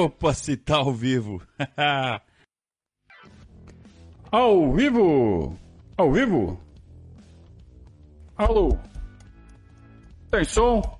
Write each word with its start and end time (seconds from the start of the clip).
Opa, 0.00 0.32
se 0.32 0.56
tá 0.56 0.76
ao 0.76 0.94
vivo. 0.94 1.42
ao 4.32 4.72
vivo? 4.72 5.58
Ao 5.94 6.10
vivo? 6.10 6.58
Alô? 8.34 8.78
Tem 10.30 10.42
som? 10.42 10.98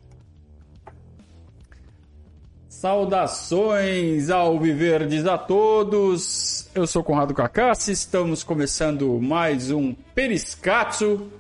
Saudações 2.69 4.29
ao 4.29 4.61
Viverdes 4.61 5.25
a 5.25 5.39
todos. 5.39 6.69
Eu 6.75 6.87
sou 6.87 7.03
Conrado 7.03 7.33
Cacassi, 7.33 7.93
estamos 7.93 8.45
começando 8.45 9.19
mais 9.19 9.71
um 9.71 9.95
Periscatso 10.15 11.40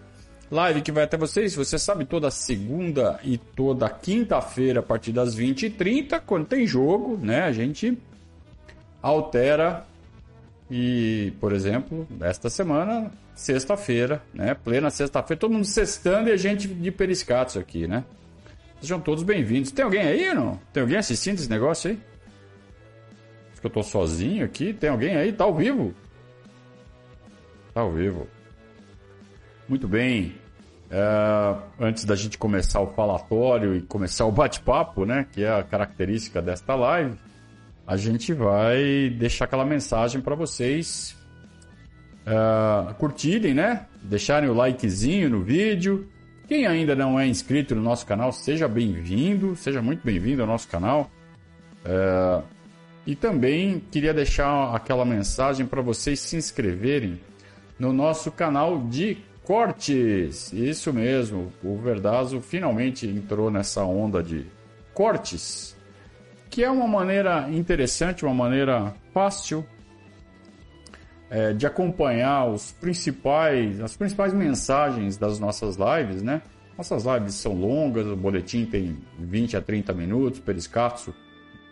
Live 0.50 0.82
que 0.82 0.90
vai 0.90 1.04
até 1.04 1.16
vocês, 1.16 1.54
você 1.54 1.78
sabe, 1.78 2.04
toda 2.04 2.28
segunda 2.28 3.20
e 3.22 3.38
toda 3.38 3.88
quinta-feira, 3.88 4.80
a 4.80 4.82
partir 4.82 5.12
das 5.12 5.36
20h30, 5.36 6.20
quando 6.26 6.46
tem 6.46 6.66
jogo, 6.66 7.16
né? 7.16 7.42
A 7.42 7.52
gente 7.52 7.96
altera. 9.00 9.86
E, 10.68 11.32
por 11.40 11.52
exemplo, 11.52 12.06
esta 12.20 12.50
semana, 12.50 13.12
sexta-feira, 13.32 14.20
né? 14.34 14.54
Plena 14.54 14.90
sexta-feira, 14.90 15.38
todo 15.38 15.52
mundo 15.52 15.64
sextando 15.64 16.28
e 16.28 16.32
a 16.32 16.36
gente 16.36 16.66
de 16.66 16.90
periscatos 16.90 17.56
aqui, 17.56 17.86
né? 17.86 18.04
Sejam 18.80 19.00
todos 19.00 19.22
bem-vindos. 19.22 19.70
Tem 19.70 19.84
alguém 19.84 20.02
aí, 20.02 20.34
não? 20.34 20.58
Tem 20.72 20.80
alguém 20.80 20.96
assistindo 20.96 21.38
esse 21.38 21.50
negócio 21.50 21.90
aí? 21.90 21.98
Acho 23.52 23.60
que 23.60 23.66
eu 23.68 23.70
tô 23.70 23.84
sozinho 23.84 24.44
aqui. 24.44 24.72
Tem 24.72 24.90
alguém 24.90 25.14
aí? 25.14 25.32
Tá 25.32 25.44
ao 25.44 25.54
vivo? 25.54 25.94
Tá 27.72 27.82
ao 27.82 27.92
vivo. 27.92 28.26
Muito 29.68 29.86
bem. 29.86 30.39
É, 30.90 31.56
antes 31.78 32.04
da 32.04 32.16
gente 32.16 32.36
começar 32.36 32.80
o 32.80 32.88
falatório 32.88 33.76
e 33.76 33.80
começar 33.80 34.24
o 34.24 34.32
bate-papo, 34.32 35.06
né, 35.06 35.24
que 35.30 35.44
é 35.44 35.52
a 35.52 35.62
característica 35.62 36.42
desta 36.42 36.74
live, 36.74 37.14
a 37.86 37.96
gente 37.96 38.32
vai 38.32 39.08
deixar 39.16 39.44
aquela 39.44 39.64
mensagem 39.64 40.20
para 40.20 40.34
vocês 40.34 41.16
é, 42.26 42.92
curtirem, 42.94 43.54
né, 43.54 43.86
deixarem 44.02 44.50
o 44.50 44.54
likezinho 44.54 45.30
no 45.30 45.42
vídeo. 45.42 46.08
Quem 46.48 46.66
ainda 46.66 46.96
não 46.96 47.20
é 47.20 47.24
inscrito 47.24 47.76
no 47.76 47.82
nosso 47.82 48.04
canal, 48.04 48.32
seja 48.32 48.66
bem-vindo, 48.66 49.54
seja 49.54 49.80
muito 49.80 50.04
bem-vindo 50.04 50.42
ao 50.42 50.48
nosso 50.48 50.66
canal. 50.66 51.08
É, 51.84 52.42
e 53.06 53.14
também 53.14 53.80
queria 53.92 54.12
deixar 54.12 54.74
aquela 54.74 55.04
mensagem 55.04 55.64
para 55.64 55.80
vocês 55.80 56.18
se 56.18 56.34
inscreverem 56.36 57.20
no 57.78 57.92
nosso 57.92 58.32
canal 58.32 58.78
de 58.88 59.29
cortes. 59.50 60.52
Isso 60.52 60.92
mesmo, 60.92 61.52
o 61.60 61.76
Verdazo 61.76 62.40
finalmente 62.40 63.04
entrou 63.08 63.50
nessa 63.50 63.82
onda 63.82 64.22
de 64.22 64.46
cortes, 64.94 65.76
que 66.48 66.62
é 66.62 66.70
uma 66.70 66.86
maneira 66.86 67.50
interessante, 67.50 68.24
uma 68.24 68.32
maneira 68.32 68.94
fácil 69.12 69.66
é, 71.28 71.52
de 71.52 71.66
acompanhar 71.66 72.46
os 72.46 72.70
principais, 72.70 73.80
as 73.80 73.96
principais 73.96 74.32
mensagens 74.32 75.16
das 75.16 75.40
nossas 75.40 75.76
lives, 75.76 76.22
né? 76.22 76.42
Nossas 76.78 77.02
lives 77.04 77.34
são 77.34 77.52
longas, 77.52 78.06
o 78.06 78.14
boletim 78.14 78.64
tem 78.64 78.98
20 79.18 79.56
a 79.56 79.60
30 79.60 79.92
minutos, 79.92 80.38
periscatso 80.38 81.12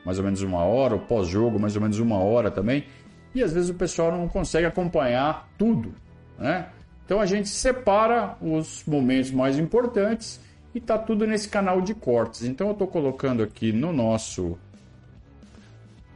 mais 0.05 0.19
ou 0.19 0.25
menos 0.25 0.43
uma 0.43 0.65
hora, 0.65 0.97
o 0.97 0.99
pós-jogo 0.99 1.61
mais 1.61 1.77
ou 1.77 1.83
menos 1.83 2.01
uma 2.01 2.19
hora 2.19 2.51
também. 2.51 2.87
E 3.33 3.41
às 3.41 3.53
vezes 3.53 3.71
o 3.71 3.75
pessoal 3.75 4.11
não 4.11 4.27
consegue 4.27 4.67
acompanhar 4.67 5.49
tudo, 5.57 5.95
né? 6.37 6.71
Então 7.09 7.23
a 7.23 7.25
gente 7.25 7.49
separa 7.49 8.37
os 8.39 8.85
momentos 8.87 9.31
mais 9.31 9.59
importantes 9.59 10.39
e 10.75 10.79
tá 10.79 10.99
tudo 10.99 11.27
nesse 11.27 11.49
canal 11.49 11.81
de 11.81 11.95
cortes. 11.95 12.43
Então 12.43 12.67
eu 12.67 12.75
estou 12.75 12.87
colocando 12.87 13.43
aqui 13.43 13.73
no 13.73 13.95
nosso 13.95 14.59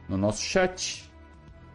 no 0.07 0.15
nosso 0.15 0.43
chat 0.43 1.09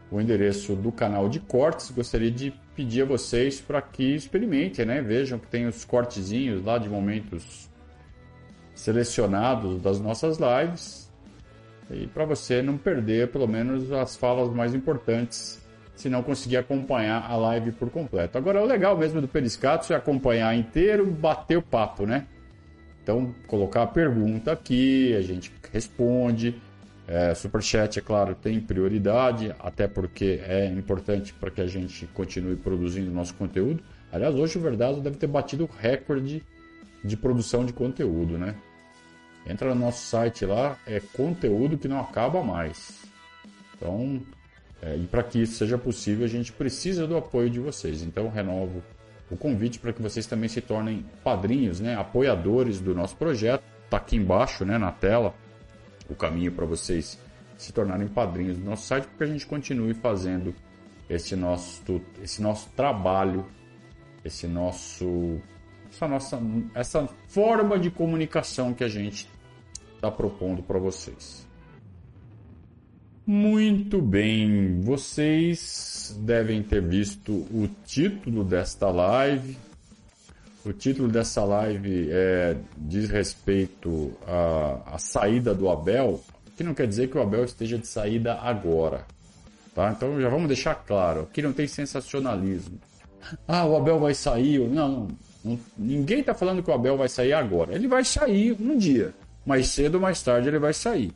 o 0.09 0.21
endereço 0.21 0.77
do 0.77 0.93
canal 0.93 1.29
de 1.29 1.41
cortes. 1.41 1.91
Gostaria 1.91 2.31
de 2.31 2.55
pedir 2.77 3.03
a 3.03 3.07
vocês 3.07 3.61
para 3.61 3.83
que 3.83 4.15
experimentem, 4.15 4.87
né? 4.87 5.03
Vejam 5.03 5.37
que 5.37 5.49
tem 5.49 5.67
os 5.67 5.85
cortezinhos 5.85 6.65
lá 6.65 6.79
de 6.79 6.89
momentos 6.89 7.69
selecionados 8.73 9.83
das 9.83 9.99
nossas 9.99 10.39
lives. 10.39 11.11
E 11.91 12.07
para 12.07 12.25
você 12.25 12.63
não 12.63 12.79
perder 12.79 13.33
pelo 13.33 13.49
menos 13.49 13.91
as 13.91 14.15
falas 14.15 14.49
mais 14.55 14.77
importantes 14.77 15.61
se 15.99 16.09
não 16.09 16.23
conseguir 16.23 16.57
acompanhar 16.57 17.29
a 17.29 17.35
live 17.37 17.73
por 17.73 17.91
completo. 17.91 18.39
Agora, 18.39 18.63
o 18.63 18.65
legal 18.65 18.97
mesmo 18.97 19.21
do 19.21 19.27
Periscato 19.27 19.93
é 19.93 19.97
acompanhar 19.97 20.55
inteiro, 20.57 21.05
bater 21.05 21.59
o 21.59 21.63
papo, 21.63 22.07
né? 22.07 22.25
Então, 23.03 23.35
colocar 23.49 23.83
a 23.83 23.87
pergunta 23.87 24.53
aqui, 24.53 25.13
a 25.17 25.23
gente 25.23 25.53
responde. 25.73 26.55
É, 27.09 27.35
Superchat, 27.35 27.99
é 27.99 28.03
claro, 28.03 28.37
tem 28.37 28.61
prioridade, 28.61 29.53
até 29.59 29.89
porque 29.89 30.41
é 30.45 30.67
importante 30.67 31.35
para 31.35 31.51
que 31.51 31.61
a 31.61 31.67
gente 31.67 32.07
continue 32.09 32.55
produzindo 32.55 33.11
nosso 33.11 33.35
conteúdo. 33.35 33.83
Aliás, 34.13 34.37
hoje 34.37 34.57
o 34.57 34.61
Verdado 34.61 35.01
deve 35.01 35.17
ter 35.17 35.27
batido 35.27 35.65
o 35.65 35.71
recorde 35.81 36.45
de 37.03 37.17
produção 37.17 37.65
de 37.65 37.73
conteúdo, 37.73 38.39
né? 38.39 38.55
Entra 39.45 39.75
no 39.75 39.81
nosso 39.81 40.05
site 40.05 40.47
lá, 40.47 40.79
é 40.87 41.01
conteúdo 41.01 41.77
que 41.77 41.89
não 41.89 41.99
acaba 41.99 42.41
mais. 42.41 43.03
Então, 43.75 44.21
é, 44.81 44.97
e 44.97 45.07
para 45.07 45.23
que 45.23 45.41
isso 45.43 45.55
seja 45.55 45.77
possível, 45.77 46.25
a 46.25 46.29
gente 46.29 46.53
precisa 46.53 47.07
do 47.07 47.17
apoio 47.17 47.51
de 47.51 47.59
vocês. 47.59 48.03
Então, 48.03 48.29
renovo 48.29 48.83
o 49.31 49.37
convite 49.37 49.79
para 49.79 49.93
que 49.93 50.01
vocês 50.01 50.27
também 50.27 50.49
se 50.49 50.61
tornem 50.61 51.05
padrinhos, 51.23 51.81
né, 51.81 51.97
apoiadores 51.97 52.81
do 52.81 52.95
nosso 52.95 53.17
projeto. 53.17 53.63
Está 53.85 53.97
aqui 53.97 54.17
embaixo, 54.17 54.65
né, 54.65 54.79
na 54.79 54.93
tela, 54.93 55.35
o 56.09 56.15
caminho 56.15 56.53
para 56.53 56.65
vocês 56.65 57.19
se 57.57 57.73
tornarem 57.73 58.07
padrinhos 58.07 58.57
do 58.57 58.65
nosso 58.65 58.87
site, 58.87 59.07
para 59.07 59.17
que 59.17 59.25
a 59.25 59.27
gente 59.27 59.47
continue 59.47 59.93
fazendo 59.95 60.55
esse 61.11 61.35
nosso, 61.35 62.01
esse 62.23 62.41
nosso 62.41 62.71
trabalho, 62.71 63.47
esse 64.25 64.47
nosso, 64.47 65.41
essa 65.91 66.07
nossa, 66.07 66.41
essa 66.75 67.09
forma 67.27 67.79
de 67.79 67.91
comunicação 67.91 68.73
que 68.73 68.85
a 68.85 68.89
gente 68.89 69.29
está 69.97 70.11
propondo 70.11 70.63
para 70.63 70.79
vocês. 70.79 71.48
Muito 73.31 74.01
bem, 74.01 74.81
vocês 74.81 76.19
devem 76.21 76.63
ter 76.63 76.81
visto 76.81 77.31
o 77.31 77.69
título 77.85 78.43
desta 78.43 78.91
live. 78.91 79.55
O 80.65 80.73
título 80.73 81.11
dessa 81.11 81.45
live 81.45 82.09
é, 82.11 82.57
diz 82.75 83.11
respeito 83.11 84.15
à, 84.27 84.95
à 84.95 84.99
saída 84.99 85.55
do 85.55 85.69
Abel, 85.69 86.25
que 86.57 86.65
não 86.65 86.73
quer 86.73 86.87
dizer 86.87 87.11
que 87.11 87.19
o 87.19 87.21
Abel 87.21 87.45
esteja 87.45 87.77
de 87.77 87.87
saída 87.87 88.33
agora. 88.33 89.05
Tá? 89.75 89.93
Então 89.95 90.19
já 90.19 90.31
vamos 90.31 90.49
deixar 90.49 90.75
claro, 90.77 91.25
aqui 91.25 91.43
não 91.43 91.53
tem 91.53 91.67
sensacionalismo. 91.67 92.81
Ah, 93.47 93.67
o 93.67 93.77
Abel 93.77 94.01
vai 94.01 94.15
sair. 94.15 94.59
Não, 94.71 95.07
não, 95.45 95.61
ninguém 95.77 96.21
está 96.21 96.33
falando 96.33 96.63
que 96.63 96.71
o 96.71 96.75
Abel 96.75 96.97
vai 96.97 97.11
sair 97.11 97.35
agora. 97.35 97.75
Ele 97.75 97.89
vai 97.89 98.07
sair 98.07 98.57
um 98.59 98.79
dia. 98.79 99.13
Mais 99.45 99.69
cedo 99.69 99.97
ou 99.97 100.01
mais 100.01 100.23
tarde 100.23 100.49
ele 100.49 100.59
vai 100.59 100.73
sair. 100.73 101.13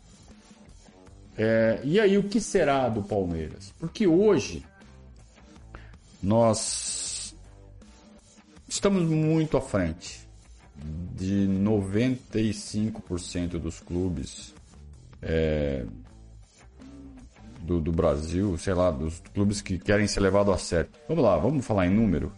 É, 1.37 1.81
e 1.83 1.99
aí, 1.99 2.17
o 2.19 2.25
que 2.25 2.41
será 2.41 2.89
do 2.89 3.03
Palmeiras? 3.03 3.73
Porque 3.79 4.07
hoje 4.07 4.65
nós 6.23 7.35
estamos 8.69 9.03
muito 9.03 9.57
à 9.57 9.61
frente 9.61 10.23
de 11.15 11.47
95% 11.49 13.59
dos 13.59 13.81
clubes 13.81 14.55
é, 15.21 15.85
do, 17.61 17.81
do, 17.81 17.93
Brasil, 17.93 18.57
sei 18.59 18.75
lá, 18.75 18.91
dos 18.91 19.21
clubes 19.33 19.63
que 19.63 19.79
querem 19.79 20.07
ser 20.07 20.21
levados 20.21 20.55
a 20.55 20.59
sério. 20.59 20.91
Vamos 21.09 21.25
lá, 21.25 21.37
vamos 21.37 21.65
falar 21.65 21.87
em 21.87 21.95
número. 21.95 22.33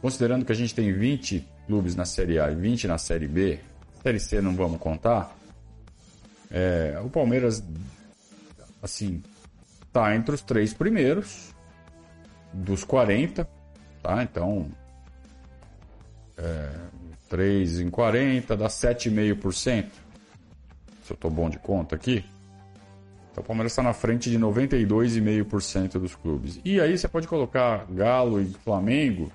Considerando 0.00 0.44
que 0.44 0.52
a 0.52 0.54
gente 0.54 0.74
tem 0.74 0.92
20 0.92 1.46
clubes 1.66 1.96
na 1.96 2.04
Série 2.04 2.38
A 2.38 2.50
e 2.50 2.54
20 2.54 2.86
na 2.86 2.98
Série 2.98 3.26
B, 3.26 3.58
Série 4.02 4.20
C 4.20 4.40
não 4.40 4.54
vamos 4.54 4.78
contar, 4.78 5.35
é, 6.50 7.00
o 7.04 7.08
Palmeiras, 7.08 7.62
assim, 8.82 9.22
tá 9.92 10.14
entre 10.14 10.34
os 10.34 10.42
três 10.42 10.72
primeiros 10.74 11.54
dos 12.52 12.84
40, 12.84 13.48
tá? 14.02 14.22
Então, 14.22 14.70
é, 16.36 16.70
3 17.28 17.80
em 17.80 17.90
40 17.90 18.56
dá 18.56 18.66
7,5%. 18.66 19.86
Se 21.02 21.12
eu 21.12 21.16
tô 21.16 21.30
bom 21.30 21.48
de 21.48 21.58
conta 21.58 21.94
aqui. 21.94 22.24
Então 23.30 23.42
o 23.44 23.46
Palmeiras 23.46 23.72
está 23.72 23.82
na 23.82 23.92
frente 23.92 24.30
de 24.30 24.38
92,5% 24.38 25.98
dos 25.98 26.14
clubes. 26.14 26.60
E 26.64 26.80
aí 26.80 26.96
você 26.96 27.06
pode 27.06 27.28
colocar 27.28 27.86
Galo 27.90 28.40
e 28.40 28.46
Flamengo. 28.64 29.30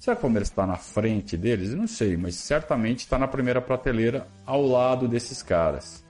Será 0.00 0.16
que 0.16 0.20
o 0.20 0.22
Palmeiras 0.22 0.48
está 0.48 0.66
na 0.66 0.76
frente 0.76 1.36
deles? 1.36 1.70
Eu 1.70 1.76
não 1.76 1.86
sei, 1.86 2.16
mas 2.16 2.34
certamente 2.34 3.00
está 3.00 3.18
na 3.18 3.28
primeira 3.28 3.60
prateleira 3.60 4.26
ao 4.44 4.66
lado 4.66 5.06
desses 5.06 5.42
caras. 5.42 6.03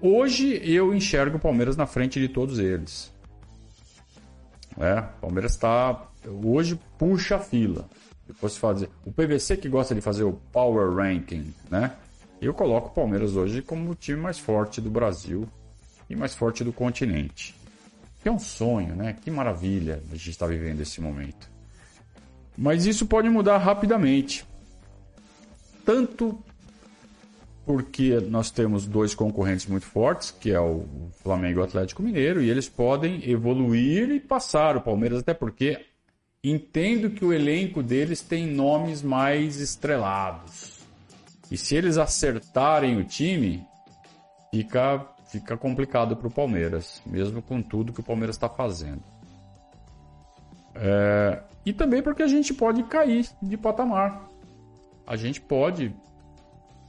Hoje 0.00 0.60
eu 0.62 0.94
enxergo 0.94 1.38
o 1.38 1.40
Palmeiras 1.40 1.76
na 1.76 1.86
frente 1.86 2.20
de 2.20 2.28
todos 2.28 2.58
eles. 2.58 3.12
É, 4.78 5.00
o 5.00 5.20
Palmeiras 5.20 5.52
está. 5.52 6.08
Hoje 6.44 6.78
puxa 6.96 7.36
a 7.36 7.40
fila. 7.40 7.88
Depois 8.26 8.56
fazer. 8.56 8.88
O 9.04 9.10
PVC 9.10 9.56
que 9.56 9.68
gosta 9.68 9.94
de 9.94 10.00
fazer 10.00 10.22
o 10.22 10.34
Power 10.52 10.94
Ranking, 10.94 11.52
né? 11.70 11.96
Eu 12.40 12.54
coloco 12.54 12.88
o 12.88 12.92
Palmeiras 12.92 13.34
hoje 13.34 13.60
como 13.60 13.90
o 13.90 13.94
time 13.94 14.20
mais 14.20 14.38
forte 14.38 14.80
do 14.80 14.90
Brasil. 14.90 15.48
e 16.08 16.16
mais 16.16 16.34
forte 16.34 16.64
do 16.64 16.72
continente. 16.72 17.54
Que 18.22 18.28
é 18.28 18.32
um 18.32 18.38
sonho, 18.38 18.94
né? 18.94 19.14
Que 19.20 19.30
maravilha 19.30 20.02
a 20.10 20.14
gente 20.14 20.30
está 20.30 20.46
vivendo 20.46 20.80
esse 20.80 21.00
momento. 21.00 21.50
Mas 22.56 22.86
isso 22.86 23.06
pode 23.06 23.28
mudar 23.28 23.58
rapidamente. 23.58 24.46
Tanto 25.84 26.38
porque 27.68 28.18
nós 28.30 28.50
temos 28.50 28.86
dois 28.86 29.14
concorrentes 29.14 29.66
muito 29.66 29.84
fortes, 29.84 30.30
que 30.30 30.50
é 30.50 30.58
o 30.58 30.86
Flamengo 31.22 31.58
e 31.58 31.60
o 31.60 31.64
Atlético 31.64 32.02
Mineiro, 32.02 32.40
e 32.40 32.48
eles 32.48 32.66
podem 32.66 33.28
evoluir 33.28 34.10
e 34.10 34.18
passar 34.18 34.74
o 34.74 34.80
Palmeiras, 34.80 35.18
até 35.18 35.34
porque 35.34 35.84
entendo 36.42 37.10
que 37.10 37.22
o 37.22 37.30
elenco 37.30 37.82
deles 37.82 38.22
tem 38.22 38.46
nomes 38.46 39.02
mais 39.02 39.60
estrelados. 39.60 40.78
E 41.50 41.58
se 41.58 41.76
eles 41.76 41.98
acertarem 41.98 42.96
o 42.96 43.04
time, 43.04 43.66
fica, 44.50 45.06
fica 45.30 45.54
complicado 45.54 46.16
para 46.16 46.28
o 46.28 46.30
Palmeiras, 46.30 47.02
mesmo 47.04 47.42
com 47.42 47.60
tudo 47.60 47.92
que 47.92 48.00
o 48.00 48.02
Palmeiras 48.02 48.36
está 48.36 48.48
fazendo. 48.48 49.02
É, 50.74 51.42
e 51.66 51.74
também 51.74 52.02
porque 52.02 52.22
a 52.22 52.28
gente 52.28 52.54
pode 52.54 52.82
cair 52.84 53.28
de 53.42 53.58
patamar. 53.58 54.26
A 55.06 55.16
gente 55.16 55.38
pode 55.38 55.94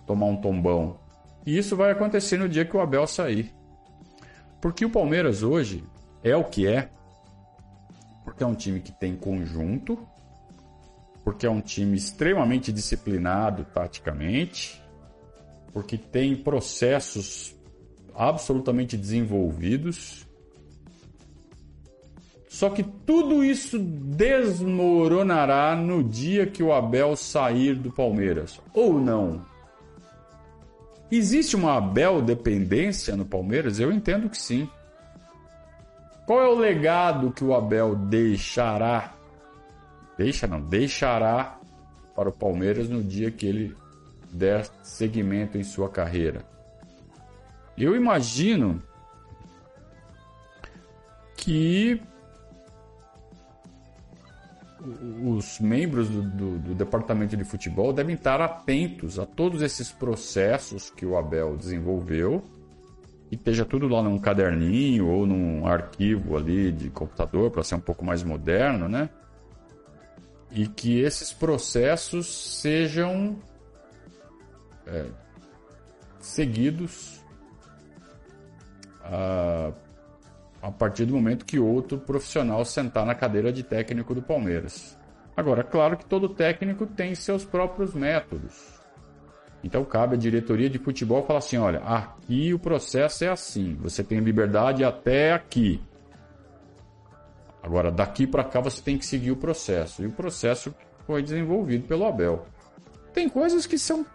tomar 0.10 0.26
um 0.26 0.38
tombão. 0.38 0.98
E 1.46 1.56
isso 1.56 1.76
vai 1.76 1.92
acontecer 1.92 2.36
no 2.36 2.50
dia 2.50 2.66
que 2.66 2.76
o 2.76 2.82
Abel 2.82 3.06
sair. 3.06 3.54
Porque 4.60 4.84
o 4.84 4.90
Palmeiras 4.90 5.44
hoje 5.44 5.84
é 6.24 6.36
o 6.36 6.44
que 6.44 6.66
é, 6.66 6.90
porque 8.24 8.44
é 8.44 8.48
um 8.48 8.56
time 8.56 8.80
que 8.80 8.92
tem 8.92 9.16
conjunto, 9.16 10.00
porque 11.24 11.46
é 11.46 11.50
um 11.50 11.62
time 11.62 11.96
extremamente 11.96 12.74
disciplinado 12.74 13.66
taticamente, 13.66 14.82
porque 15.72 15.96
tem 15.96 16.36
processos 16.36 17.56
absolutamente 18.16 18.98
desenvolvidos. 18.98 20.26
Só 22.48 22.72
que 22.72 22.82
tudo 22.82 23.44
isso 23.44 23.78
desmoronará 23.78 25.76
no 25.76 26.04
dia 26.04 26.48
que 26.48 26.64
o 26.64 26.74
Abel 26.74 27.16
sair 27.16 27.76
do 27.76 27.92
Palmeiras. 27.92 28.60
Ou 28.74 29.00
não? 29.00 29.48
Existe 31.12 31.56
uma 31.56 31.78
Abel 31.78 32.22
dependência 32.22 33.16
no 33.16 33.26
Palmeiras? 33.26 33.80
Eu 33.80 33.92
entendo 33.92 34.30
que 34.30 34.38
sim. 34.38 34.70
Qual 36.26 36.42
é 36.42 36.48
o 36.48 36.56
legado 36.56 37.32
que 37.32 37.44
o 37.44 37.56
Abel 37.56 37.96
deixará? 37.96 39.16
Deixa 40.18 40.46
não, 40.46 40.62
deixará 40.62 41.60
para 42.16 42.30
o 42.30 42.34
Palmeiras 42.34 42.88
no 42.88 43.04
dia 43.04 43.32
que 43.32 43.48
ele 43.48 43.76
der 44.32 44.70
seguimento 44.84 45.58
em 45.58 45.64
sua 45.64 45.90
carreira. 45.90 46.46
Eu 47.76 47.96
imagino 47.96 48.84
que 51.36 52.02
os 54.81 55.60
membros 55.60 56.10
do, 56.10 56.22
do, 56.22 56.60
do, 56.60 56.76
departamento 56.76 57.36
de 57.36 57.44
futebol 57.44 57.92
devem 57.92 58.16
estar 58.16 58.40
atentos 58.42 59.20
a 59.20 59.26
todos 59.26 59.62
esses 59.62 59.92
processos 59.92 60.90
que 60.90 61.06
o 61.06 61.18
Abel 61.18 61.58
desenvolveu 61.58 62.44
e 63.30 63.36
esteja 63.36 63.66
tudo 63.66 63.88
lá 63.88 64.02
num 64.02 64.18
caderninho 64.18 65.08
ou 65.08 65.26
num 65.26 65.68
arquivo 65.68 66.38
ali 66.38 66.72
de 66.72 66.90
computador 66.90 67.52
para 67.52 67.64
ser 67.64 67.76
um 67.76 67.80
pouco 67.80 68.06
mais 68.06 68.24
moderno, 68.24 68.88
né? 68.88 69.10
E 70.52 70.68
que 70.68 71.00
esses 71.00 71.31
processos 71.31 72.60
sejam 72.62 73.38
é, 74.88 75.06
seguidos 76.20 77.22
a 79.04 79.72
a 80.62 80.72
partir 80.72 81.06
do 81.06 81.14
momento 81.14 81.46
que 81.46 81.60
outro 81.60 81.98
profissional 81.98 82.64
sentar 82.66 83.06
na 83.06 83.16
cadeira 83.16 83.52
de 83.52 83.64
técnico 83.64 84.14
do 84.14 84.22
Palmeiras. 84.22 84.98
Agora, 85.36 85.64
claro 85.64 85.96
que 85.98 86.06
todo 86.06 86.28
técnico 86.28 86.86
tem 86.86 87.16
seus 87.16 87.46
próprios 87.46 87.94
métodos. 87.94 88.80
Então 89.64 89.84
cabe 89.84 90.16
à 90.16 90.18
diretoria 90.18 90.70
de 90.70 90.78
futebol 90.78 91.26
falar 91.26 91.40
assim: 91.40 91.58
olha, 91.58 91.80
aqui 91.80 92.54
o 92.54 92.60
processo 92.60 93.24
é 93.24 93.30
assim, 93.30 93.76
você 93.82 94.04
tem 94.04 94.20
liberdade 94.20 94.84
até 94.84 95.34
aqui. 95.34 95.82
Agora, 97.62 97.92
daqui 97.92 98.26
para 98.26 98.44
cá 98.44 98.62
você 98.62 98.82
tem 98.82 98.98
que 98.98 99.06
seguir 99.06 99.32
o 99.32 99.36
processo. 99.36 100.02
E 100.02 100.08
o 100.08 100.12
processo 100.12 100.74
foi 101.06 101.22
desenvolvido 101.22 101.88
pelo 101.88 102.06
Abel. 102.06 102.46
Tem 103.14 103.28
coisas 103.28 103.66
que 103.66 103.78
são 103.78 104.06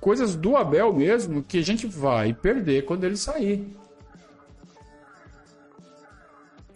coisas 0.00 0.34
do 0.34 0.56
Abel 0.56 0.92
mesmo 0.92 1.42
que 1.42 1.58
a 1.58 1.62
gente 1.62 1.86
vai 1.86 2.32
perder 2.32 2.84
quando 2.84 3.04
ele 3.04 3.16
sair. 3.16 3.76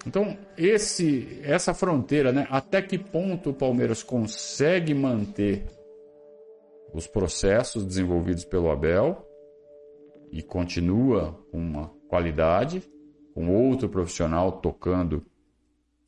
Então, 0.07 0.39
esse, 0.57 1.41
essa 1.43 1.75
fronteira, 1.75 2.33
né? 2.33 2.47
Até 2.51 2.81
que 2.81 2.99
ponto 2.99 3.51
o 3.51 3.55
Palmeiras 3.55 4.03
consegue 4.03 4.95
manter 4.95 5.67
os 6.93 7.07
processos 7.07 7.85
desenvolvidos 7.85 8.45
pelo 8.45 8.71
Abel 8.71 9.27
e 10.33 10.43
continua 10.43 11.39
com 11.51 11.59
uma 11.59 11.89
qualidade, 12.09 12.83
com 13.35 13.49
outro 13.49 13.89
profissional 13.89 14.53
tocando 14.53 15.25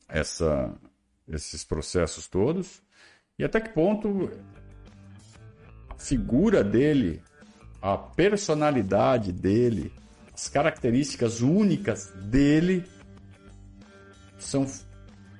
essa, 0.09 0.73
esses 1.27 1.63
processos 1.63 2.27
todos, 2.27 2.81
e 3.37 3.43
até 3.43 3.61
que 3.61 3.69
ponto 3.69 4.29
a 5.89 5.97
figura 5.97 6.63
dele, 6.63 7.21
a 7.81 7.97
personalidade 7.97 9.31
dele, 9.31 9.91
as 10.33 10.49
características 10.49 11.41
únicas 11.41 12.11
dele 12.25 12.83
são, 14.43 14.65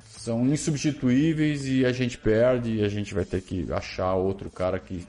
são 0.09 0.45
insubstituíveis 0.45 1.65
e 1.67 1.85
a 1.85 1.91
gente 1.91 2.17
perde 2.17 2.77
e 2.77 2.83
a 2.83 2.89
gente 2.89 3.13
vai 3.13 3.25
ter 3.25 3.41
que 3.41 3.71
achar 3.71 4.13
outro 4.15 4.49
cara 4.49 4.79
que 4.79 5.05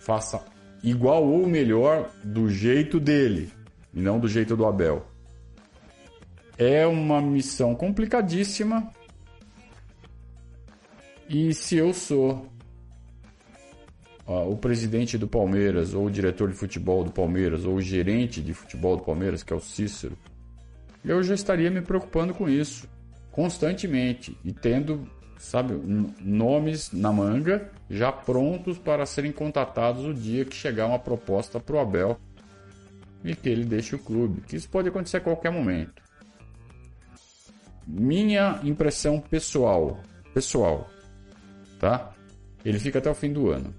faça 0.00 0.44
igual 0.82 1.26
ou 1.26 1.46
melhor 1.46 2.10
do 2.22 2.48
jeito 2.48 3.00
dele 3.00 3.50
e 3.92 4.00
não 4.00 4.20
do 4.20 4.28
jeito 4.28 4.56
do 4.56 4.66
Abel. 4.66 5.06
É 6.58 6.86
uma 6.86 7.20
missão 7.20 7.74
complicadíssima. 7.74 8.90
E 11.28 11.52
se 11.52 11.76
eu 11.76 11.92
sou 11.92 12.46
o 14.26 14.56
presidente 14.56 15.16
do 15.16 15.28
Palmeiras, 15.28 15.94
ou 15.94 16.06
o 16.06 16.10
diretor 16.10 16.50
de 16.50 16.56
futebol 16.56 17.04
do 17.04 17.12
Palmeiras, 17.12 17.64
ou 17.64 17.74
o 17.74 17.82
gerente 17.82 18.40
de 18.40 18.52
futebol 18.52 18.96
do 18.96 19.04
Palmeiras, 19.04 19.42
que 19.42 19.52
é 19.52 19.56
o 19.56 19.60
Cícero, 19.60 20.16
eu 21.06 21.22
já 21.22 21.34
estaria 21.34 21.70
me 21.70 21.80
preocupando 21.80 22.34
com 22.34 22.48
isso 22.48 22.88
constantemente 23.30 24.36
e 24.44 24.52
tendo, 24.52 25.08
sabe, 25.38 25.74
nomes 26.20 26.90
na 26.90 27.12
manga 27.12 27.70
já 27.88 28.10
prontos 28.10 28.78
para 28.78 29.06
serem 29.06 29.30
contatados 29.30 30.04
o 30.04 30.14
dia 30.14 30.44
que 30.44 30.56
chegar 30.56 30.86
uma 30.86 30.98
proposta 30.98 31.60
para 31.60 31.76
o 31.76 31.78
Abel 31.78 32.18
e 33.22 33.36
que 33.36 33.48
ele 33.48 33.64
deixe 33.64 33.94
o 33.94 33.98
clube. 33.98 34.40
Que 34.40 34.56
isso 34.56 34.68
pode 34.68 34.88
acontecer 34.88 35.18
a 35.18 35.20
qualquer 35.20 35.50
momento. 35.50 36.02
Minha 37.86 38.58
impressão 38.64 39.20
pessoal, 39.20 40.00
pessoal, 40.34 40.90
tá? 41.78 42.12
Ele 42.64 42.80
fica 42.80 42.98
até 42.98 43.08
o 43.08 43.14
fim 43.14 43.32
do 43.32 43.50
ano. 43.50 43.72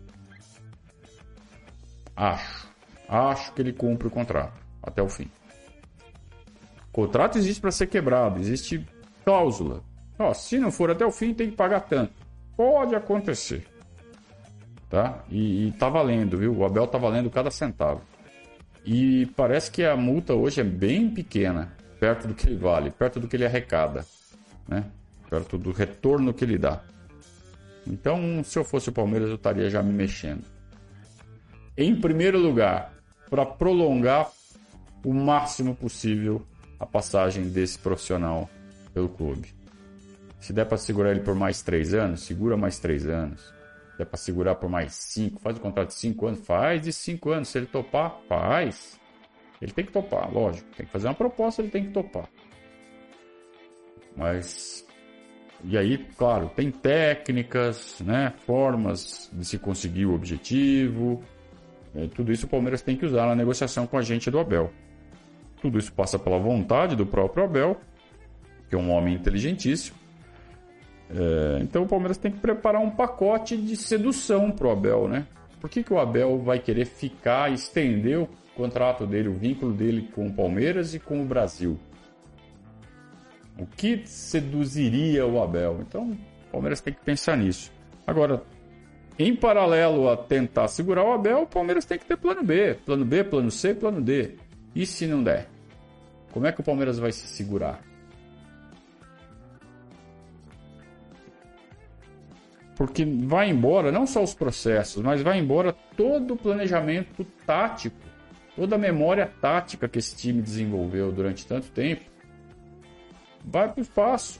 Acho, 2.16 2.68
acho 3.10 3.54
que 3.54 3.62
ele 3.62 3.74
cumpre 3.74 4.08
o 4.08 4.12
contrato 4.12 4.62
até 4.82 5.02
o 5.02 5.10
fim. 5.10 5.30
Contrato 6.98 7.38
existe 7.38 7.62
para 7.62 7.70
ser 7.70 7.86
quebrado, 7.86 8.40
existe 8.40 8.84
cláusula. 9.24 9.84
Ó, 10.18 10.34
se 10.34 10.58
não 10.58 10.72
for 10.72 10.90
até 10.90 11.06
o 11.06 11.12
fim, 11.12 11.32
tem 11.32 11.52
que 11.52 11.56
pagar 11.56 11.82
tanto. 11.82 12.12
Pode 12.56 12.96
acontecer. 12.96 13.68
Tá? 14.90 15.24
E, 15.30 15.68
e 15.68 15.72
tá 15.74 15.90
valendo, 15.90 16.40
viu? 16.40 16.58
O 16.58 16.66
Abel 16.66 16.88
tá 16.88 16.98
valendo 16.98 17.30
cada 17.30 17.52
centavo. 17.52 18.02
E 18.84 19.28
parece 19.36 19.70
que 19.70 19.84
a 19.84 19.96
multa 19.96 20.34
hoje 20.34 20.60
é 20.60 20.64
bem 20.64 21.08
pequena, 21.08 21.72
perto 22.00 22.30
do 22.30 22.34
que 22.34 22.48
ele 22.48 22.56
vale, 22.56 22.90
perto 22.90 23.20
do 23.20 23.28
que 23.28 23.36
ele 23.36 23.46
arrecada, 23.46 24.04
né? 24.68 24.84
Perto 25.30 25.56
do 25.56 25.72
retorno 25.72 26.34
que 26.34 26.44
ele 26.44 26.58
dá. 26.58 26.82
Então, 27.86 28.44
se 28.44 28.58
eu 28.58 28.64
fosse 28.64 28.90
o 28.90 28.92
Palmeiras, 28.92 29.30
eu 29.30 29.36
estaria 29.36 29.70
já 29.70 29.84
me 29.84 29.94
mexendo. 29.94 30.44
Em 31.78 31.96
primeiro 31.96 32.40
lugar, 32.40 32.92
para 33.30 33.46
prolongar 33.46 34.32
o 35.06 35.14
máximo 35.14 35.76
possível 35.76 36.44
a 36.80 36.86
passagem 36.86 37.50
desse 37.50 37.80
profissional 37.80 38.50
pelo 38.94 39.10
clube. 39.10 39.54
Se 40.40 40.54
der 40.54 40.66
para 40.66 40.78
segurar 40.78 41.12
ele 41.12 41.22
por 41.22 41.36
mais 41.36 41.62
três 41.62 41.94
anos, 41.94 42.22
segura 42.22 42.56
mais 42.56 42.80
três 42.80 43.08
anos. 43.08 43.42
Se 43.92 43.98
der 43.98 44.06
para 44.06 44.18
segurar 44.18 44.56
por 44.56 44.70
mais 44.70 44.94
cinco, 44.94 45.40
faz 45.40 45.58
o 45.58 45.60
contrato 45.60 45.90
de 45.90 45.96
cinco 45.96 46.28
anos, 46.28 46.46
faz 46.46 46.82
de 46.82 46.94
cinco 46.94 47.32
anos. 47.32 47.50
Se 47.50 47.58
ele 47.58 47.68
topar, 47.68 48.20
faz. 48.28 49.00
Ele 49.62 49.72
tem 49.72 49.86
que 49.86 49.92
topar, 49.92 50.32
lógico. 50.32 50.68
Tem 50.76 50.86
que 50.86 50.92
fazer 50.92 51.08
uma 51.08 51.16
proposta, 51.16 51.62
ele 51.62 51.72
tem 51.72 51.86
que 51.86 51.92
topar. 51.92 52.30
Mas. 54.16 54.86
E 55.64 55.76
aí, 55.76 55.98
claro, 56.16 56.52
tem 56.56 56.70
técnicas, 56.70 58.00
né, 58.02 58.32
formas 58.46 59.28
de 59.34 59.44
se 59.44 59.58
conseguir 59.58 60.06
o 60.06 60.14
objetivo. 60.14 61.24
É, 61.96 62.08
tudo 62.08 62.32
isso 62.32 62.46
o 62.46 62.50
Palmeiras 62.50 62.84
tem 62.84 62.96
que 62.96 63.06
usar 63.06 63.26
na 63.26 63.36
negociação 63.36 63.88
com 63.88 63.98
a 63.98 64.04
gente 64.04 64.30
do 64.30 64.38
Abel. 64.38 64.72
Tudo 65.62 65.80
isso 65.80 65.92
passa 65.94 66.20
pela 66.20 66.38
vontade 66.38 66.96
do 66.96 67.06
próprio 67.06 67.44
Abel, 67.44 67.78
que 68.70 68.76
é 68.76 68.78
um 68.78 68.92
homem 68.92 69.16
inteligentíssimo. 69.16 69.98
É, 71.10 71.60
então 71.62 71.84
o 71.84 71.88
Palmeiras 71.88 72.18
tem 72.18 72.32
que 72.32 72.40
preparar 72.40 72.82
um 72.82 72.90
pacote 72.90 73.56
de 73.56 73.76
sedução 73.76 74.52
para 74.52 74.68
o 74.68 74.72
Abel, 74.72 75.08
né? 75.08 75.26
Por 75.60 75.70
que, 75.70 75.84
que 75.84 75.94
o 75.94 76.00
Abel 76.00 76.38
vai 76.40 76.60
querer 76.60 76.86
ficar, 76.86 77.52
estender 77.52 78.20
o 78.20 78.30
contrato 78.56 79.08
dele, 79.08 79.30
o 79.30 79.34
vínculo 79.34 79.74
dele 79.74 80.10
com 80.14 80.28
o 80.28 80.34
Palmeiras 80.34 80.94
e 80.94 81.00
com 81.00 81.22
o 81.22 81.26
Brasil? 81.26 81.80
O 83.58 83.66
que 83.66 84.04
seduziria 84.06 85.26
o 85.26 85.42
Abel? 85.42 85.80
Então 85.82 86.12
o 86.12 86.52
Palmeiras 86.52 86.82
tem 86.82 86.94
que 86.94 87.02
pensar 87.02 87.36
nisso. 87.36 87.72
Agora, 88.06 88.44
em 89.18 89.36
paralelo 89.36 90.10
a 90.10 90.16
tentar 90.16 90.68
segurar 90.68 91.04
o 91.04 91.12
Abel, 91.12 91.42
o 91.42 91.48
Palmeiras 91.48 91.86
tem 91.86 91.98
que 91.98 92.06
ter 92.06 92.18
plano 92.18 92.44
B. 92.44 92.76
Plano 92.86 93.04
B, 93.04 93.24
plano 93.24 93.50
C, 93.50 93.74
plano 93.74 94.00
D. 94.00 94.36
E 94.78 94.86
se 94.86 95.08
não 95.08 95.24
der? 95.24 95.50
Como 96.32 96.46
é 96.46 96.52
que 96.52 96.62
o 96.62 96.64
Palmeiras 96.64 97.00
vai 97.00 97.12
se 97.12 97.26
segurar? 97.26 97.82
Porque 102.76 103.04
vai 103.04 103.50
embora 103.50 103.92
não 103.92 104.06
só 104.06 104.22
os 104.22 104.36
processos, 104.36 105.02
mas 105.02 105.24
vai 105.24 105.40
embora 105.40 105.74
todo 105.74 106.36
o 106.36 106.38
planejamento 106.38 107.26
tático, 107.44 107.98
toda 108.56 108.76
a 108.76 108.78
memória 108.78 109.26
tática 109.42 109.90
que 109.90 109.98
esse 109.98 110.16
time 110.16 110.44
desenvolveu 110.44 111.12
durante 111.12 111.48
tanto 111.48 111.72
tempo. 111.72 112.04
Vai 113.44 113.68
para 113.68 113.80
o 113.80 113.82
espaço. 113.82 114.40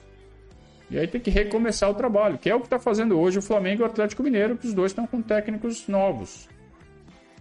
E 0.88 1.00
aí 1.00 1.08
tem 1.08 1.20
que 1.20 1.32
recomeçar 1.32 1.90
o 1.90 1.96
trabalho, 1.96 2.38
que 2.38 2.48
é 2.48 2.54
o 2.54 2.60
que 2.60 2.68
está 2.68 2.78
fazendo 2.78 3.20
hoje 3.20 3.40
o 3.40 3.42
Flamengo 3.42 3.82
e 3.82 3.84
o 3.84 3.88
Atlético 3.88 4.22
Mineiro, 4.22 4.56
que 4.56 4.68
os 4.68 4.74
dois 4.76 4.92
estão 4.92 5.08
com 5.08 5.20
técnicos 5.20 5.88
novos. 5.88 6.48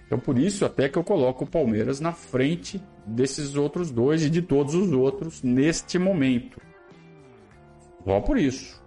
Então 0.06 0.18
por 0.18 0.38
isso 0.38 0.64
até 0.64 0.88
que 0.88 0.96
eu 0.96 1.04
coloco 1.04 1.44
o 1.44 1.46
Palmeiras 1.46 2.00
na 2.00 2.12
frente 2.12 2.80
desses 3.04 3.56
outros 3.56 3.90
dois 3.90 4.24
e 4.24 4.30
de 4.30 4.40
todos 4.40 4.74
os 4.74 4.92
outros 4.92 5.42
neste 5.42 5.98
momento. 5.98 6.60
Só 8.04 8.20
por 8.20 8.38
isso. 8.38 8.80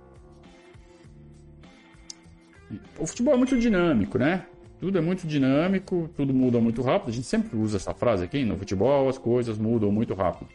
O 2.97 3.05
futebol 3.05 3.33
é 3.33 3.37
muito 3.37 3.57
dinâmico, 3.57 4.17
né? 4.17 4.45
Tudo 4.79 4.97
é 4.97 5.01
muito 5.01 5.27
dinâmico, 5.27 6.09
tudo 6.15 6.33
muda 6.33 6.59
muito 6.61 6.81
rápido. 6.81 7.09
A 7.09 7.13
gente 7.13 7.27
sempre 7.27 7.57
usa 7.57 7.75
essa 7.75 7.93
frase 7.93 8.23
aqui 8.23 8.45
no 8.45 8.57
futebol, 8.57 9.09
as 9.09 9.17
coisas 9.17 9.57
mudam 9.57 9.91
muito 9.91 10.13
rápido. 10.13 10.49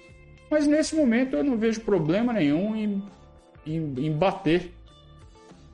Mas 0.51 0.67
nesse 0.67 0.95
momento 0.95 1.37
eu 1.37 1.45
não 1.45 1.59
vejo 1.59 1.81
problema 1.83 2.33
nenhum 2.33 2.75
em, 2.75 3.03
em, 3.67 4.07
em 4.07 4.13
bater 4.13 4.73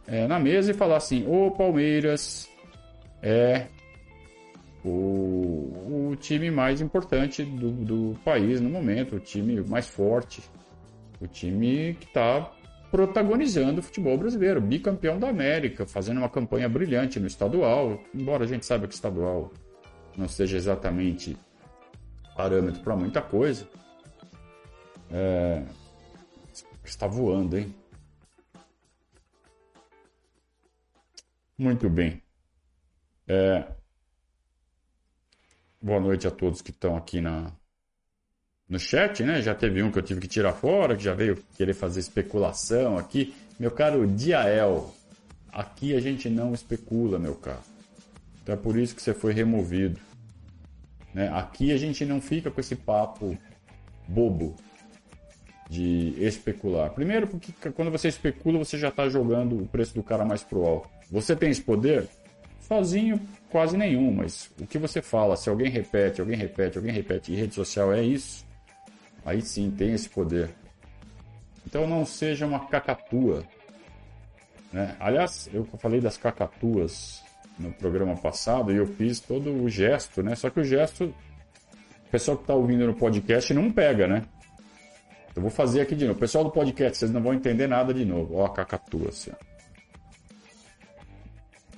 é, 0.06 0.26
na 0.26 0.40
mesa 0.40 0.72
e 0.72 0.74
falar 0.74 0.96
assim: 0.96 1.24
o 1.28 1.52
Palmeiras 1.52 2.48
é 3.22 3.66
o, 4.84 6.10
o 6.10 6.16
time 6.16 6.50
mais 6.50 6.80
importante 6.80 7.44
do, 7.44 7.70
do 7.70 8.18
país 8.24 8.60
no 8.60 8.70
momento, 8.70 9.16
o 9.16 9.20
time 9.20 9.60
mais 9.62 9.88
forte, 9.88 10.42
o 11.20 11.26
time 11.26 11.94
que 11.94 12.06
está 12.06 12.50
protagonizando 12.90 13.80
o 13.80 13.82
futebol 13.82 14.18
brasileiro, 14.18 14.60
bicampeão 14.60 15.18
da 15.18 15.28
América, 15.28 15.86
fazendo 15.86 16.18
uma 16.18 16.28
campanha 16.28 16.68
brilhante 16.68 17.20
no 17.20 17.26
estadual, 17.26 18.02
embora 18.14 18.44
a 18.44 18.46
gente 18.46 18.66
saiba 18.66 18.88
que 18.88 18.94
estadual 18.94 19.52
não 20.16 20.26
seja 20.26 20.56
exatamente 20.56 21.36
parâmetro 22.36 22.82
para 22.82 22.96
muita 22.96 23.22
coisa. 23.22 23.68
É... 25.10 25.62
Está 26.82 27.06
voando, 27.06 27.56
hein? 27.56 27.74
Muito 31.56 31.88
bem. 31.88 32.20
É... 33.28 33.79
Boa 35.82 35.98
noite 35.98 36.26
a 36.26 36.30
todos 36.30 36.60
que 36.60 36.72
estão 36.72 36.94
aqui 36.94 37.22
na, 37.22 37.50
no 38.68 38.78
chat, 38.78 39.22
né? 39.24 39.40
Já 39.40 39.54
teve 39.54 39.82
um 39.82 39.90
que 39.90 39.98
eu 39.98 40.02
tive 40.02 40.20
que 40.20 40.28
tirar 40.28 40.52
fora, 40.52 40.94
que 40.94 41.02
já 41.02 41.14
veio 41.14 41.42
querer 41.56 41.72
fazer 41.72 42.00
especulação 42.00 42.98
aqui. 42.98 43.34
Meu 43.58 43.70
caro 43.70 44.06
Diael, 44.06 44.94
aqui 45.50 45.96
a 45.96 46.00
gente 46.00 46.28
não 46.28 46.52
especula, 46.52 47.18
meu 47.18 47.34
caro. 47.34 47.62
Então 48.42 48.54
é 48.54 48.58
por 48.58 48.76
isso 48.76 48.94
que 48.94 49.00
você 49.00 49.14
foi 49.14 49.32
removido. 49.32 49.98
Né? 51.14 51.30
Aqui 51.32 51.72
a 51.72 51.78
gente 51.78 52.04
não 52.04 52.20
fica 52.20 52.50
com 52.50 52.60
esse 52.60 52.76
papo 52.76 53.38
bobo 54.06 54.56
de 55.70 56.14
especular. 56.18 56.90
Primeiro, 56.90 57.26
porque 57.26 57.54
quando 57.70 57.90
você 57.90 58.08
especula, 58.08 58.58
você 58.58 58.76
já 58.76 58.88
está 58.88 59.08
jogando 59.08 59.62
o 59.62 59.66
preço 59.66 59.94
do 59.94 60.02
cara 60.02 60.26
mais 60.26 60.42
pro 60.42 60.62
alto. 60.62 60.90
Você 61.10 61.34
tem 61.34 61.48
esse 61.48 61.62
poder? 61.62 62.06
Sozinho, 62.70 63.20
quase 63.50 63.76
nenhum, 63.76 64.12
mas 64.12 64.50
o 64.60 64.66
que 64.66 64.78
você 64.78 65.02
fala, 65.02 65.36
se 65.36 65.50
alguém 65.50 65.68
repete, 65.68 66.20
alguém 66.20 66.36
repete, 66.36 66.78
alguém 66.78 66.92
repete, 66.92 67.32
e 67.32 67.34
rede 67.36 67.54
social 67.54 67.92
é 67.92 68.00
isso, 68.00 68.46
Aí 69.24 69.42
sim 69.42 69.70
tem 69.70 69.92
esse 69.92 70.08
poder. 70.08 70.50
Então 71.66 71.86
não 71.86 72.04
seja 72.04 72.46
uma 72.46 72.66
cacatua. 72.66 73.44
Né? 74.72 74.96
Aliás, 74.98 75.48
eu 75.52 75.64
falei 75.78 76.00
das 76.00 76.16
cacatuas 76.16 77.22
no 77.58 77.72
programa 77.72 78.16
passado 78.16 78.72
e 78.72 78.76
eu 78.76 78.86
fiz 78.86 79.20
todo 79.20 79.52
o 79.52 79.68
gesto, 79.68 80.22
né? 80.22 80.34
Só 80.34 80.48
que 80.48 80.60
o 80.60 80.64
gesto, 80.64 81.04
o 81.04 82.10
pessoal 82.10 82.36
que 82.36 82.44
está 82.44 82.54
ouvindo 82.54 82.86
no 82.86 82.94
podcast 82.94 83.52
não 83.52 83.70
pega, 83.70 84.06
né? 84.06 84.24
Eu 85.34 85.42
vou 85.42 85.50
fazer 85.50 85.82
aqui 85.82 85.94
de 85.94 86.06
novo. 86.06 86.18
Pessoal 86.18 86.44
do 86.44 86.50
podcast, 86.50 86.98
vocês 86.98 87.10
não 87.10 87.22
vão 87.22 87.34
entender 87.34 87.66
nada 87.66 87.92
de 87.92 88.04
novo. 88.04 88.36
Ó, 88.36 88.46
a 88.46 88.50
cacatua, 88.50 89.10
assim. 89.10 89.30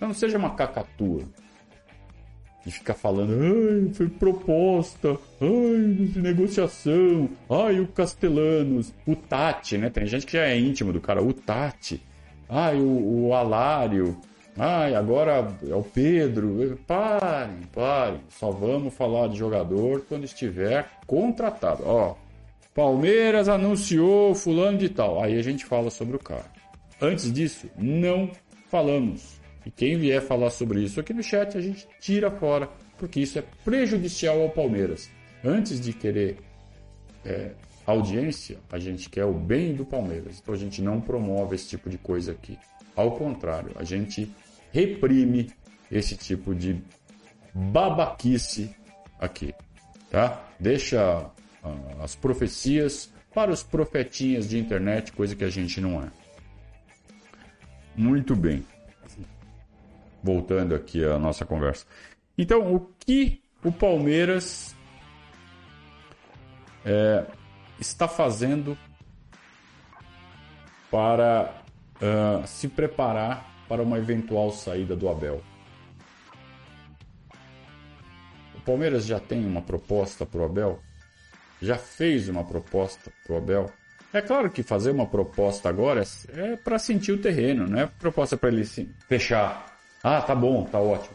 Então 0.02 0.08
não 0.08 0.16
seja 0.16 0.36
uma 0.36 0.50
cacatua 0.50 1.22
de 2.66 2.72
ficar 2.72 2.94
falando, 2.94 3.34
ai, 3.40 3.94
foi 3.94 4.08
proposta, 4.08 5.16
ai, 5.40 6.20
negociação, 6.20 7.28
ai, 7.48 7.78
o 7.78 7.86
Castellanos, 7.86 8.92
o 9.06 9.14
Tati, 9.14 9.78
né? 9.78 9.90
Tem 9.90 10.04
gente 10.04 10.26
que 10.26 10.32
já 10.32 10.44
é 10.44 10.58
íntimo 10.58 10.92
do 10.92 11.00
cara, 11.00 11.22
o 11.22 11.32
Tati, 11.32 12.02
ai, 12.48 12.80
o, 12.80 13.28
o 13.28 13.32
Alário, 13.32 14.16
ai, 14.58 14.92
agora 14.96 15.46
é 15.68 15.74
o 15.76 15.84
Pedro. 15.84 16.76
Parem, 16.84 17.62
parem, 17.72 18.22
só 18.28 18.50
vamos 18.50 18.92
falar 18.94 19.28
de 19.28 19.38
jogador 19.38 20.04
quando 20.08 20.24
estiver 20.24 20.90
contratado. 21.06 21.84
Ó, 21.86 22.16
Palmeiras 22.74 23.48
anunciou 23.48 24.34
fulano 24.34 24.78
de 24.78 24.88
tal, 24.88 25.22
aí 25.22 25.38
a 25.38 25.42
gente 25.42 25.64
fala 25.64 25.90
sobre 25.90 26.16
o 26.16 26.18
cara. 26.18 26.50
Antes 27.00 27.32
disso, 27.32 27.68
não 27.78 28.32
falamos. 28.68 29.41
E 29.64 29.70
quem 29.70 29.96
vier 29.96 30.20
falar 30.20 30.50
sobre 30.50 30.82
isso 30.82 31.00
aqui 31.00 31.12
no 31.12 31.22
chat, 31.22 31.56
a 31.56 31.60
gente 31.60 31.86
tira 32.00 32.30
fora, 32.30 32.68
porque 32.98 33.20
isso 33.20 33.38
é 33.38 33.44
prejudicial 33.64 34.40
ao 34.40 34.50
Palmeiras. 34.50 35.10
Antes 35.44 35.80
de 35.80 35.92
querer 35.92 36.38
é, 37.24 37.52
audiência, 37.86 38.58
a 38.70 38.78
gente 38.78 39.08
quer 39.08 39.24
o 39.24 39.32
bem 39.32 39.74
do 39.74 39.84
Palmeiras. 39.84 40.40
Então 40.40 40.54
a 40.54 40.58
gente 40.58 40.82
não 40.82 41.00
promove 41.00 41.54
esse 41.54 41.68
tipo 41.68 41.88
de 41.88 41.98
coisa 41.98 42.32
aqui. 42.32 42.58
Ao 42.94 43.16
contrário, 43.16 43.72
a 43.76 43.84
gente 43.84 44.30
reprime 44.72 45.50
esse 45.90 46.16
tipo 46.16 46.54
de 46.54 46.82
babaquice 47.54 48.74
aqui, 49.18 49.54
tá? 50.10 50.44
Deixa 50.58 51.30
uh, 51.62 52.02
as 52.02 52.14
profecias 52.14 53.12
para 53.34 53.50
os 53.50 53.62
profetinhas 53.62 54.48
de 54.48 54.58
internet, 54.58 55.12
coisa 55.12 55.36
que 55.36 55.44
a 55.44 55.50
gente 55.50 55.80
não 55.80 56.02
é. 56.02 56.10
Muito 57.94 58.34
bem 58.34 58.64
voltando 60.22 60.74
aqui 60.74 61.04
à 61.04 61.18
nossa 61.18 61.44
conversa. 61.44 61.86
Então, 62.36 62.74
o 62.74 62.80
que 62.98 63.42
o 63.62 63.70
Palmeiras 63.70 64.74
é, 66.84 67.26
está 67.78 68.08
fazendo 68.08 68.76
para 70.90 71.62
uh, 71.96 72.46
se 72.46 72.68
preparar 72.68 73.64
para 73.68 73.82
uma 73.82 73.98
eventual 73.98 74.50
saída 74.50 74.94
do 74.94 75.08
Abel? 75.08 75.42
O 78.54 78.60
Palmeiras 78.60 79.06
já 79.06 79.18
tem 79.18 79.44
uma 79.44 79.62
proposta 79.62 80.24
para 80.24 80.40
o 80.40 80.44
Abel? 80.44 80.80
Já 81.60 81.76
fez 81.76 82.28
uma 82.28 82.44
proposta 82.44 83.10
para 83.24 83.34
o 83.34 83.38
Abel? 83.38 83.70
É 84.12 84.20
claro 84.20 84.50
que 84.50 84.62
fazer 84.62 84.90
uma 84.90 85.06
proposta 85.06 85.68
agora 85.68 86.02
é, 86.28 86.56
para 86.56 86.78
sentir 86.78 87.12
o 87.12 87.18
terreno, 87.18 87.66
não 87.66 87.80
é 87.80 87.86
proposta 87.86 88.36
para 88.36 88.50
ele 88.50 88.64
fechar 89.08 89.71
ah, 90.02 90.20
tá 90.20 90.34
bom, 90.34 90.64
tá 90.64 90.78
ótimo. 90.78 91.14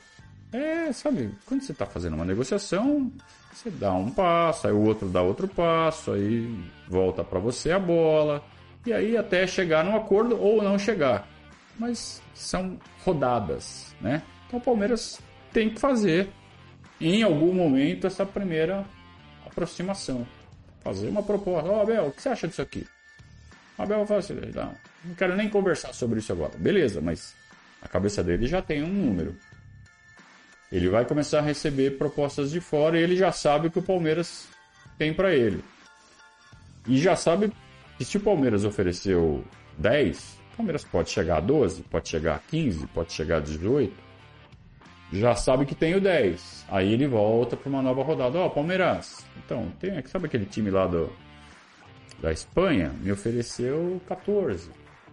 É, 0.51 0.91
sabe, 0.94 1.29
quando 1.46 1.62
você 1.62 1.74
está 1.74 1.86
fazendo 1.86 2.15
uma 2.15 2.25
negociação, 2.25 3.12
você 3.51 3.70
dá 3.70 3.94
um 3.94 4.10
passo, 4.10 4.67
aí 4.67 4.74
o 4.74 4.82
outro 4.82 5.10
dá 5.10 5.22
outro 5.22 5.48
passo, 5.48 6.13
aí 6.13 6.48
volta 6.88 7.24
para 7.24 7.39
você 7.39 7.72
a 7.72 7.79
bola, 7.79 8.44
e 8.86 8.94
aí 8.94 9.17
até 9.17 9.46
chegar 9.46 9.84
num 9.84 9.96
acordo 9.96 10.39
ou 10.39 10.63
não 10.63 10.79
chegar. 10.79 11.27
Mas 11.77 12.22
são 12.34 12.79
rodadas, 13.03 13.94
né? 14.00 14.22
Então 14.48 14.60
o 14.60 14.63
Palmeiras 14.63 15.20
tem 15.51 15.70
que 15.70 15.79
fazer 15.79 16.29
em 17.00 17.24
algum 17.24 17.53
momento 17.53 18.08
essa 18.08 18.25
primeira 18.25 18.86
aproximação. 19.46 20.25
Fazer 20.82 21.10
uma 21.10 21.22
proposta. 21.22 21.70
Ó, 21.70 21.79
oh, 21.79 21.82
Abel, 21.82 22.08
o 22.08 22.12
que 22.12 22.22
você 22.22 22.29
acha 22.29 22.48
disso 22.48 22.62
aqui? 22.62 22.88
O 23.77 23.82
Abel 23.82 23.98
vai 24.00 24.08
falar 24.08 24.20
assim, 24.20 24.34
não, 24.34 24.74
não 25.03 25.15
quero 25.15 25.36
nem 25.36 25.50
conversar 25.50 25.94
sobre 25.94 26.20
isso 26.20 26.32
agora. 26.32 26.58
Beleza, 26.58 27.01
mas 27.01 27.36
a 27.82 27.88
cabeça 27.88 28.24
dele 28.24 28.48
já 28.48 28.62
tem 28.62 28.84
um 28.84 28.92
número. 28.92 29.36
Ele 30.72 30.90
vai 30.90 31.06
começar 31.06 31.40
a 31.40 31.44
receber 31.44 31.98
propostas 31.98 32.52
de 32.52 32.60
fora 32.60 33.00
e 33.00 33.04
ele 33.04 33.16
já 33.16 33.32
sabe 33.32 33.70
que 33.70 33.80
o 33.80 33.84
Palmeiras 33.84 34.48
tem 34.98 35.14
para 35.14 35.34
ele. 35.34 35.64
E 36.88 36.98
já 36.98 37.16
sabe 37.16 37.52
que 37.98 38.04
se 38.04 38.18
o 38.18 38.20
Palmeiras 38.20 38.66
ofereceu 38.66 39.44
10, 39.78 40.40
o 40.54 40.58
Palmeiras 40.58 40.84
pode 40.84 41.10
chegar 41.10 41.38
a 41.38 41.42
12, 41.42 41.84
pode 41.84 42.10
chegar 42.10 42.36
a 42.36 42.40
15, 42.40 42.88
pode 42.88 43.14
chegar 43.14 43.38
a 43.38 43.40
18. 43.40 43.94
Já 45.14 45.36
sabe 45.36 45.66
que 45.66 45.76
tem 45.76 45.96
o 45.96 46.02
10. 46.02 46.66
Aí 46.70 46.92
ele 46.92 47.08
volta 47.08 47.56
para 47.56 47.70
uma 47.70 47.82
nova 47.82 48.04
rodada. 48.04 48.40
Ó, 48.40 48.48
oh, 48.48 48.50
Palmeiras. 48.50 49.26
Então, 49.38 49.72
tem, 49.80 50.06
sabe 50.08 50.26
aquele 50.26 50.46
time 50.46 50.70
lá 50.70 50.86
do, 50.86 51.10
da 52.20 52.32
Espanha? 52.32 52.94
Me 53.02 53.12
ofereceu 53.12 54.02
14. 54.08 54.70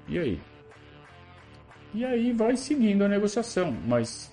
E 0.09 0.19
aí? 0.19 0.41
E 1.95 2.05
aí 2.05 2.33
vai 2.33 2.57
seguindo 2.57 3.05
a 3.05 3.09
negociação. 3.09 3.73
Mas 3.87 4.33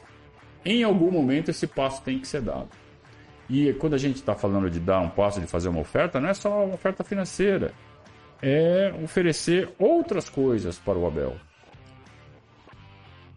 em 0.65 0.83
algum 0.83 1.11
momento 1.11 1.49
esse 1.49 1.67
passo 1.67 2.01
tem 2.01 2.19
que 2.19 2.27
ser 2.27 2.41
dado. 2.41 2.69
E 3.47 3.73
quando 3.73 3.93
a 3.93 3.97
gente 3.97 4.15
está 4.15 4.33
falando 4.33 4.69
de 4.69 4.79
dar 4.79 4.99
um 4.99 5.09
passo, 5.09 5.39
de 5.39 5.47
fazer 5.47 5.69
uma 5.69 5.81
oferta, 5.81 6.19
não 6.19 6.29
é 6.29 6.33
só 6.33 6.65
uma 6.65 6.73
oferta 6.73 7.03
financeira. 7.03 7.73
É 8.41 8.91
oferecer 9.03 9.69
outras 9.77 10.27
coisas 10.27 10.79
para 10.79 10.97
o 10.97 11.05
Abel. 11.05 11.37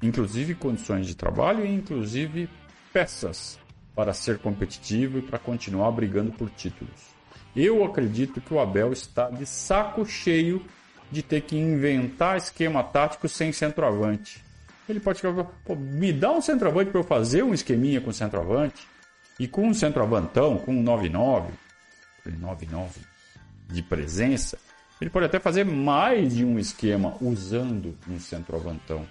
Inclusive 0.03 0.55
condições 0.55 1.07
de 1.07 1.15
trabalho 1.15 1.65
e 1.65 1.75
inclusive 1.75 2.49
peças 2.93 3.59
para 3.95 4.13
ser 4.13 4.39
competitivo 4.39 5.19
e 5.19 5.23
para 5.23 5.39
continuar 5.39 5.91
brigando 5.91 6.33
por 6.33 6.49
títulos. 6.51 7.15
Eu 7.55 7.85
acredito 7.85 8.41
que 8.41 8.53
o 8.53 8.59
Abel 8.59 8.93
está 8.93 9.31
de 9.31 9.47
saco 9.47 10.05
cheio 10.05 10.65
de 11.11 11.23
ter 11.23 11.43
que 11.43 11.57
inventar 11.57 12.37
esquema 12.37 12.83
tático 12.83 13.29
sem 13.29 13.53
centroavante. 13.53 14.43
Ele 14.89 15.01
pode 15.01 15.21
ficar, 15.21 15.33
me 15.77 16.13
dá 16.13 16.33
um 16.33 16.41
centroavante 16.41 16.91
para 16.91 17.01
eu 17.01 17.05
fazer 17.05 17.43
um 17.43 17.55
esqueminha 17.55 18.01
com 18.01 18.13
centroavante. 18.13 18.87
E 19.39 19.49
com 19.49 19.67
um 19.67 19.75
centroavantão, 19.75 20.59
com 20.59 20.73
um 20.73 20.83
99, 20.83 21.53
99 22.39 23.01
de 23.69 23.83
presença, 23.83 24.59
ele 25.01 25.11
pode 25.11 25.27
até 25.27 25.41
fazer 25.41 25.65
mais 25.65 26.37
de 26.37 26.45
um 26.45 26.59
esquema 26.59 27.17
usando 27.21 27.97
um 28.09 28.21
centroavantão. 28.21 29.07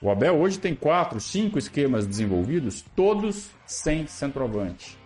O 0.00 0.10
Abel 0.10 0.36
hoje 0.38 0.58
tem 0.58 0.74
quatro, 0.74 1.20
cinco 1.20 1.58
esquemas 1.58 2.06
desenvolvidos, 2.06 2.84
todos 2.94 3.50
sem 3.66 4.06
centroavante. 4.06 4.96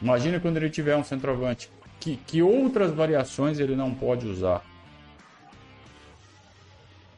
Imagina 0.00 0.40
quando 0.40 0.56
ele 0.56 0.70
tiver 0.70 0.96
um 0.96 1.04
centroavante. 1.04 1.70
Que, 2.04 2.16
que 2.16 2.42
outras 2.42 2.92
variações 2.92 3.58
ele 3.58 3.74
não 3.74 3.94
pode 3.94 4.26
usar? 4.26 4.62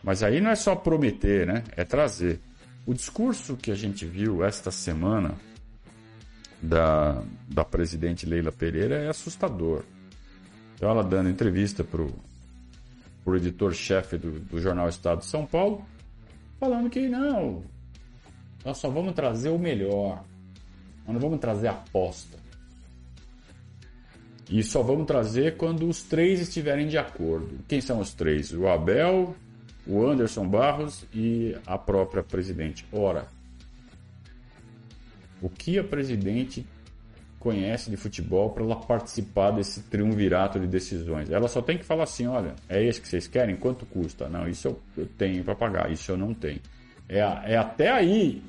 Mas 0.00 0.22
aí 0.22 0.40
não 0.40 0.52
é 0.52 0.54
só 0.54 0.76
prometer, 0.76 1.44
né? 1.44 1.64
É 1.76 1.82
trazer. 1.84 2.38
O 2.86 2.94
discurso 2.94 3.56
que 3.56 3.72
a 3.72 3.74
gente 3.74 4.06
viu 4.06 4.44
esta 4.44 4.70
semana 4.70 5.34
da, 6.62 7.20
da 7.48 7.64
presidente 7.64 8.24
Leila 8.26 8.52
Pereira 8.52 8.94
é 8.94 9.08
assustador. 9.08 9.82
Então, 10.76 10.88
ela 10.88 11.02
dando 11.02 11.30
entrevista 11.30 11.82
para 11.82 12.02
o 12.02 13.34
editor-chefe 13.34 14.16
do, 14.16 14.38
do 14.38 14.60
jornal 14.60 14.88
Estado 14.88 15.18
de 15.18 15.26
São 15.26 15.44
Paulo, 15.44 15.84
falando 16.60 16.88
que 16.88 17.08
não, 17.08 17.64
nós 18.64 18.78
só 18.78 18.88
vamos 18.88 19.14
trazer 19.14 19.48
o 19.48 19.58
melhor, 19.58 20.22
nós 21.04 21.14
não 21.14 21.18
vamos 21.18 21.40
trazer 21.40 21.66
aposta. 21.66 22.45
E 24.48 24.62
só 24.62 24.82
vamos 24.82 25.06
trazer 25.06 25.56
quando 25.56 25.88
os 25.88 26.02
três 26.02 26.40
estiverem 26.40 26.86
de 26.86 26.96
acordo. 26.96 27.58
Quem 27.66 27.80
são 27.80 27.98
os 27.98 28.14
três? 28.14 28.52
O 28.52 28.68
Abel, 28.68 29.34
o 29.86 30.06
Anderson 30.06 30.46
Barros 30.46 31.04
e 31.12 31.56
a 31.66 31.76
própria 31.76 32.22
presidente. 32.22 32.86
Ora, 32.92 33.26
o 35.42 35.48
que 35.48 35.78
a 35.78 35.84
presidente 35.84 36.64
conhece 37.40 37.90
de 37.90 37.97
futebol 37.97 38.50
para 38.50 38.64
ela 38.64 38.76
participar 38.76 39.50
desse 39.50 39.82
triunvirato 39.82 40.60
de 40.60 40.66
decisões? 40.66 41.30
Ela 41.30 41.49
só 41.49 41.60
tem 41.60 41.76
que 41.76 41.84
falar 41.84 42.04
assim: 42.04 42.26
olha, 42.26 42.54
é 42.68 42.82
esse 42.84 43.00
que 43.00 43.08
vocês 43.08 43.26
querem? 43.26 43.56
Quanto 43.56 43.84
custa? 43.86 44.28
Não, 44.28 44.49
isso 44.49 44.76
eu, 44.97 45.06
tenho 45.18 45.42
para 45.42 45.56
pagar, 45.56 45.90
isso 45.90 46.10
eu 46.10 46.16
não 46.16 46.32
tenho. 46.32 46.60
É, 47.08 47.18
é 47.18 47.56
até 47.56 47.90
aí 47.90 48.42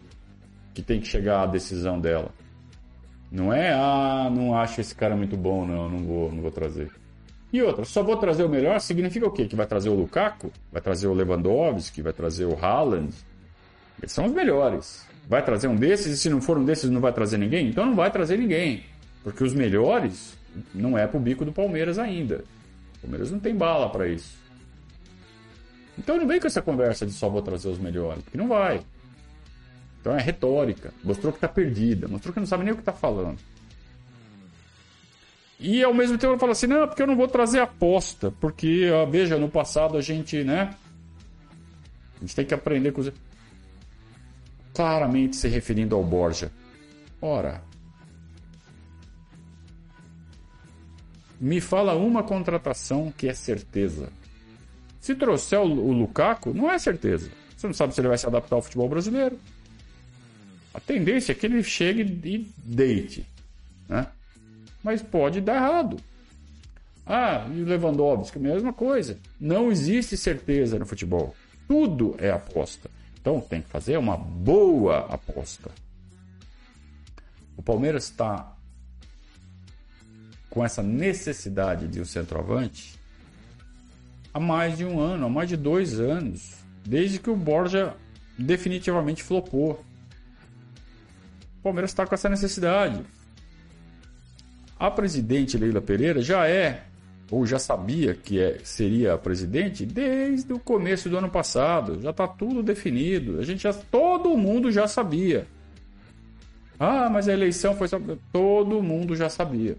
que 0.73 0.81
tem 0.81 0.99
que 0.99 1.07
chegar 1.07 1.41
a 1.41 1.47
decisão 1.47 1.99
dela. 1.99 2.31
Não 3.31 3.51
é, 3.51 3.73
ah, 3.73 4.31
não 4.33 4.57
acho 4.57 4.79
esse 4.79 4.95
cara 4.95 5.15
muito 5.15 5.35
bom, 5.35 5.65
não, 5.65 5.89
não 5.89 5.99
vou, 5.99 6.31
não 6.31 6.41
vou 6.41 6.51
trazer. 6.51 6.89
E 7.51 7.61
outra, 7.61 7.85
só 7.85 8.03
vou 8.03 8.17
trazer 8.17 8.43
o 8.43 8.49
melhor 8.49 8.79
significa 8.79 9.25
o 9.25 9.31
quê? 9.31 9.45
Que 9.45 9.55
vai 9.55 9.65
trazer 9.65 9.89
o 9.89 9.95
Lukaku, 9.95 10.51
vai 10.71 10.81
trazer 10.81 11.07
o 11.07 11.13
Lewandowski, 11.13 12.01
vai 12.01 12.13
trazer 12.13 12.45
o 12.45 12.57
Haaland. 12.57 13.13
Eles 13.99 14.11
são 14.11 14.25
os 14.25 14.31
melhores. 14.31 15.05
Vai 15.27 15.43
trazer 15.43 15.67
um 15.67 15.75
desses 15.75 16.07
e 16.07 16.17
se 16.17 16.29
não 16.29 16.41
for 16.41 16.57
um 16.57 16.65
desses 16.65 16.89
não 16.89 17.01
vai 17.01 17.11
trazer 17.11 17.37
ninguém? 17.37 17.67
Então 17.67 17.85
não 17.85 17.95
vai 17.95 18.11
trazer 18.11 18.37
ninguém. 18.37 18.83
Porque 19.23 19.43
os 19.43 19.53
melhores 19.53 20.37
não 20.73 20.97
é 20.97 21.07
pro 21.07 21.19
bico 21.19 21.43
do 21.43 21.51
Palmeiras 21.51 21.97
ainda. 21.99 22.43
O 22.97 23.01
Palmeiras 23.01 23.31
não 23.31 23.39
tem 23.39 23.55
bala 23.55 23.89
para 23.89 24.07
isso. 24.07 24.37
Então 25.97 26.17
não 26.17 26.27
vem 26.27 26.39
com 26.39 26.47
essa 26.47 26.61
conversa 26.61 27.05
de 27.05 27.11
só 27.11 27.27
vou 27.27 27.41
trazer 27.41 27.69
os 27.69 27.79
melhores, 27.79 28.23
porque 28.23 28.37
não 28.37 28.47
vai. 28.47 28.81
Então 30.07 30.17
é 30.17 30.21
retórica. 30.21 30.93
Mostrou 31.03 31.33
que 31.33 31.39
tá 31.39 31.49
perdida, 31.49 32.07
mostrou 32.07 32.33
que 32.33 32.39
não 32.39 32.47
sabe 32.47 32.63
nem 32.63 32.73
o 32.73 32.77
que 32.77 32.81
tá 32.81 32.93
falando. 32.93 33.37
E 35.59 35.83
ao 35.83 35.93
mesmo 35.93 36.17
tempo 36.17 36.31
ela 36.31 36.39
fala 36.39 36.53
assim: 36.53 36.65
não, 36.65 36.87
porque 36.87 37.01
eu 37.01 37.07
não 37.07 37.17
vou 37.17 37.27
trazer 37.27 37.59
aposta, 37.59 38.31
porque, 38.39 38.89
ó, 38.89 39.05
veja, 39.05 39.37
no 39.37 39.49
passado 39.49 39.97
a 39.97 40.01
gente, 40.01 40.45
né? 40.45 40.73
A 42.15 42.19
gente 42.21 42.33
tem 42.33 42.45
que 42.45 42.53
aprender 42.53 42.93
com 42.93 43.01
os. 43.01 43.11
Claramente 44.73 45.35
se 45.35 45.49
referindo 45.49 45.93
ao 45.93 46.03
Borja. 46.05 46.53
Ora. 47.21 47.61
Me 51.37 51.59
fala 51.59 51.95
uma 51.95 52.23
contratação 52.23 53.11
que 53.15 53.27
é 53.27 53.33
certeza. 53.33 54.09
Se 55.01 55.13
trouxer 55.15 55.59
o 55.59 55.65
Lukaku, 55.65 56.53
não 56.53 56.71
é 56.71 56.79
certeza. 56.79 57.29
Você 57.57 57.67
não 57.67 57.73
sabe 57.73 57.93
se 57.93 57.99
ele 57.99 58.07
vai 58.07 58.17
se 58.17 58.25
adaptar 58.25 58.55
ao 58.55 58.61
futebol 58.61 58.87
brasileiro. 58.87 59.37
A 60.77 60.79
tendência 60.79 61.31
é 61.31 61.35
que 61.35 61.47
ele 61.47 61.63
chegue 61.63 62.01
e 62.23 62.47
deite. 62.63 63.25
Né? 63.89 64.05
mas 64.83 65.01
pode 65.01 65.41
dar 65.41 65.55
errado. 65.55 65.97
Ah, 67.05 67.45
e 67.53 67.61
Lewandowski, 67.61 68.39
mesma 68.39 68.71
coisa. 68.71 69.17
Não 69.37 69.69
existe 69.69 70.15
certeza 70.15 70.79
no 70.79 70.85
futebol. 70.85 71.35
Tudo 71.67 72.15
é 72.19 72.31
aposta. 72.31 72.89
Então 73.19 73.41
tem 73.41 73.61
que 73.61 73.69
fazer 73.69 73.97
uma 73.97 74.15
boa 74.15 74.99
aposta. 75.13 75.71
O 77.57 77.61
Palmeiras 77.61 78.05
está 78.05 78.55
com 80.49 80.63
essa 80.63 80.81
necessidade 80.81 81.87
de 81.89 81.99
um 81.99 82.05
centroavante 82.05 82.97
há 84.33 84.39
mais 84.39 84.77
de 84.77 84.85
um 84.85 84.99
ano, 84.99 85.25
há 85.25 85.29
mais 85.29 85.49
de 85.49 85.57
dois 85.57 85.99
anos, 85.99 86.53
desde 86.85 87.19
que 87.19 87.29
o 87.29 87.35
Borja 87.35 87.93
definitivamente 88.37 89.23
flopou. 89.23 89.83
Palmeiras 91.67 91.91
está 91.91 92.05
com 92.05 92.15
essa 92.15 92.29
necessidade. 92.29 93.01
A 94.79 94.89
presidente 94.89 95.57
Leila 95.57 95.81
Pereira 95.81 96.21
já 96.21 96.47
é, 96.47 96.83
ou 97.29 97.45
já 97.45 97.59
sabia 97.59 98.13
que 98.13 98.39
é, 98.39 98.59
seria 98.63 99.13
a 99.13 99.17
presidente 99.17 99.85
desde 99.85 100.53
o 100.53 100.59
começo 100.59 101.09
do 101.09 101.17
ano 101.17 101.29
passado. 101.29 102.01
Já 102.01 102.11
está 102.11 102.27
tudo 102.27 102.63
definido. 102.63 103.39
A 103.39 103.43
gente 103.43 103.63
já, 103.63 103.73
todo 103.73 104.37
mundo 104.37 104.71
já 104.71 104.87
sabia. 104.87 105.45
Ah, 106.79 107.09
mas 107.09 107.27
a 107.27 107.33
eleição 107.33 107.75
foi 107.75 107.87
só. 107.87 107.99
Todo 108.31 108.81
mundo 108.81 109.15
já 109.15 109.29
sabia. 109.29 109.77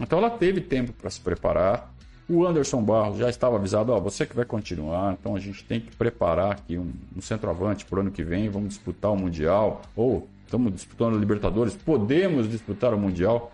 Então 0.00 0.18
ela 0.18 0.30
teve 0.30 0.60
tempo 0.60 0.92
para 0.92 1.10
se 1.10 1.20
preparar. 1.20 1.94
O 2.28 2.44
Anderson 2.46 2.82
Barros 2.82 3.18
já 3.18 3.28
estava 3.28 3.56
avisado: 3.56 3.92
ó, 3.92 4.00
você 4.00 4.26
que 4.26 4.34
vai 4.34 4.46
continuar, 4.46 5.12
então 5.12 5.36
a 5.36 5.38
gente 5.38 5.62
tem 5.62 5.78
que 5.78 5.94
preparar 5.94 6.52
aqui 6.52 6.78
um, 6.78 6.90
um 7.14 7.20
centroavante 7.20 7.84
para 7.84 7.98
o 7.98 8.00
ano 8.00 8.10
que 8.10 8.24
vem. 8.24 8.48
Vamos 8.48 8.70
disputar 8.70 9.12
o 9.12 9.16
Mundial. 9.16 9.82
Ou 9.94 10.26
estamos 10.54 10.72
disputando 10.72 11.14
o 11.14 11.18
Libertadores, 11.18 11.74
podemos 11.74 12.48
disputar 12.48 12.94
o 12.94 12.98
Mundial. 12.98 13.52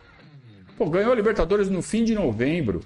Pô, 0.77 0.89
ganhou 0.89 1.13
a 1.13 1.17
Libertadores 1.17 1.71
no 1.71 1.81
fim 1.81 2.05
de 2.05 2.15
novembro. 2.15 2.83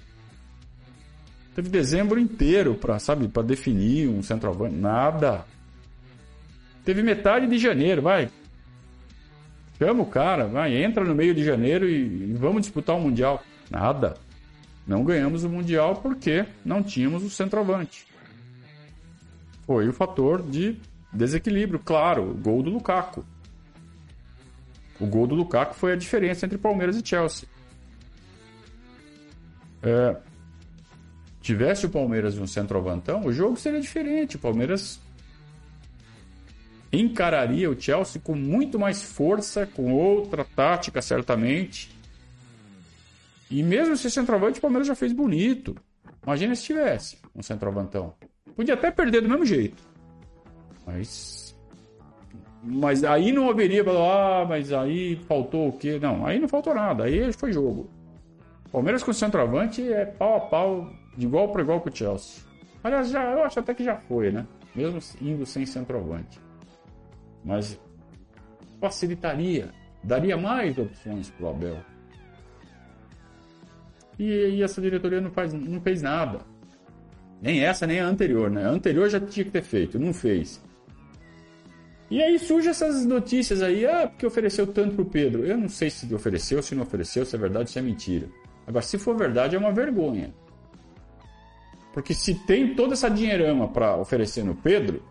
Teve 1.53 1.69
dezembro 1.69 2.17
inteiro 2.17 2.75
para, 2.75 2.97
sabe, 2.97 3.27
para 3.27 3.43
definir 3.43 4.07
um 4.07 4.23
centroavante. 4.23 4.75
Nada. 4.75 5.45
Teve 6.83 7.03
metade 7.03 7.47
de 7.47 7.57
janeiro, 7.57 8.01
vai. 8.01 8.29
Chama 9.77 10.03
o 10.03 10.05
cara, 10.05 10.47
vai, 10.47 10.81
entra 10.81 11.03
no 11.03 11.13
meio 11.13 11.33
de 11.33 11.43
janeiro 11.43 11.87
e, 11.87 12.31
e 12.31 12.33
vamos 12.33 12.61
disputar 12.61 12.95
o 12.95 13.01
Mundial. 13.01 13.43
Nada. 13.69 14.15
Não 14.87 15.03
ganhamos 15.03 15.43
o 15.43 15.49
Mundial 15.49 15.97
porque 15.97 16.45
não 16.63 16.81
tínhamos 16.81 17.23
o 17.23 17.29
centroavante. 17.29 18.07
Foi 19.65 19.89
o 19.89 19.93
fator 19.93 20.41
de 20.41 20.77
desequilíbrio, 21.11 21.79
claro, 21.83 22.33
gol 22.41 22.61
do 22.61 22.69
Lukaku. 22.69 23.25
O 24.99 25.05
gol 25.05 25.27
do 25.27 25.35
Lukaku 25.35 25.75
foi 25.75 25.93
a 25.93 25.95
diferença 25.95 26.45
entre 26.45 26.57
Palmeiras 26.57 26.95
e 26.95 27.05
Chelsea 27.05 27.47
é, 29.85 30.17
tivesse 31.39 31.85
o 31.85 31.89
Palmeiras 31.89 32.37
um 32.37 32.47
centroavantão, 32.47 33.23
o 33.25 33.31
jogo 33.31 33.55
seria 33.55 33.79
diferente. 33.79 34.35
O 34.35 34.39
Palmeiras 34.39 34.99
encararia 36.91 37.69
o 37.69 37.79
Chelsea 37.79 38.19
com 38.21 38.35
muito 38.35 38.79
mais 38.79 39.03
força, 39.03 39.65
com 39.67 39.93
outra 39.93 40.43
tática, 40.43 41.01
certamente. 41.01 41.95
E 43.49 43.61
mesmo 43.61 43.95
se 43.95 44.09
centroavante, 44.09 44.57
o 44.57 44.61
Palmeiras 44.61 44.87
já 44.87 44.95
fez 44.95 45.13
bonito. 45.13 45.75
Imagina 46.23 46.55
se 46.55 46.63
tivesse 46.63 47.17
um 47.35 47.43
centroavantão. 47.43 48.15
Podia 48.55 48.73
até 48.73 48.89
perder 48.89 49.21
do 49.21 49.29
mesmo 49.29 49.45
jeito. 49.45 49.83
Mas. 50.85 51.44
Mas 52.63 53.03
aí 53.03 53.31
não 53.31 53.49
haveria. 53.49 53.83
Ah, 53.87 54.45
mas 54.47 54.73
aí 54.73 55.15
faltou 55.27 55.69
o 55.69 55.73
quê? 55.73 55.99
Não, 56.01 56.25
aí 56.25 56.39
não 56.39 56.47
faltou 56.47 56.73
nada. 56.73 57.03
Aí 57.03 57.31
foi 57.33 57.53
jogo. 57.53 57.89
Palmeiras 58.71 59.03
com 59.03 59.13
centroavante 59.13 59.81
é 59.91 60.05
pau 60.05 60.35
a 60.35 60.39
pau, 60.41 60.89
de 61.15 61.25
igual 61.25 61.49
para 61.49 61.61
igual 61.61 61.79
com 61.79 61.89
o 61.89 61.95
Chelsea. 61.95 62.43
Aliás, 62.83 63.09
já, 63.09 63.31
eu 63.31 63.43
acho 63.43 63.59
até 63.59 63.73
que 63.73 63.83
já 63.83 63.95
foi, 63.95 64.31
né? 64.31 64.45
Mesmo 64.75 64.99
indo 65.21 65.45
sem 65.45 65.65
centroavante. 65.65 66.39
Mas 67.43 67.79
facilitaria, 68.81 69.69
daria 70.03 70.35
mais 70.35 70.77
opções 70.77 71.29
para 71.29 71.45
o 71.45 71.49
Abel. 71.49 71.77
E, 74.17 74.23
e, 74.23 74.63
essa 74.63 74.81
diretoria 74.81 75.21
não, 75.21 75.29
faz, 75.31 75.53
não 75.53 75.79
fez 75.81 76.01
nada. 76.01 76.39
Nem 77.41 77.63
essa, 77.63 77.85
nem 77.85 77.99
a 77.99 78.07
anterior, 78.07 78.49
né? 78.49 78.65
A 78.65 78.69
anterior 78.69 79.09
já 79.09 79.19
tinha 79.19 79.43
que 79.43 79.51
ter 79.51 79.61
feito, 79.61 79.99
não 79.99 80.13
fez. 80.13 80.63
E 82.15 82.23
aí 82.23 82.39
surgem 82.39 82.71
essas 82.71 83.05
notícias 83.05 83.61
aí, 83.61 83.85
ah, 83.85 84.07
porque 84.07 84.25
ofereceu 84.25 84.65
tanto 84.65 84.95
pro 84.95 85.03
Pedro. 85.03 85.45
Eu 85.45 85.57
não 85.57 85.67
sei 85.67 85.89
se 85.89 86.15
ofereceu, 86.15 86.63
se 86.63 86.73
não 86.73 86.83
ofereceu, 86.83 87.25
se 87.25 87.35
é 87.35 87.37
verdade, 87.37 87.69
se 87.69 87.77
é 87.77 87.81
mentira. 87.81 88.29
Agora, 88.65 88.85
se 88.85 88.97
for 88.97 89.17
verdade, 89.17 89.57
é 89.57 89.59
uma 89.59 89.73
vergonha. 89.73 90.33
Porque 91.91 92.13
se 92.13 92.33
tem 92.45 92.73
toda 92.73 92.93
essa 92.93 93.09
dinheirama 93.09 93.67
para 93.67 93.97
oferecer 93.97 94.45
no 94.45 94.55
Pedro, 94.55 95.03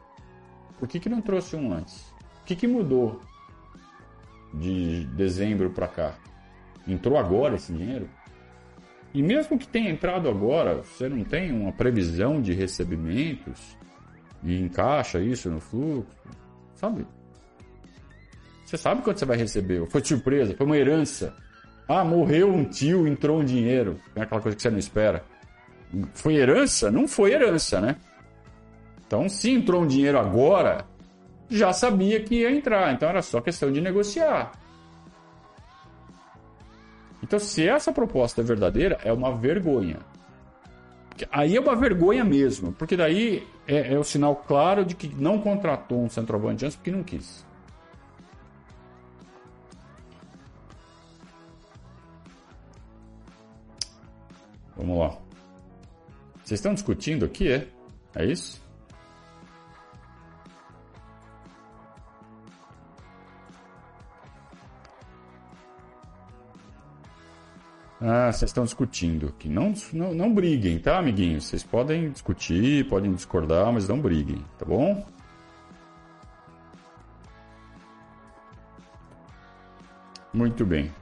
por 0.78 0.88
que, 0.88 0.98
que 0.98 1.10
não 1.10 1.20
trouxe 1.20 1.54
um 1.54 1.74
antes? 1.74 2.08
O 2.40 2.44
que, 2.46 2.56
que 2.56 2.66
mudou 2.66 3.20
de 4.54 5.04
dezembro 5.08 5.68
para 5.68 5.88
cá? 5.88 6.14
Entrou 6.88 7.18
agora 7.18 7.56
esse 7.56 7.70
dinheiro? 7.70 8.08
E 9.12 9.22
mesmo 9.22 9.58
que 9.58 9.68
tenha 9.68 9.90
entrado 9.90 10.26
agora, 10.26 10.76
você 10.76 11.06
não 11.06 11.22
tem 11.22 11.52
uma 11.52 11.70
previsão 11.70 12.40
de 12.40 12.54
recebimentos 12.54 13.76
e 14.42 14.58
encaixa 14.58 15.20
isso 15.20 15.50
no 15.50 15.60
fluxo, 15.60 16.24
sabe? 16.74 17.06
Você 18.64 18.76
sabe 18.76 19.02
quanto 19.02 19.18
você 19.18 19.24
vai 19.24 19.36
receber? 19.36 19.86
Foi 19.86 20.04
surpresa, 20.04 20.54
foi 20.56 20.66
uma 20.66 20.76
herança. 20.76 21.34
Ah, 21.86 22.04
morreu 22.04 22.52
um 22.52 22.64
tio, 22.64 23.06
entrou 23.06 23.40
um 23.40 23.44
dinheiro. 23.44 24.00
É 24.16 24.22
aquela 24.22 24.40
coisa 24.40 24.56
que 24.56 24.62
você 24.62 24.70
não 24.70 24.78
espera. 24.78 25.24
Foi 26.14 26.34
herança? 26.34 26.90
Não 26.90 27.06
foi 27.06 27.32
herança, 27.32 27.80
né? 27.80 27.96
Então, 29.06 29.28
se 29.28 29.50
entrou 29.50 29.82
um 29.82 29.86
dinheiro 29.86 30.18
agora, 30.18 30.86
já 31.48 31.72
sabia 31.72 32.20
que 32.20 32.36
ia 32.40 32.50
entrar, 32.50 32.92
então 32.92 33.08
era 33.08 33.22
só 33.22 33.40
questão 33.40 33.70
de 33.70 33.80
negociar. 33.80 34.52
Então, 37.22 37.38
se 37.38 37.66
essa 37.68 37.92
proposta 37.92 38.40
é 38.40 38.44
verdadeira, 38.44 38.98
é 39.04 39.12
uma 39.12 39.36
vergonha. 39.36 39.98
Aí 41.30 41.56
é 41.56 41.60
uma 41.60 41.76
vergonha 41.76 42.24
mesmo, 42.24 42.72
porque 42.72 42.96
daí 42.96 43.46
é, 43.66 43.94
é 43.94 43.98
o 43.98 44.04
sinal 44.04 44.36
claro 44.36 44.84
de 44.84 44.94
que 44.94 45.08
não 45.08 45.40
contratou 45.40 46.02
um 46.02 46.08
centroavante 46.08 46.64
antes 46.64 46.76
porque 46.76 46.90
não 46.90 47.02
quis. 47.02 47.44
Vamos 54.76 54.98
lá. 54.98 55.18
Vocês 56.44 56.58
estão 56.60 56.74
discutindo 56.74 57.24
aqui, 57.24 57.50
é? 57.50 57.68
É 58.14 58.24
isso? 58.24 58.63
Ah, 68.00 68.30
vocês 68.32 68.50
estão 68.50 68.64
discutindo 68.64 69.28
aqui. 69.28 69.48
Não, 69.48 69.72
não, 69.92 70.14
não 70.14 70.34
briguem, 70.34 70.78
tá, 70.78 70.98
amiguinhos? 70.98 71.44
Vocês 71.44 71.62
podem 71.62 72.10
discutir, 72.10 72.88
podem 72.88 73.12
discordar, 73.14 73.72
mas 73.72 73.88
não 73.88 74.00
briguem, 74.00 74.44
tá 74.58 74.64
bom? 74.64 75.06
Muito 80.32 80.66
bem. 80.66 80.92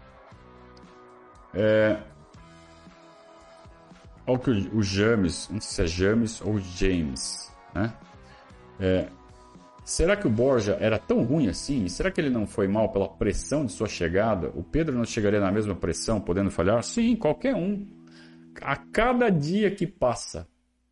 É... 1.54 1.98
Olha 4.26 4.38
que 4.38 4.50
o, 4.50 4.78
o 4.78 4.82
James, 4.82 5.48
não 5.50 5.60
sei 5.60 5.88
se 5.88 5.94
é 5.94 6.06
James 6.06 6.40
ou 6.42 6.58
James, 6.58 7.50
né? 7.74 7.92
É, 8.78 9.08
Será 9.84 10.16
que 10.16 10.26
o 10.26 10.30
Borja 10.30 10.76
era 10.80 10.96
tão 10.96 11.24
ruim 11.24 11.48
assim? 11.48 11.88
Será 11.88 12.10
que 12.10 12.20
ele 12.20 12.30
não 12.30 12.46
foi 12.46 12.68
mal 12.68 12.90
pela 12.90 13.08
pressão 13.08 13.66
de 13.66 13.72
sua 13.72 13.88
chegada? 13.88 14.52
O 14.54 14.62
Pedro 14.62 14.96
não 14.96 15.04
chegaria 15.04 15.40
na 15.40 15.50
mesma 15.50 15.74
pressão, 15.74 16.20
podendo 16.20 16.50
falhar? 16.50 16.82
Sim, 16.84 17.16
qualquer 17.16 17.54
um. 17.54 17.86
A 18.60 18.76
cada 18.76 19.28
dia 19.28 19.70
que 19.70 19.86
passa 19.86 20.46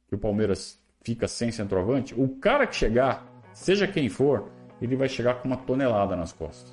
que 0.08 0.14
o 0.16 0.18
Palmeiras 0.18 0.82
fica 1.02 1.28
sem 1.28 1.52
centroavante, 1.52 2.14
o 2.20 2.28
cara 2.40 2.66
que 2.66 2.74
chegar, 2.74 3.24
seja 3.52 3.86
quem 3.86 4.08
for, 4.08 4.50
ele 4.82 4.96
vai 4.96 5.08
chegar 5.08 5.34
com 5.34 5.46
uma 5.46 5.56
tonelada 5.56 6.16
nas 6.16 6.32
costas. 6.32 6.72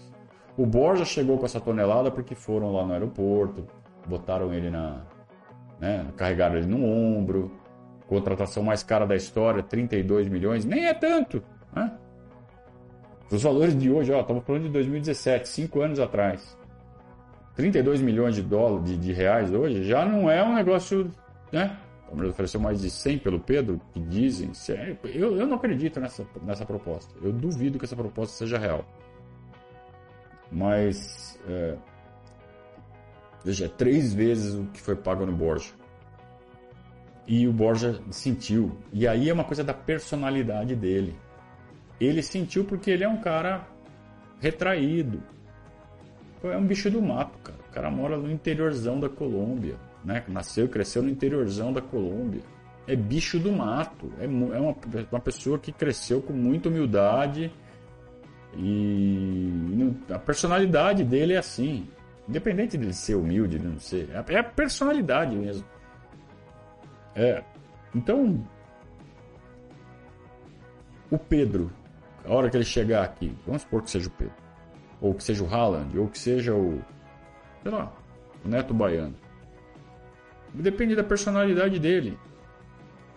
O 0.58 0.66
Borja 0.66 1.06
chegou 1.06 1.38
com 1.38 1.46
essa 1.46 1.62
tonelada 1.62 2.10
porque 2.10 2.34
foram 2.34 2.74
lá 2.74 2.84
no 2.84 2.94
aeroporto, 2.94 3.68
botaram 4.08 4.52
ele 4.52 4.72
na. 4.72 5.04
Né, 5.80 6.08
carregaram 6.16 6.58
ele 6.58 6.66
no 6.66 6.84
ombro. 6.84 7.52
Contratação 8.08 8.64
mais 8.64 8.82
cara 8.82 9.06
da 9.06 9.16
história, 9.16 9.62
32 9.62 10.28
milhões. 10.28 10.66
Nem 10.66 10.86
é 10.86 10.94
tanto. 10.94 11.44
Né? 11.76 11.92
Os 13.30 13.44
valores 13.44 13.78
de 13.78 13.92
hoje, 13.92 14.12
ó, 14.14 14.22
estamos 14.22 14.44
falando 14.46 14.64
de 14.64 14.70
2017, 14.70 15.50
cinco 15.50 15.82
anos 15.82 16.00
atrás. 16.00 16.58
32 17.56 18.02
milhões 18.02 18.36
de 18.36 18.42
dólares, 18.42 18.86
de, 18.86 18.98
de, 18.98 19.12
reais 19.12 19.52
hoje, 19.52 19.84
já 19.84 20.06
não 20.06 20.30
é 20.30 20.42
um 20.44 20.56
negócio, 20.56 21.12
né? 21.52 21.78
O 22.04 22.10
Palmeiras 22.10 22.34
ofereceu 22.34 22.60
mais 22.60 22.80
de 22.80 22.90
100 22.90 23.18
pelo 23.20 23.40
Pedro, 23.40 23.82
que 23.92 24.00
dizem. 24.00 24.52
Eu, 25.04 25.36
eu 25.36 25.46
não 25.46 25.58
acredito 25.58 26.00
nessa, 26.00 26.26
nessa 26.42 26.66
proposta. 26.66 27.14
Eu 27.22 27.34
duvido 27.34 27.78
que 27.78 27.84
essa 27.84 27.98
proposta 27.98 28.38
seja 28.38 28.58
real. 28.58 28.86
Mas, 30.50 31.38
é, 31.50 31.76
veja, 33.44 33.66
é 33.66 33.68
três 33.68 34.14
vezes 34.14 34.54
o 34.54 34.64
que 34.68 34.80
foi 34.80 34.96
pago 34.96 35.26
no 35.26 35.34
Borja. 35.34 35.74
E 37.28 37.46
o 37.46 37.52
Borja 37.52 38.00
sentiu. 38.10 38.78
E 38.94 39.06
aí 39.06 39.30
é 39.30 39.34
uma 39.34 39.44
coisa 39.44 39.66
da 39.66 39.74
personalidade 39.74 40.78
dele 40.78 41.14
ele 42.06 42.22
sentiu 42.22 42.64
porque 42.64 42.92
ele 42.92 43.04
é 43.04 43.10
um 43.10 43.18
cara 43.18 43.68
retraído. 44.40 45.22
É 46.44 46.56
um 46.58 46.66
bicho 46.66 46.90
do 46.90 47.02
mato, 47.02 47.38
cara. 47.40 47.60
O 47.70 47.74
cara 47.74 47.92
mora 47.92 48.18
no 48.18 48.32
interiorzão 48.32 49.00
da 49.00 49.10
Colômbia, 49.10 49.76
né? 50.04 50.24
Nasceu 50.28 50.66
e 50.66 50.70
cresceu 50.70 51.02
no 51.02 51.10
interiorzão 51.10 51.74
da 51.74 51.82
Colômbia. 51.82 52.42
É 52.88 52.96
bicho 52.96 53.40
do 53.40 53.52
mato. 53.52 54.12
É, 54.20 54.26
é 54.26 54.28
uma, 54.28 54.76
uma 55.12 55.20
pessoa 55.20 55.58
que 55.60 55.72
cresceu 55.72 56.22
com 56.22 56.34
muita 56.34 56.70
humildade 56.70 57.52
e 58.56 59.94
a 60.10 60.20
personalidade 60.20 61.04
dele 61.04 61.34
é 61.34 61.38
assim. 61.38 61.88
Independente 62.28 62.78
de 62.78 62.94
ser 62.94 63.16
humilde, 63.16 63.58
de 63.58 63.66
não 63.66 63.80
ser. 63.80 64.10
É, 64.12 64.34
é 64.34 64.40
a 64.40 64.44
personalidade 64.44 65.36
mesmo. 65.36 65.66
É. 67.16 67.44
Então, 67.96 68.46
o 71.10 71.18
Pedro 71.18 71.72
a 72.28 72.34
hora 72.34 72.50
que 72.50 72.58
ele 72.58 72.66
chegar 72.66 73.04
aqui, 73.04 73.36
vamos 73.46 73.62
supor 73.62 73.82
que 73.82 73.90
seja 73.90 74.08
o 74.08 74.12
Pedro, 74.12 74.34
ou 75.02 75.14
que 75.14 75.24
seja 75.24 75.44
o 75.44 75.48
Haaland, 75.48 75.98
ou 75.98 76.08
que 76.08 76.20
seja 76.20 76.54
o, 76.54 76.82
sei 77.64 77.72
lá, 77.72 77.92
o 78.44 78.50
Neto 78.50 78.74
Baiano. 78.74 79.16
Depende 80.54 80.96
da 80.96 81.04
personalidade 81.04 81.80
dele. 81.80 82.18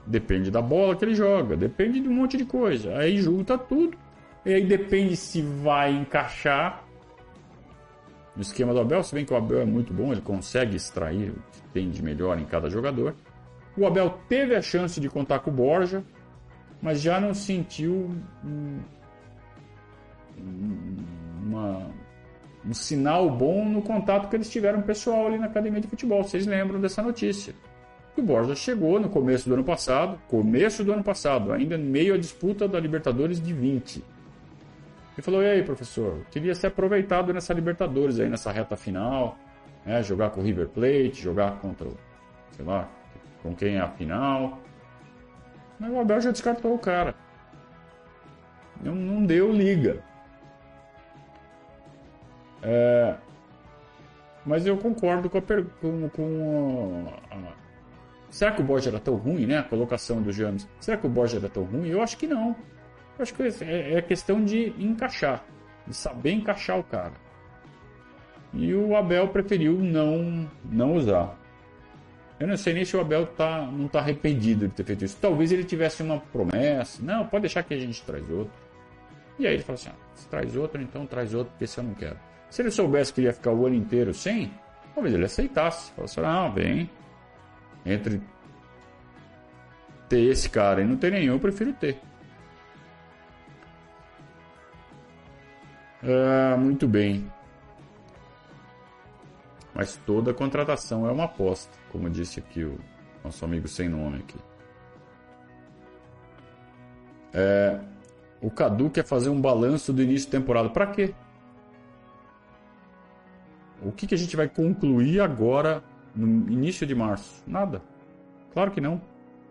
Depende 0.06 0.50
da 0.50 0.62
bola 0.62 0.96
que 0.96 1.04
ele 1.04 1.14
joga, 1.14 1.56
depende 1.56 2.00
de 2.00 2.08
um 2.08 2.12
monte 2.12 2.36
de 2.36 2.44
coisa. 2.44 2.96
Aí 2.96 3.18
junta 3.18 3.56
tudo. 3.56 3.96
E 4.44 4.54
aí 4.54 4.64
depende 4.64 5.16
se 5.16 5.42
vai 5.42 5.92
encaixar 5.92 6.84
no 8.34 8.42
esquema 8.42 8.72
do 8.72 8.80
Abel, 8.80 9.02
se 9.02 9.14
bem 9.14 9.24
que 9.24 9.32
o 9.32 9.36
Abel 9.36 9.60
é 9.60 9.64
muito 9.64 9.92
bom, 9.92 10.12
ele 10.12 10.20
consegue 10.20 10.76
extrair 10.76 11.30
o 11.30 11.34
que 11.52 11.62
tem 11.74 11.90
de 11.90 12.02
melhor 12.02 12.38
em 12.38 12.44
cada 12.44 12.70
jogador. 12.70 13.14
O 13.76 13.86
Abel 13.86 14.18
teve 14.28 14.54
a 14.54 14.62
chance 14.62 15.00
de 15.00 15.08
contar 15.08 15.40
com 15.40 15.50
o 15.50 15.52
Borja, 15.52 16.02
mas 16.80 17.00
já 17.00 17.20
não 17.20 17.34
sentiu 17.34 18.10
uma, 21.42 21.90
um 22.64 22.74
sinal 22.74 23.30
bom 23.30 23.64
no 23.64 23.82
contato 23.82 24.28
que 24.28 24.36
eles 24.36 24.50
tiveram 24.50 24.82
pessoal 24.82 25.26
ali 25.26 25.38
na 25.38 25.46
academia 25.46 25.80
de 25.80 25.88
futebol. 25.88 26.22
Vocês 26.22 26.46
lembram 26.46 26.80
dessa 26.80 27.02
notícia? 27.02 27.54
O 28.16 28.22
Borja 28.22 28.54
chegou 28.54 29.00
no 29.00 29.08
começo 29.08 29.48
do 29.48 29.54
ano 29.54 29.64
passado, 29.64 30.20
começo 30.28 30.84
do 30.84 30.92
ano 30.92 31.02
passado, 31.02 31.52
ainda 31.52 31.76
em 31.76 31.82
meio 31.82 32.14
à 32.14 32.18
disputa 32.18 32.68
da 32.68 32.78
Libertadores 32.78 33.40
de 33.40 33.52
20. 33.52 33.96
Ele 33.96 35.22
falou: 35.22 35.42
E 35.42 35.46
aí, 35.46 35.62
professor, 35.62 36.20
queria 36.30 36.54
ser 36.54 36.68
aproveitado 36.68 37.32
nessa 37.32 37.54
Libertadores 37.54 38.20
aí, 38.20 38.28
nessa 38.28 38.52
reta 38.52 38.76
final, 38.76 39.38
né, 39.86 40.02
jogar 40.02 40.30
com 40.30 40.40
o 40.40 40.44
River 40.44 40.68
Plate, 40.68 41.22
jogar 41.22 41.58
contra, 41.60 41.88
sei 42.52 42.64
lá, 42.64 42.88
com 43.42 43.54
quem 43.54 43.76
é 43.76 43.80
a 43.80 43.88
final. 43.88 44.60
Mas 45.78 45.90
o 45.90 45.98
Abel 45.98 46.20
já 46.20 46.30
descartou 46.30 46.74
o 46.74 46.78
cara. 46.78 47.14
não, 48.82 48.94
não 48.94 49.24
deu 49.24 49.50
liga. 49.50 50.02
É, 52.62 53.14
mas 54.44 54.66
eu 54.66 54.76
concordo 54.76 55.28
com 55.28 55.38
a, 55.38 55.42
com, 55.80 56.08
com 56.08 57.12
a, 57.30 57.34
a, 57.34 57.52
Será 58.30 58.52
que 58.52 58.60
o 58.60 58.64
Borja 58.64 58.90
era 58.90 59.00
tão 59.00 59.16
ruim, 59.16 59.46
né? 59.46 59.58
A 59.58 59.62
colocação 59.62 60.22
do 60.22 60.32
James. 60.32 60.68
Será 60.78 60.96
que 60.96 61.06
o 61.06 61.10
Borja 61.10 61.38
era 61.38 61.48
tão 61.48 61.64
ruim? 61.64 61.88
Eu 61.88 62.00
acho 62.00 62.16
que 62.16 62.26
não. 62.26 62.54
Eu 63.18 63.22
acho 63.22 63.34
que 63.34 63.42
é, 63.42 63.94
é 63.94 64.02
questão 64.02 64.42
de 64.44 64.72
encaixar, 64.78 65.44
de 65.86 65.94
saber 65.94 66.32
encaixar 66.32 66.78
o 66.78 66.84
cara. 66.84 67.12
E 68.54 68.72
o 68.74 68.96
Abel 68.96 69.28
preferiu 69.28 69.74
não, 69.78 70.48
não 70.64 70.94
usar. 70.94 71.38
Eu 72.38 72.48
não 72.48 72.56
sei 72.56 72.72
nem 72.72 72.84
se 72.84 72.96
o 72.96 73.00
Abel 73.00 73.26
tá, 73.26 73.66
não 73.70 73.86
está 73.86 73.98
arrependido 73.98 74.66
de 74.68 74.74
ter 74.74 74.84
feito 74.84 75.04
isso. 75.04 75.18
Talvez 75.20 75.52
ele 75.52 75.64
tivesse 75.64 76.02
uma 76.02 76.18
promessa. 76.18 77.02
Não, 77.02 77.26
pode 77.26 77.42
deixar 77.42 77.62
que 77.62 77.74
a 77.74 77.78
gente 77.78 78.02
traz 78.02 78.28
outro. 78.30 78.52
E 79.38 79.46
aí 79.46 79.54
ele 79.54 79.62
falou 79.62 79.74
assim: 79.74 79.90
ah, 79.90 80.10
se 80.14 80.26
traz 80.28 80.56
outro, 80.56 80.80
então 80.80 81.04
traz 81.04 81.34
outro, 81.34 81.50
porque 81.50 81.64
esse 81.64 81.78
eu 81.78 81.84
não 81.84 81.94
quero. 81.94 82.16
Se 82.50 82.62
ele 82.62 82.70
soubesse 82.70 83.12
que 83.12 83.22
ia 83.22 83.32
ficar 83.32 83.52
o 83.52 83.64
ano 83.64 83.76
inteiro 83.76 84.12
sem, 84.12 84.52
talvez 84.94 85.14
ele 85.14 85.24
aceitasse. 85.24 85.92
Falasse 85.92 86.20
ah, 86.20 86.48
bem, 86.48 86.90
entre 87.86 88.20
ter 90.08 90.22
esse 90.22 90.50
cara 90.50 90.82
e 90.82 90.84
não 90.84 90.96
ter 90.96 91.12
nenhum, 91.12 91.34
eu 91.34 91.40
prefiro 91.40 91.72
ter. 91.72 92.00
Ah, 96.02 96.56
muito 96.58 96.88
bem. 96.88 97.30
Mas 99.72 99.96
toda 100.04 100.34
contratação 100.34 101.06
é 101.06 101.12
uma 101.12 101.24
aposta, 101.24 101.72
como 101.92 102.10
disse 102.10 102.40
aqui 102.40 102.64
o 102.64 102.78
nosso 103.22 103.44
amigo 103.44 103.68
sem 103.68 103.88
nome 103.88 104.18
aqui. 104.18 104.38
É, 107.32 107.78
o 108.40 108.50
Cadu 108.50 108.90
quer 108.90 109.06
fazer 109.06 109.28
um 109.28 109.40
balanço 109.40 109.92
do 109.92 110.02
início 110.02 110.26
de 110.26 110.32
temporada. 110.32 110.68
Para 110.68 110.88
quê? 110.88 111.14
O 113.82 113.92
que, 113.92 114.06
que 114.06 114.14
a 114.14 114.18
gente 114.18 114.36
vai 114.36 114.48
concluir 114.48 115.20
agora 115.20 115.82
no 116.14 116.50
início 116.50 116.86
de 116.86 116.94
março? 116.94 117.42
Nada. 117.46 117.82
Claro 118.52 118.70
que 118.70 118.80
não. 118.80 119.00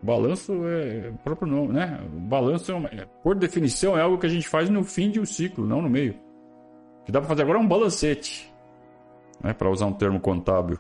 Balanço 0.02 0.54
é 0.66 1.12
próprio 1.24 1.48
nome, 1.48 1.74
né? 1.74 2.00
Balanço, 2.30 2.72
é 2.72 2.76
uma, 2.76 2.90
por 3.22 3.36
definição, 3.36 3.98
é 3.98 4.02
algo 4.02 4.18
que 4.18 4.26
a 4.26 4.30
gente 4.30 4.48
faz 4.48 4.70
no 4.70 4.84
fim 4.84 5.12
de 5.12 5.20
um 5.20 5.26
ciclo, 5.26 5.66
não 5.66 5.82
no 5.82 5.90
meio. 5.90 6.16
O 7.02 7.06
que 7.06 7.12
dá 7.12 7.20
para 7.20 7.28
fazer 7.28 7.42
agora 7.42 7.58
é 7.58 7.62
um 7.62 7.68
balancete 7.68 8.50
né, 9.44 9.54
para 9.54 9.70
usar 9.70 9.88
um 9.88 9.94
termo 9.94 10.20
contábil. 10.20 10.80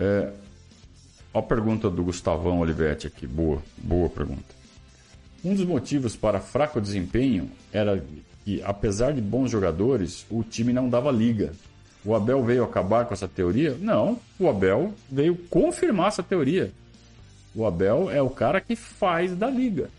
É, 0.00 0.32
a 1.34 1.42
pergunta 1.42 1.90
do 1.90 2.04
Gustavão 2.04 2.60
Olivetti 2.60 3.08
aqui, 3.08 3.26
boa, 3.26 3.60
boa 3.78 4.08
pergunta. 4.08 4.57
Um 5.44 5.54
dos 5.54 5.64
motivos 5.64 6.16
para 6.16 6.40
fraco 6.40 6.80
desempenho 6.80 7.50
era 7.72 8.02
que, 8.44 8.62
apesar 8.62 9.12
de 9.12 9.20
bons 9.20 9.50
jogadores, 9.50 10.26
o 10.30 10.42
time 10.42 10.72
não 10.72 10.88
dava 10.88 11.10
liga. 11.10 11.52
O 12.04 12.14
Abel 12.14 12.42
veio 12.44 12.64
acabar 12.64 13.04
com 13.04 13.14
essa 13.14 13.28
teoria? 13.28 13.76
Não, 13.80 14.18
o 14.38 14.48
Abel 14.48 14.94
veio 15.10 15.36
confirmar 15.50 16.08
essa 16.08 16.22
teoria. 16.22 16.72
O 17.54 17.66
Abel 17.66 18.10
é 18.10 18.22
o 18.22 18.30
cara 18.30 18.60
que 18.60 18.74
faz 18.74 19.34
da 19.36 19.48
liga. 19.48 19.90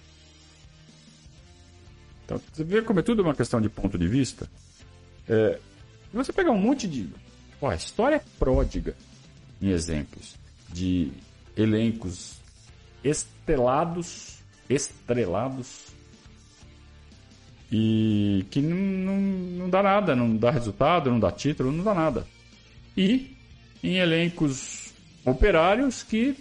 Então, 2.25 2.39
você 2.51 2.63
vê 2.63 2.81
como 2.81 2.99
é 2.99 3.03
tudo 3.03 3.21
uma 3.21 3.35
questão 3.35 3.59
de 3.59 3.69
ponto 3.69 3.97
de 3.97 4.07
vista. 4.07 4.49
É, 5.27 5.59
você 6.13 6.33
pegar 6.33 6.51
um 6.51 6.57
monte 6.57 6.87
de. 6.87 7.09
Ó, 7.61 7.69
a 7.69 7.75
história 7.75 8.15
é 8.15 8.21
pródiga 8.37 8.95
em 9.61 9.69
exemplos 9.69 10.35
de 10.69 11.11
elencos 11.55 12.37
estelados, 13.03 14.38
estrelados, 14.69 15.87
e 17.71 18.45
que 18.49 18.61
não, 18.61 18.77
não, 18.77 19.17
não 19.17 19.69
dá 19.69 19.83
nada, 19.83 20.15
não 20.15 20.35
dá 20.35 20.49
resultado, 20.51 21.11
não 21.11 21.19
dá 21.19 21.31
título, 21.31 21.71
não 21.71 21.83
dá 21.83 21.93
nada. 21.93 22.27
E 22.97 23.35
em 23.83 23.97
elencos 23.97 24.93
operários 25.25 26.03
que 26.03 26.35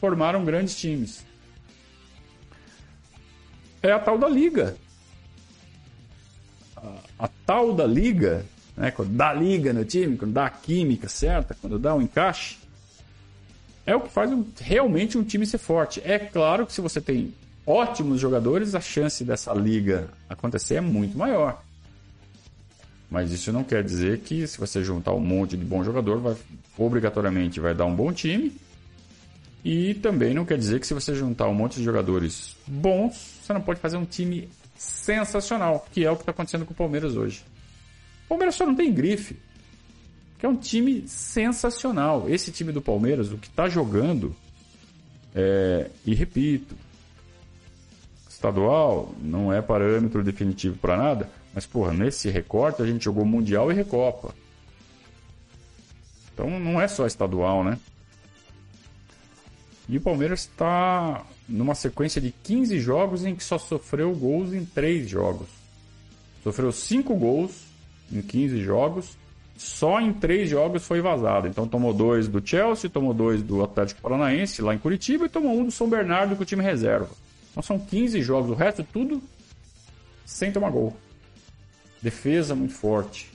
formaram 0.00 0.44
grandes 0.44 0.76
times. 0.76 1.24
É 3.82 3.92
a 3.92 3.98
tal 3.98 4.18
da 4.18 4.28
liga 4.28 4.76
a 7.18 7.28
tal 7.46 7.72
da 7.72 7.86
liga, 7.86 8.44
né, 8.76 8.90
quando 8.90 9.10
dá 9.10 9.32
liga 9.32 9.72
no 9.72 9.84
time, 9.84 10.16
quando 10.16 10.32
dá 10.32 10.46
a 10.46 10.50
química 10.50 11.08
certa, 11.08 11.56
quando 11.60 11.78
dá 11.78 11.94
um 11.94 12.02
encaixe, 12.02 12.58
é 13.86 13.94
o 13.94 14.00
que 14.00 14.10
faz 14.10 14.32
um, 14.32 14.44
realmente 14.60 15.16
um 15.16 15.22
time 15.22 15.46
ser 15.46 15.58
forte. 15.58 16.02
É 16.04 16.18
claro 16.18 16.66
que 16.66 16.72
se 16.72 16.80
você 16.80 17.00
tem 17.00 17.32
ótimos 17.64 18.20
jogadores, 18.20 18.74
a 18.74 18.80
chance 18.80 19.24
dessa 19.24 19.54
liga 19.54 20.08
acontecer 20.28 20.74
é 20.74 20.80
muito 20.80 21.16
maior. 21.16 21.62
Mas 23.08 23.30
isso 23.30 23.52
não 23.52 23.62
quer 23.62 23.84
dizer 23.84 24.18
que 24.18 24.46
se 24.46 24.58
você 24.58 24.82
juntar 24.82 25.12
um 25.12 25.20
monte 25.20 25.56
de 25.56 25.64
bom 25.64 25.84
jogador, 25.84 26.18
vai, 26.18 26.36
obrigatoriamente 26.76 27.60
vai 27.60 27.72
dar 27.72 27.86
um 27.86 27.94
bom 27.94 28.12
time. 28.12 28.52
E 29.64 29.94
também 29.94 30.34
não 30.34 30.44
quer 30.44 30.58
dizer 30.58 30.80
que 30.80 30.86
se 30.86 30.94
você 30.94 31.14
juntar 31.14 31.48
um 31.48 31.54
monte 31.54 31.76
de 31.76 31.84
jogadores 31.84 32.56
bons, 32.66 33.38
você 33.42 33.52
não 33.52 33.60
pode 33.60 33.80
fazer 33.80 33.96
um 33.96 34.04
time 34.04 34.48
sensacional, 34.76 35.86
que 35.92 36.04
é 36.04 36.10
o 36.10 36.16
que 36.16 36.22
está 36.22 36.32
acontecendo 36.32 36.64
com 36.64 36.72
o 36.72 36.76
Palmeiras 36.76 37.16
hoje. 37.16 37.44
O 38.26 38.28
Palmeiras 38.28 38.56
só 38.56 38.66
não 38.66 38.74
tem 38.74 38.92
grife, 38.92 39.36
que 40.38 40.46
é 40.46 40.48
um 40.48 40.56
time 40.56 41.06
sensacional. 41.06 42.28
Esse 42.28 42.50
time 42.50 42.72
do 42.72 42.82
Palmeiras, 42.82 43.32
o 43.32 43.38
que 43.38 43.48
está 43.48 43.68
jogando, 43.68 44.34
é, 45.34 45.90
e 46.04 46.14
repito, 46.14 46.74
estadual 48.28 49.14
não 49.20 49.52
é 49.52 49.62
parâmetro 49.62 50.22
definitivo 50.22 50.76
para 50.76 50.96
nada, 50.96 51.30
mas 51.54 51.66
porra, 51.66 51.92
nesse 51.92 52.28
recorte 52.28 52.82
a 52.82 52.86
gente 52.86 53.04
jogou 53.04 53.24
Mundial 53.24 53.70
e 53.72 53.74
Recopa. 53.74 54.34
Então 56.32 56.60
não 56.60 56.80
é 56.80 56.86
só 56.86 57.06
estadual, 57.06 57.64
né? 57.64 57.78
E 59.88 59.96
o 59.96 60.00
Palmeiras 60.00 60.40
está 60.40 61.24
numa 61.48 61.74
sequência 61.74 62.20
de 62.20 62.34
15 62.42 62.78
jogos 62.80 63.24
em 63.24 63.34
que 63.34 63.44
só 63.44 63.56
sofreu 63.56 64.14
gols 64.14 64.52
em 64.52 64.64
3 64.64 65.08
jogos. 65.08 65.48
Sofreu 66.42 66.72
5 66.72 67.14
gols 67.14 67.62
em 68.12 68.20
15 68.20 68.60
jogos, 68.62 69.16
só 69.56 70.00
em 70.00 70.12
3 70.12 70.48
jogos 70.48 70.86
foi 70.86 71.00
vazado. 71.00 71.48
Então 71.48 71.66
tomou 71.66 71.92
2 71.92 72.28
do 72.28 72.46
Chelsea, 72.46 72.90
tomou 72.90 73.14
2 73.14 73.42
do 73.42 73.62
Atlético 73.62 74.02
Paranaense 74.02 74.62
lá 74.62 74.74
em 74.74 74.78
Curitiba 74.78 75.26
e 75.26 75.28
tomou 75.28 75.52
um 75.58 75.64
do 75.64 75.70
São 75.70 75.88
Bernardo 75.88 76.36
com 76.36 76.42
o 76.42 76.46
time 76.46 76.62
reserva. 76.62 77.10
Então 77.50 77.62
são 77.62 77.78
15 77.78 78.20
jogos, 78.22 78.50
o 78.50 78.54
resto 78.54 78.84
tudo 78.84 79.22
sem 80.24 80.52
tomar 80.52 80.70
gol. 80.70 80.96
Defesa 82.02 82.54
muito 82.54 82.74
forte. 82.74 83.30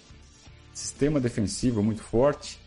Sistema 0.74 1.20
defensivo 1.20 1.84
muito 1.84 2.04
forte 2.04 2.62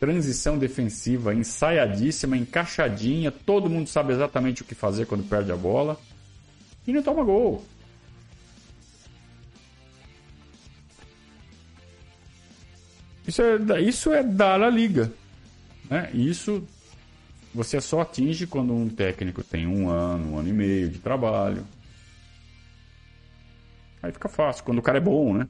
transição 0.00 0.56
defensiva 0.56 1.34
ensaiadíssima, 1.34 2.34
encaixadinha, 2.34 3.30
todo 3.30 3.68
mundo 3.68 3.86
sabe 3.86 4.14
exatamente 4.14 4.62
o 4.62 4.64
que 4.64 4.74
fazer 4.74 5.04
quando 5.04 5.28
perde 5.28 5.52
a 5.52 5.56
bola 5.56 6.00
e 6.86 6.92
não 6.92 7.02
toma 7.02 7.22
gol. 7.22 7.62
Isso 13.30 13.42
é, 13.42 13.80
isso 13.80 14.12
é 14.12 14.24
dar 14.24 14.60
a 14.60 14.68
liga. 14.68 15.12
Né? 15.88 16.10
Isso 16.12 16.66
você 17.54 17.80
só 17.80 18.00
atinge 18.00 18.44
quando 18.44 18.72
um 18.72 18.88
técnico 18.88 19.44
tem 19.44 19.68
um 19.68 19.88
ano, 19.88 20.32
um 20.32 20.38
ano 20.38 20.48
e 20.48 20.52
meio 20.52 20.88
de 20.88 20.98
trabalho. 20.98 21.64
Aí 24.02 24.10
fica 24.10 24.28
fácil, 24.28 24.64
quando 24.64 24.78
o 24.78 24.82
cara 24.82 24.98
é 24.98 25.00
bom, 25.00 25.32
né? 25.32 25.46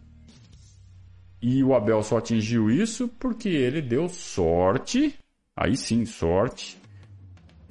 E 1.40 1.64
o 1.64 1.74
Abel 1.74 2.02
só 2.02 2.18
atingiu 2.18 2.70
isso 2.70 3.08
porque 3.18 3.48
ele 3.48 3.80
deu 3.80 4.10
sorte, 4.10 5.18
aí 5.56 5.74
sim, 5.74 6.04
sorte, 6.04 6.76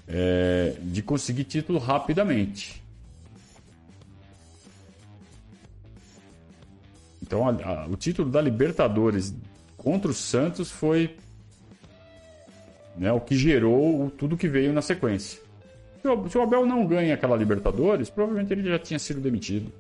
é, 0.08 0.76
de 0.82 1.04
conseguir 1.04 1.44
título 1.44 1.78
rapidamente. 1.78 2.82
Então, 7.22 7.48
a, 7.48 7.52
a, 7.52 7.88
o 7.88 7.96
título 7.96 8.32
da 8.32 8.42
Libertadores 8.42 9.36
contra 9.80 10.12
o 10.12 10.14
Santos 10.14 10.70
foi 10.70 11.16
né, 12.96 13.12
o 13.12 13.20
que 13.20 13.36
gerou 13.36 14.12
tudo 14.12 14.38
que 14.38 14.48
veio 14.48 14.74
na 14.74 14.82
sequência. 14.82 15.42
Se 16.02 16.08
o, 16.08 16.30
se 16.30 16.38
o 16.38 16.42
Abel 16.42 16.66
não 16.66 16.86
ganha 16.86 17.14
aquela 17.14 17.36
Libertadores, 17.36 18.10
provavelmente 18.10 18.54
ele 18.54 18.70
já 18.70 18.78
tinha 18.78 19.00
sido 19.00 19.20
demitido. 19.20 19.72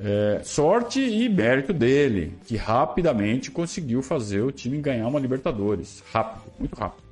É, 0.00 0.40
sorte 0.44 1.00
e 1.00 1.28
mérito 1.28 1.72
dele, 1.72 2.34
que 2.46 2.56
rapidamente 2.56 3.50
conseguiu 3.50 4.00
fazer 4.00 4.42
o 4.42 4.52
time 4.52 4.78
ganhar 4.78 5.08
uma 5.08 5.18
Libertadores. 5.18 6.02
Rápido, 6.12 6.52
muito 6.58 6.74
rápido. 6.76 7.02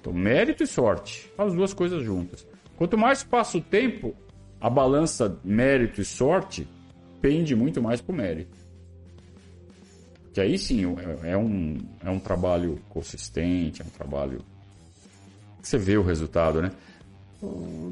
Então, 0.00 0.12
mérito 0.12 0.62
e 0.62 0.66
sorte, 0.66 1.30
as 1.36 1.52
duas 1.52 1.74
coisas 1.74 2.04
juntas. 2.04 2.46
Quanto 2.76 2.96
mais 2.96 3.24
passa 3.24 3.58
o 3.58 3.60
tempo, 3.60 4.14
a 4.60 4.70
balança 4.70 5.36
mérito 5.44 6.00
e 6.00 6.04
sorte 6.04 6.66
pende 7.20 7.56
muito 7.56 7.82
mais 7.82 8.00
para 8.00 8.12
o 8.12 8.16
mérito. 8.16 8.63
Que 10.34 10.40
aí 10.40 10.58
sim 10.58 10.84
é, 11.22 11.30
é 11.30 11.36
um, 11.36 11.78
é 12.04 12.10
um 12.10 12.18
trabalho 12.18 12.80
consistente, 12.88 13.80
é 13.80 13.84
um 13.84 13.88
trabalho 13.88 14.44
que 15.62 15.68
você 15.68 15.78
vê 15.78 15.96
o 15.96 16.02
resultado, 16.02 16.60
né? 16.60 16.72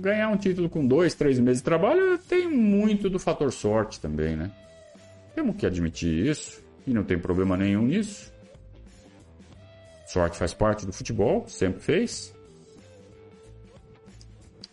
Ganhar 0.00 0.28
um 0.28 0.36
título 0.36 0.68
com 0.68 0.84
dois, 0.84 1.14
três 1.14 1.38
meses 1.38 1.60
de 1.60 1.64
trabalho 1.64 2.18
tem 2.18 2.48
muito 2.50 3.08
do 3.08 3.20
fator 3.20 3.52
sorte 3.52 4.00
também, 4.00 4.34
né? 4.34 4.50
Temos 5.36 5.54
que 5.56 5.64
admitir 5.64 6.26
isso 6.26 6.60
e 6.84 6.92
não 6.92 7.04
tem 7.04 7.16
problema 7.16 7.56
nenhum 7.56 7.86
nisso. 7.86 8.32
Sorte 10.04 10.36
faz 10.36 10.52
parte 10.52 10.84
do 10.84 10.92
futebol, 10.92 11.46
sempre 11.46 11.80
fez. 11.80 12.34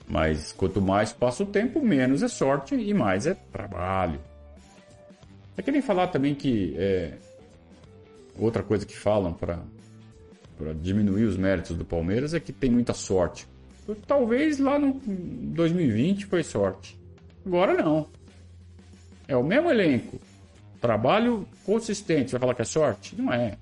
Mas 0.08 0.52
quanto 0.54 0.82
mais 0.82 1.14
passa 1.14 1.44
o 1.44 1.46
tempo, 1.46 1.86
menos 1.86 2.24
é 2.24 2.28
sorte 2.28 2.74
e 2.74 2.96
mais 2.96 3.28
é 3.28 3.36
trabalho. 3.36 4.20
É 5.56 5.62
que 5.62 5.72
nem 5.72 5.84
falar 5.84 6.08
também 6.08 6.34
que 6.34 6.74
é, 6.78 7.14
outra 8.40 8.64
coisa 8.64 8.86
que 8.86 8.96
falam 8.96 9.34
para 9.34 9.60
diminuir 10.82 11.26
os 11.26 11.38
méritos 11.38 11.76
do 11.76 11.86
Palmeiras 11.86 12.34
é 12.34 12.40
que 12.40 12.52
tem 12.52 12.70
muita 12.70 12.94
sorte. 12.94 13.48
Talvez 14.08 14.60
lá 14.60 14.78
no 14.78 14.94
2020 15.04 16.26
foi 16.28 16.44
sorte. 16.44 17.00
Agora 17.46 17.74
não. 17.74 18.08
É 19.28 19.36
o 19.36 19.44
mesmo 19.44 19.70
elenco. 19.70 20.20
Trabalho 20.80 21.48
consistente. 21.66 22.32
Vai 22.32 22.40
falar 22.40 22.54
que 22.54 22.62
é 22.62 22.66
sorte? 22.66 23.16
Não 23.16 23.34
é. 23.34 23.58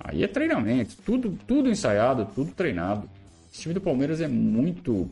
Aí 0.00 0.24
é 0.24 0.28
treinamento. 0.28 0.96
Tudo, 1.04 1.38
tudo 1.46 1.70
ensaiado, 1.70 2.26
tudo 2.34 2.52
treinado. 2.52 3.08
Esse 3.52 3.62
time 3.62 3.74
do 3.74 3.80
Palmeiras 3.80 4.20
é 4.20 4.28
muito 4.28 5.10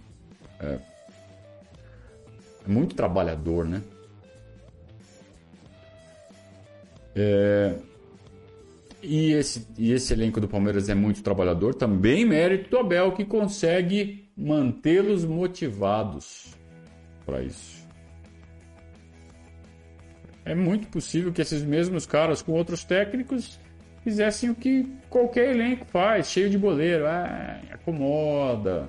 é, 0.60 0.78
muito 2.66 2.94
trabalhador, 2.94 3.66
né? 3.66 3.82
É, 7.14 7.74
e, 9.02 9.32
esse, 9.32 9.66
e 9.76 9.92
esse 9.92 10.12
elenco 10.12 10.40
do 10.40 10.48
Palmeiras 10.48 10.88
é 10.88 10.94
muito 10.94 11.22
trabalhador, 11.22 11.74
também 11.74 12.24
mérito 12.24 12.70
do 12.70 12.78
Abel 12.78 13.12
que 13.12 13.24
consegue 13.24 14.30
mantê-los 14.36 15.24
motivados 15.24 16.54
para 17.26 17.42
isso. 17.42 17.82
É 20.44 20.54
muito 20.54 20.88
possível 20.88 21.32
que 21.32 21.42
esses 21.42 21.62
mesmos 21.62 22.04
caras 22.06 22.42
com 22.42 22.52
outros 22.52 22.84
técnicos 22.84 23.60
fizessem 24.02 24.50
o 24.50 24.54
que 24.54 24.88
qualquer 25.08 25.50
elenco 25.50 25.84
faz, 25.86 26.28
cheio 26.28 26.50
de 26.50 26.58
boleiro, 26.58 27.06
ah, 27.06 27.60
acomoda, 27.70 28.88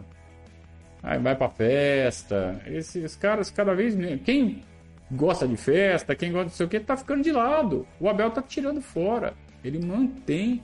Aí 1.03 1.19
vai 1.19 1.35
pra 1.35 1.49
festa. 1.49 2.61
Esses 2.65 3.15
caras 3.17 3.51
cada 3.51 3.75
vez 3.75 3.93
menos. 3.93 4.21
Quem 4.23 4.63
gosta 5.11 5.45
de 5.45 5.57
festa, 5.57 6.15
quem 6.15 6.31
gosta 6.31 6.49
de 6.49 6.55
sei 6.55 6.65
o 6.65 6.69
que, 6.69 6.79
tá 6.79 6.95
ficando 6.95 7.21
de 7.21 7.31
lado. 7.31 7.85
O 7.99 8.07
Abel 8.07 8.31
tá 8.31 8.41
tirando 8.41 8.81
fora. 8.81 9.33
Ele 9.63 9.83
mantém 9.83 10.61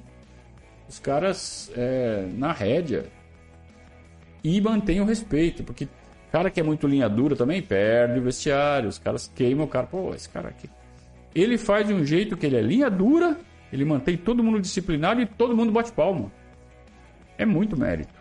os 0.87 0.99
caras 0.99 1.71
é, 1.75 2.27
na 2.33 2.51
rédea. 2.51 3.05
E 4.43 4.59
mantém 4.59 4.99
o 4.99 5.05
respeito. 5.05 5.63
Porque 5.63 5.87
cara 6.31 6.49
que 6.49 6.59
é 6.59 6.63
muito 6.63 6.87
linha 6.87 7.07
dura 7.07 7.35
também 7.35 7.61
perde 7.61 8.19
o 8.19 8.23
vestiário. 8.23 8.89
Os 8.89 8.97
caras 8.97 9.31
queimam 9.33 9.65
o 9.65 9.69
cara. 9.69 9.87
Pô, 9.87 10.13
esse 10.13 10.27
cara 10.27 10.49
aqui. 10.49 10.69
Ele 11.33 11.57
faz 11.57 11.87
de 11.87 11.93
um 11.93 12.05
jeito 12.05 12.35
que 12.35 12.45
ele 12.45 12.57
é 12.57 12.61
linha 12.61 12.89
dura. 12.89 13.37
Ele 13.71 13.85
mantém 13.85 14.17
todo 14.17 14.43
mundo 14.43 14.59
disciplinado 14.59 15.21
e 15.21 15.25
todo 15.25 15.55
mundo 15.55 15.71
bate 15.71 15.91
palma. 15.91 16.31
É 17.37 17.45
muito 17.45 17.77
mérito. 17.77 18.13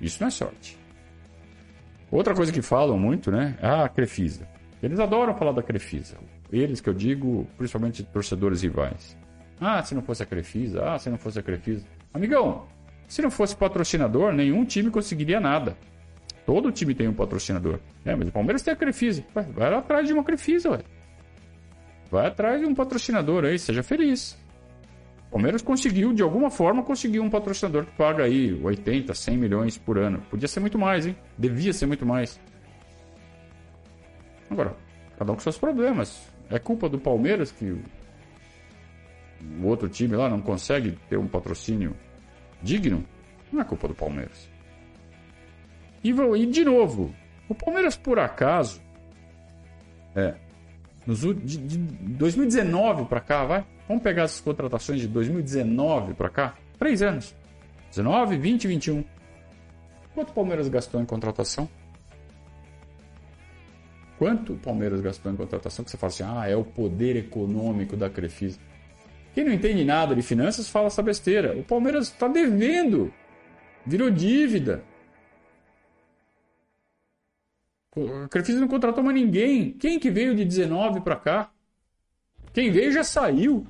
Isso 0.00 0.20
não 0.20 0.28
é 0.28 0.30
sorte. 0.30 0.78
Outra 2.10 2.34
coisa 2.34 2.52
que 2.52 2.60
falam 2.60 2.98
muito, 2.98 3.30
né? 3.30 3.56
É 3.60 3.68
a 3.68 3.88
Crefisa. 3.88 4.46
Eles 4.82 4.98
adoram 4.98 5.34
falar 5.34 5.52
da 5.52 5.62
Crefisa. 5.62 6.16
Eles 6.52 6.80
que 6.80 6.88
eu 6.88 6.94
digo, 6.94 7.46
principalmente 7.56 8.02
torcedores 8.02 8.62
rivais. 8.62 9.16
Ah, 9.60 9.82
se 9.82 9.94
não 9.94 10.02
fosse 10.02 10.22
a 10.22 10.26
Crefisa, 10.26 10.82
ah, 10.82 10.98
se 10.98 11.10
não 11.10 11.18
fosse 11.18 11.38
a 11.38 11.42
Crefisa. 11.42 11.84
Amigão, 12.14 12.66
se 13.06 13.20
não 13.20 13.30
fosse 13.30 13.54
patrocinador, 13.54 14.32
nenhum 14.32 14.64
time 14.64 14.90
conseguiria 14.90 15.38
nada. 15.38 15.76
Todo 16.46 16.72
time 16.72 16.94
tem 16.94 17.06
um 17.06 17.12
patrocinador. 17.12 17.78
É, 18.04 18.16
mas 18.16 18.28
o 18.28 18.32
Palmeiras 18.32 18.62
tem 18.62 18.72
a 18.72 18.76
Crefisa. 18.76 19.22
Vai, 19.34 19.44
vai 19.44 19.74
atrás 19.74 20.06
de 20.06 20.12
uma 20.12 20.24
Crefisa, 20.24 20.70
ué. 20.70 20.80
Vai 22.10 22.26
atrás 22.26 22.60
de 22.60 22.66
um 22.66 22.74
patrocinador 22.74 23.44
aí, 23.44 23.58
seja 23.58 23.82
feliz. 23.82 24.36
Palmeiras 25.30 25.62
conseguiu, 25.62 26.12
de 26.12 26.22
alguma 26.22 26.50
forma, 26.50 26.82
conseguir 26.82 27.20
um 27.20 27.30
patrocinador 27.30 27.84
que 27.84 27.92
paga 27.92 28.24
aí 28.24 28.58
80, 28.64 29.14
100 29.14 29.36
milhões 29.36 29.78
por 29.78 29.96
ano. 29.96 30.20
Podia 30.28 30.48
ser 30.48 30.58
muito 30.58 30.76
mais, 30.76 31.06
hein? 31.06 31.16
Devia 31.38 31.72
ser 31.72 31.86
muito 31.86 32.04
mais. 32.04 32.40
Agora, 34.50 34.74
cada 35.16 35.30
um 35.30 35.36
com 35.36 35.40
seus 35.40 35.56
problemas. 35.56 36.28
É 36.50 36.58
culpa 36.58 36.88
do 36.88 36.98
Palmeiras 36.98 37.52
que 37.52 37.80
o 39.60 39.66
outro 39.66 39.88
time 39.88 40.16
lá 40.16 40.28
não 40.28 40.40
consegue 40.40 40.98
ter 41.08 41.18
um 41.18 41.26
patrocínio 41.26 41.96
digno? 42.62 43.04
Não 43.52 43.60
é 43.60 43.64
culpa 43.64 43.88
do 43.88 43.94
Palmeiras. 43.94 44.48
E, 46.02 46.10
e 46.10 46.46
de 46.46 46.64
novo, 46.64 47.14
o 47.48 47.54
Palmeiras 47.54 47.96
por 47.96 48.18
acaso, 48.18 48.80
é, 50.14 50.34
nos, 51.06 51.20
de, 51.20 51.56
de 51.56 51.78
2019 51.78 53.06
para 53.06 53.20
cá, 53.20 53.44
vai, 53.44 53.64
Vamos 53.90 54.04
pegar 54.04 54.22
as 54.22 54.40
contratações 54.40 55.00
de 55.00 55.08
2019 55.08 56.14
para 56.14 56.30
cá? 56.30 56.54
Três 56.78 57.02
anos. 57.02 57.34
19, 57.88 58.36
20 58.36 58.62
e 58.62 58.68
21. 58.68 59.04
Quanto 60.14 60.30
o 60.30 60.32
Palmeiras 60.32 60.68
gastou 60.68 61.00
em 61.00 61.04
contratação? 61.04 61.68
Quanto 64.16 64.52
o 64.52 64.56
Palmeiras 64.56 65.00
gastou 65.00 65.32
em 65.32 65.34
contratação? 65.34 65.84
Que 65.84 65.90
você 65.90 65.96
fala 65.96 66.12
assim, 66.12 66.22
ah, 66.22 66.48
é 66.48 66.54
o 66.54 66.62
poder 66.62 67.16
econômico 67.16 67.96
da 67.96 68.08
Crefisa. 68.08 68.60
Quem 69.34 69.44
não 69.44 69.52
entende 69.52 69.84
nada 69.84 70.14
de 70.14 70.22
finanças 70.22 70.68
fala 70.68 70.88
essa 70.88 71.02
besteira. 71.02 71.56
O 71.56 71.62
Palmeiras 71.62 72.08
está 72.08 72.26
devendo. 72.26 73.12
Virou 73.86 74.10
dívida. 74.10 74.82
A 78.24 78.28
Crefisa 78.28 78.60
não 78.60 78.68
contratou 78.68 79.02
mais 79.02 79.16
ninguém. 79.16 79.72
Quem 79.72 79.98
que 79.98 80.10
veio 80.10 80.34
de 80.34 80.44
19 80.44 81.00
para 81.00 81.16
cá? 81.16 81.50
Quem 82.52 82.70
veio 82.70 82.92
já 82.92 83.04
saiu. 83.04 83.66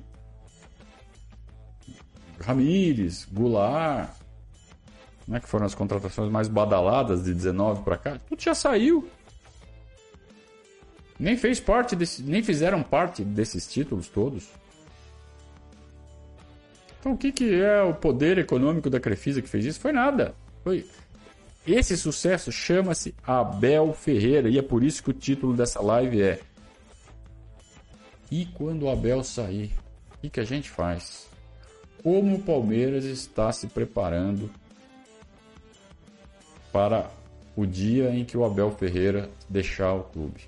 Ramires, 2.39 3.27
Goulart, 3.31 4.09
né, 5.27 5.39
que 5.39 5.47
foram 5.47 5.65
as 5.65 5.75
contratações 5.75 6.31
mais 6.31 6.47
badaladas 6.47 7.23
de 7.23 7.33
19 7.33 7.83
para 7.83 7.97
cá, 7.97 8.19
tudo 8.27 8.41
já 8.41 8.55
saiu. 8.55 9.07
Nem 11.19 11.37
fez 11.37 11.59
parte 11.59 11.95
desse, 11.95 12.23
nem 12.23 12.41
fizeram 12.41 12.81
parte 12.81 13.23
desses 13.23 13.67
títulos 13.67 14.07
todos. 14.07 14.49
Então 17.01 17.11
o 17.11 17.17
que, 17.17 17.33
que 17.33 17.53
é 17.53 17.81
o 17.81 17.93
poder 17.93 18.37
econômico 18.37 18.89
da 18.89 18.99
Crefisa 18.99 19.41
que 19.41 19.49
fez 19.49 19.65
isso? 19.65 19.81
Foi 19.81 19.91
nada. 19.91 20.33
Foi 20.63 20.85
esse 21.67 21.97
sucesso 21.97 22.51
chama-se 22.51 23.13
Abel 23.21 23.91
Ferreira 23.93 24.49
e 24.49 24.57
é 24.57 24.61
por 24.61 24.81
isso 24.81 25.03
que 25.03 25.09
o 25.09 25.13
título 25.13 25.53
dessa 25.53 25.81
live 25.81 26.21
é 26.21 26.39
E 28.31 28.45
quando 28.45 28.83
o 28.83 28.89
Abel 28.89 29.23
sair, 29.23 29.71
o 30.15 30.17
que, 30.21 30.29
que 30.29 30.39
a 30.39 30.45
gente 30.45 30.69
faz? 30.69 31.29
como 32.03 32.35
o 32.35 32.41
Palmeiras 32.41 33.05
está 33.05 33.51
se 33.51 33.67
preparando 33.67 34.49
para 36.71 37.11
o 37.55 37.65
dia 37.65 38.09
em 38.11 38.25
que 38.25 38.37
o 38.37 38.43
Abel 38.43 38.71
Ferreira 38.71 39.29
deixar 39.47 39.93
o 39.93 40.03
clube. 40.03 40.41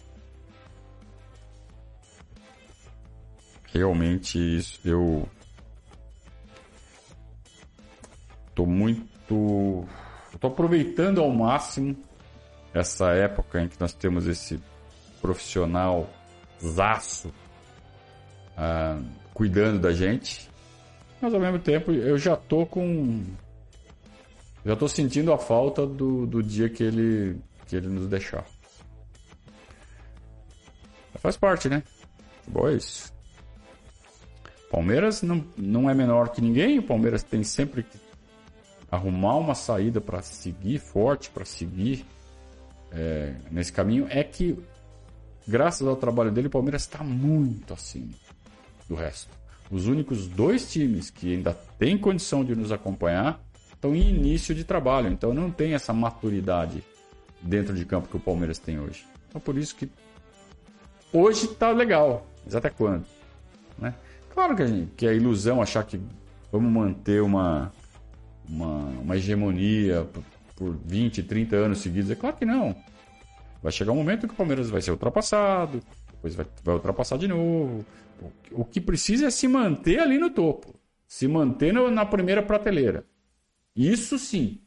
Realmente 3.71 4.37
isso 4.37 4.79
eu 4.85 5.27
tô 8.55 8.65
muito 8.65 9.85
estou 10.33 10.49
aproveitando 10.49 11.21
ao 11.21 11.29
máximo 11.29 11.95
essa 12.73 13.11
época 13.11 13.61
em 13.61 13.67
que 13.67 13.79
nós 13.79 13.93
temos 13.93 14.27
esse 14.27 14.59
profissional 15.21 16.09
zaço 16.61 17.31
ah, 18.57 18.99
cuidando 19.33 19.79
da 19.79 19.91
gente 19.93 20.51
mas 21.23 21.33
ao 21.33 21.39
mesmo 21.39 21.57
tempo 21.57 21.89
eu 21.93 22.17
já 22.17 22.35
tô 22.35 22.65
com. 22.65 23.23
Já 24.65 24.75
tô 24.75 24.89
sentindo 24.89 25.31
a 25.31 25.37
falta 25.37 25.87
do, 25.87 26.25
do 26.25 26.43
dia 26.43 26.67
que 26.67 26.83
ele, 26.83 27.39
que 27.65 27.77
ele 27.77 27.87
nos 27.87 28.09
deixar. 28.09 28.45
Faz 31.15 31.37
parte, 31.37 31.69
né? 31.69 31.81
Boa 32.45 32.73
é 32.73 32.75
isso. 32.75 33.13
Palmeiras 34.69 35.21
não, 35.21 35.45
não 35.55 35.89
é 35.89 35.93
menor 35.93 36.27
que 36.27 36.41
ninguém. 36.41 36.79
O 36.79 36.83
Palmeiras 36.83 37.23
tem 37.23 37.41
sempre 37.41 37.83
que 37.83 37.97
arrumar 38.93 39.37
uma 39.37 39.55
saída 39.55 39.99
para 39.99 40.21
seguir 40.21 40.77
forte, 40.77 41.31
para 41.31 41.43
seguir 41.43 42.05
é, 42.91 43.33
nesse 43.49 43.73
caminho. 43.73 44.05
É 44.07 44.23
que, 44.23 44.57
graças 45.47 45.87
ao 45.87 45.95
trabalho 45.95 46.31
dele, 46.31 46.47
o 46.47 46.51
Palmeiras 46.51 46.83
está 46.83 47.03
muito 47.03 47.73
acima 47.73 48.13
do 48.87 48.93
resto. 48.93 49.31
Os 49.71 49.87
únicos 49.87 50.27
dois 50.27 50.71
times 50.71 51.09
que 51.09 51.33
ainda 51.33 51.57
têm 51.79 51.97
condição 51.97 52.45
de 52.45 52.55
nos 52.55 52.71
acompanhar 52.71 53.41
estão 53.73 53.95
em 53.95 54.09
início 54.09 54.53
de 54.53 54.63
trabalho, 54.63 55.09
então 55.09 55.33
não 55.33 55.49
tem 55.49 55.73
essa 55.73 55.91
maturidade 55.91 56.83
dentro 57.41 57.75
de 57.75 57.83
campo 57.85 58.07
que 58.07 58.15
o 58.15 58.19
Palmeiras 58.19 58.59
tem 58.59 58.79
hoje. 58.79 59.05
Então 59.27 59.41
por 59.41 59.57
isso 59.57 59.75
que 59.75 59.89
hoje 61.11 61.45
está 61.45 61.71
legal, 61.71 62.27
mas 62.45 62.53
até 62.53 62.69
quando? 62.69 63.05
Né? 63.77 63.95
Claro 64.31 64.55
que, 64.55 64.61
a 64.61 64.67
gente, 64.67 64.91
que 64.95 65.07
é 65.07 65.15
ilusão 65.15 65.61
achar 65.61 65.83
que 65.83 65.99
vamos 66.51 66.71
manter 66.71 67.21
uma, 67.21 67.71
uma, 68.47 68.85
uma 68.99 69.15
hegemonia 69.15 70.07
por, 70.11 70.23
por 70.55 70.77
20, 70.85 71.23
30 71.23 71.55
anos 71.55 71.79
seguidos. 71.79 72.11
É 72.11 72.15
claro 72.15 72.35
que 72.35 72.45
não. 72.45 72.75
Vai 73.61 73.71
chegar 73.71 73.91
um 73.91 73.95
momento 73.95 74.27
que 74.27 74.33
o 74.33 74.37
Palmeiras 74.37 74.69
vai 74.69 74.81
ser 74.81 74.91
ultrapassado, 74.91 75.81
depois 76.11 76.35
vai, 76.35 76.45
vai 76.63 76.75
ultrapassar 76.75 77.17
de 77.17 77.27
novo. 77.27 77.85
O, 78.51 78.61
o 78.61 78.65
que 78.65 78.81
precisa 78.81 79.27
é 79.27 79.31
se 79.31 79.47
manter 79.47 79.99
ali 79.99 80.17
no 80.17 80.29
topo. 80.29 80.75
Se 81.07 81.27
manter 81.27 81.73
no, 81.73 81.89
na 81.89 82.05
primeira 82.05 82.43
prateleira. 82.43 83.05
Isso 83.75 84.19
sim. 84.19 84.59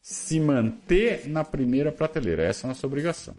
Se 0.00 0.40
manter 0.40 1.28
na 1.28 1.44
primeira 1.44 1.92
prateleira. 1.92 2.42
Essa 2.42 2.66
é 2.66 2.68
a 2.68 2.68
nossa 2.68 2.86
obrigação. 2.86 3.34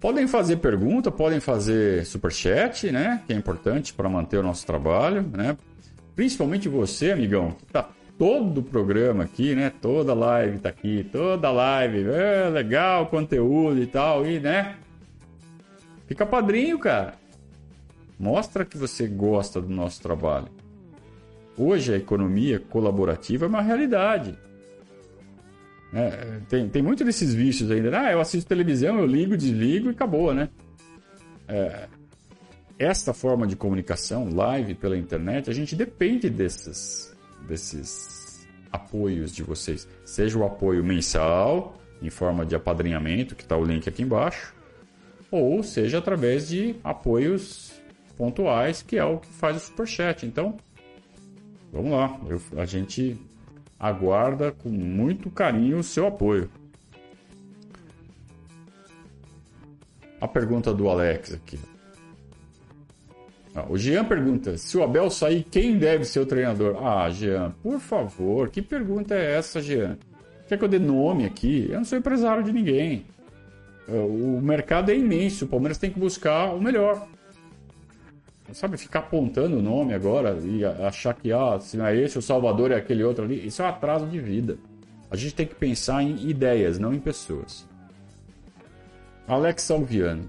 Podem 0.00 0.28
fazer 0.28 0.58
pergunta, 0.58 1.10
podem 1.10 1.40
fazer 1.40 2.06
superchat, 2.06 2.92
né? 2.92 3.22
Que 3.26 3.32
é 3.32 3.36
importante 3.36 3.92
para 3.92 4.08
manter 4.08 4.38
o 4.38 4.42
nosso 4.42 4.64
trabalho, 4.64 5.22
né? 5.22 5.56
Principalmente 6.14 6.68
você, 6.68 7.10
amigão, 7.10 7.50
que 7.50 7.66
tá 7.66 7.88
todo 8.16 8.58
o 8.58 8.62
programa 8.62 9.24
aqui, 9.24 9.56
né? 9.56 9.70
Toda 9.70 10.14
live 10.14 10.58
tá 10.58 10.68
aqui, 10.68 11.08
toda 11.10 11.50
live, 11.50 12.08
é, 12.10 12.48
legal 12.48 13.06
conteúdo 13.06 13.82
e 13.82 13.86
tal, 13.86 14.24
e 14.24 14.38
né? 14.38 14.76
Fica 16.06 16.24
padrinho, 16.24 16.78
cara. 16.78 17.14
Mostra 18.18 18.64
que 18.64 18.78
você 18.78 19.06
gosta 19.06 19.60
do 19.60 19.68
nosso 19.68 20.00
trabalho. 20.00 20.48
Hoje 21.56 21.92
a 21.92 21.96
economia 21.96 22.60
colaborativa 22.60 23.46
é 23.46 23.48
uma 23.48 23.62
realidade. 23.62 24.38
É, 25.92 26.40
tem, 26.48 26.68
tem 26.68 26.82
muito 26.82 27.04
desses 27.04 27.32
vícios 27.32 27.70
ainda. 27.70 27.98
Ah, 27.98 28.12
eu 28.12 28.20
assisto 28.20 28.48
televisão, 28.48 28.98
eu 28.98 29.06
ligo, 29.06 29.36
desligo 29.36 29.88
e 29.88 29.90
acabou, 29.90 30.34
né? 30.34 30.48
É, 31.46 31.88
esta 32.78 33.12
forma 33.12 33.46
de 33.46 33.56
comunicação, 33.56 34.28
live 34.32 34.74
pela 34.74 34.96
internet, 34.96 35.50
a 35.50 35.52
gente 35.52 35.74
depende 35.74 36.28
desses, 36.28 37.16
desses 37.48 38.46
apoios 38.70 39.34
de 39.34 39.42
vocês. 39.42 39.88
Seja 40.04 40.38
o 40.38 40.44
apoio 40.44 40.84
mensal, 40.84 41.76
em 42.02 42.10
forma 42.10 42.46
de 42.46 42.54
apadrinhamento, 42.54 43.34
que 43.34 43.42
está 43.42 43.56
o 43.56 43.64
link 43.64 43.88
aqui 43.88 44.02
embaixo, 44.02 44.54
ou 45.30 45.62
seja 45.62 45.98
através 45.98 46.48
de 46.48 46.76
apoios 46.84 47.72
pontuais, 48.16 48.82
que 48.82 48.96
é 48.96 49.04
o 49.04 49.18
que 49.18 49.28
faz 49.28 49.56
o 49.56 49.60
Superchat. 49.60 50.26
Então, 50.26 50.56
vamos 51.72 51.92
lá. 51.92 52.20
Eu, 52.28 52.40
a 52.60 52.64
gente 52.64 53.18
aguarda 53.78 54.52
com 54.52 54.68
muito 54.68 55.30
carinho 55.30 55.78
o 55.78 55.82
seu 55.82 56.06
apoio. 56.06 56.50
A 60.20 60.26
pergunta 60.26 60.74
do 60.74 60.88
Alex 60.88 61.34
aqui. 61.34 61.58
Ah, 63.54 63.66
o 63.68 63.78
Jean 63.78 64.04
pergunta: 64.04 64.56
se 64.56 64.76
o 64.76 64.82
Abel 64.82 65.10
sair, 65.10 65.44
quem 65.44 65.78
deve 65.78 66.04
ser 66.04 66.20
o 66.20 66.26
treinador? 66.26 66.84
Ah, 66.84 67.08
Jean, 67.10 67.54
por 67.62 67.78
favor, 67.78 68.50
que 68.50 68.60
pergunta 68.60 69.14
é 69.14 69.36
essa, 69.36 69.60
Jean? 69.60 69.96
Quer 70.48 70.58
que 70.58 70.64
eu 70.64 70.68
dê 70.68 70.78
nome 70.78 71.24
aqui? 71.24 71.66
Eu 71.68 71.78
não 71.78 71.84
sou 71.84 71.98
empresário 71.98 72.42
de 72.42 72.52
ninguém. 72.52 73.04
O 73.86 74.40
mercado 74.42 74.90
é 74.90 74.96
imenso, 74.96 75.44
o 75.44 75.48
Palmeiras 75.48 75.78
tem 75.78 75.90
que 75.90 75.98
buscar 75.98 76.54
o 76.54 76.60
melhor 76.60 77.06
sabe, 78.52 78.76
ficar 78.76 79.00
apontando 79.00 79.58
o 79.58 79.62
nome 79.62 79.94
agora 79.94 80.38
e 80.42 80.64
achar 80.64 81.14
que, 81.14 81.32
ah, 81.32 81.58
se 81.60 81.76
não 81.76 81.86
é 81.86 81.96
esse, 81.96 82.18
o 82.18 82.22
Salvador 82.22 82.70
é 82.70 82.76
aquele 82.76 83.02
outro 83.02 83.24
ali, 83.24 83.46
isso 83.46 83.62
é 83.62 83.64
um 83.64 83.68
atraso 83.68 84.06
de 84.06 84.18
vida. 84.18 84.58
A 85.10 85.16
gente 85.16 85.34
tem 85.34 85.46
que 85.46 85.54
pensar 85.54 86.02
em 86.02 86.28
ideias, 86.28 86.78
não 86.78 86.92
em 86.92 86.98
pessoas. 86.98 87.66
Alex 89.26 89.62
Salviano. 89.62 90.28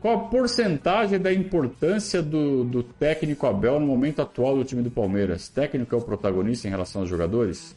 Qual 0.00 0.16
a 0.16 0.28
porcentagem 0.28 1.18
da 1.18 1.32
importância 1.32 2.22
do, 2.22 2.62
do 2.64 2.82
técnico 2.82 3.46
Abel 3.46 3.80
no 3.80 3.86
momento 3.86 4.20
atual 4.20 4.56
do 4.56 4.64
time 4.64 4.82
do 4.82 4.90
Palmeiras? 4.90 5.48
Técnico 5.48 5.94
é 5.94 5.98
o 5.98 6.02
protagonista 6.02 6.66
em 6.66 6.70
relação 6.70 7.00
aos 7.00 7.08
jogadores? 7.08 7.74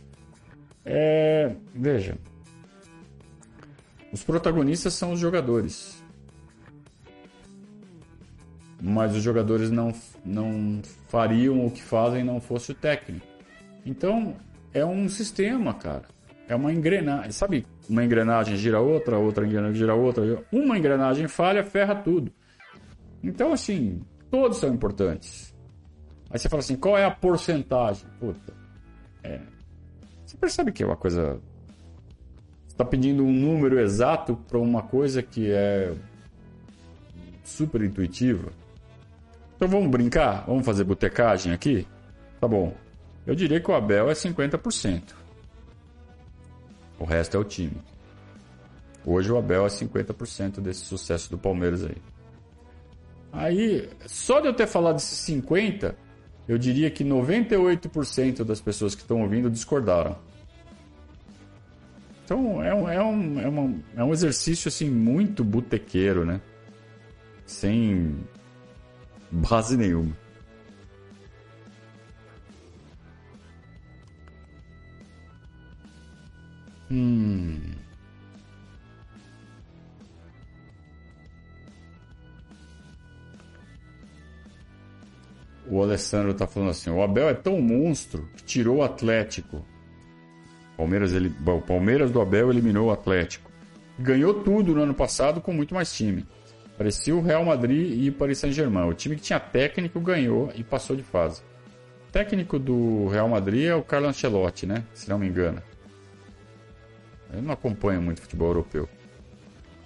É, 0.84 1.54
veja, 1.74 2.18
os 4.12 4.24
protagonistas 4.24 4.94
são 4.94 5.14
os 5.14 5.20
jogadores 5.20 6.04
mas 8.82 9.16
os 9.16 9.24
jogadores 9.24 9.72
não, 9.72 9.92
não 10.24 10.82
fariam 11.08 11.66
o 11.66 11.72
que 11.72 11.82
fazem 11.82 12.24
não 12.24 12.40
fosse 12.40 12.72
o 12.72 12.76
técnico. 12.76 13.26
Então, 13.86 14.36
é 14.74 14.86
um 14.86 15.10
sistema, 15.10 15.74
cara. 15.74 16.04
É 16.48 16.56
uma 16.56 16.72
engrenagem. 16.72 17.32
Sabe, 17.32 17.66
uma 17.90 18.04
engrenagem 18.04 18.56
gira 18.56 18.80
outra, 18.80 19.18
outra 19.18 19.46
engrenagem 19.46 19.76
gira 19.76 19.96
outra. 19.96 20.44
Uma 20.52 20.78
engrenagem 20.78 21.28
falha, 21.28 21.64
ferra 21.64 21.96
tudo. 21.96 22.32
Então, 23.24 23.52
assim, 23.52 24.02
todos 24.30 24.58
são 24.58 24.74
importantes. 24.74 25.56
Aí 26.30 26.38
você 26.38 26.50
fala 26.50 26.60
assim, 26.60 26.76
qual 26.76 26.98
é 26.98 27.06
a 27.06 27.12
porcentagem? 27.12 28.08
Puta, 28.20 28.54
é... 29.24 29.40
Você 30.26 30.38
percebe 30.38 30.72
que 30.72 30.84
é 30.84 30.86
uma 30.86 30.98
coisa... 30.98 31.40
Você 32.68 32.74
está 32.74 32.86
pedindo 32.86 33.24
um 33.24 33.32
número 33.32 33.80
exato 33.80 34.36
para 34.48 34.60
uma 34.60 34.84
coisa 34.84 35.24
que 35.24 35.50
é 35.50 35.94
super 37.44 37.82
intuitiva. 37.82 38.52
Então 39.58 39.68
vamos 39.68 39.90
brincar? 39.90 40.46
Vamos 40.46 40.64
fazer 40.64 40.84
botecagem 40.84 41.52
aqui? 41.52 41.88
Tá 42.40 42.48
bom. 42.48 42.76
Eu 43.26 43.34
diria 43.34 43.60
que 43.60 43.70
o 43.70 43.74
Abel 43.74 44.08
é 44.10 44.14
50%. 44.14 45.02
O 47.00 47.04
resto 47.04 47.36
é 47.36 47.40
o 47.40 47.44
time. 47.44 47.82
Hoje 49.04 49.32
o 49.32 49.38
Abel 49.38 49.66
é 49.66 49.70
50% 49.70 50.62
desse 50.62 50.82
sucesso 50.82 51.32
do 51.32 51.40
Palmeiras 51.40 51.84
aí. 51.84 51.98
Aí, 53.34 53.90
só 54.06 54.40
de 54.40 54.48
eu 54.48 54.54
ter 54.54 54.68
falado 54.68 54.96
desses 54.96 55.18
50, 55.20 55.96
eu 56.48 56.58
diria 56.58 56.92
que 56.92 57.04
98% 57.04 58.44
das 58.44 58.62
pessoas 58.62 58.94
que 58.94 59.02
estão 59.02 59.24
ouvindo 59.24 59.50
discordaram. 59.50 60.16
Então 62.24 62.64
é 62.64 62.76
um, 62.76 62.90
é 62.90 63.04
um, 63.04 63.40
é 63.40 63.48
uma, 63.48 63.76
é 63.96 64.04
um 64.04 64.14
exercício 64.14 64.68
assim 64.70 64.90
muito 64.90 65.44
botequeiro, 65.44 66.26
né? 66.26 66.42
Sem 67.46 68.18
base 69.32 69.78
nenhuma. 69.78 70.16
Hum. 76.90 77.60
O 85.70 85.82
Alessandro 85.82 86.34
tá 86.34 86.48
falando 86.48 86.70
assim: 86.70 86.90
o 86.90 87.02
Abel 87.02 87.28
é 87.30 87.34
tão 87.34 87.62
monstro 87.62 88.28
que 88.36 88.44
tirou 88.44 88.78
o 88.78 88.84
Atlético. 88.84 89.66
Palmeiras, 90.78 91.12
ele, 91.12 91.34
o 91.46 91.62
Palmeiras 91.62 92.12
do 92.12 92.22
Abel 92.22 92.50
eliminou 92.50 92.88
o 92.88 92.92
Atlético. 92.92 93.52
Ganhou 94.00 94.44
tudo 94.44 94.76
no 94.76 94.84
ano 94.84 94.94
passado 94.94 95.42
com 95.42 95.52
muito 95.52 95.74
mais 95.74 95.94
time. 95.94 96.26
Parecia 96.78 97.16
o 97.16 97.22
Real 97.22 97.44
Madrid 97.44 98.04
e 98.04 98.10
o 98.10 98.14
Paris 98.14 98.38
Saint-Germain. 98.38 98.88
O 98.88 98.94
time 98.94 99.16
que 99.16 99.22
tinha 99.24 99.40
técnico 99.40 100.00
ganhou 100.00 100.52
e 100.54 100.64
passou 100.64 100.96
de 100.96 101.02
fase. 101.02 101.42
O 102.08 102.12
técnico 102.12 102.60
do 102.60 103.08
Real 103.08 103.28
Madrid 103.28 103.66
é 103.66 103.74
o 103.74 103.82
Carlo 103.82 104.08
Ancelotti, 104.08 104.68
né? 104.68 104.84
Se 104.94 105.10
não 105.10 105.18
me 105.18 105.28
engano. 105.28 105.62
Eu 107.34 107.42
não 107.42 107.52
acompanho 107.52 108.00
muito 108.00 108.22
futebol 108.22 108.50
europeu. 108.50 108.88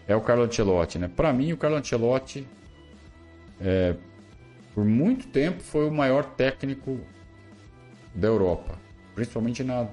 É 0.05 0.15
o 0.15 0.21
Carlo 0.21 0.43
Ancelotti, 0.43 0.99
né? 0.99 1.07
Para 1.07 1.31
mim, 1.31 1.53
o 1.53 1.57
Carlo 1.57 1.77
Ancelotti, 1.77 2.45
é, 3.61 3.95
por 4.75 4.83
muito 4.83 5.27
tempo, 5.27 5.63
foi 5.63 5.87
o 5.87 5.91
maior 5.91 6.25
técnico 6.25 6.99
da 8.13 8.27
Europa, 8.27 8.77
principalmente 9.15 9.63
na 9.63 9.87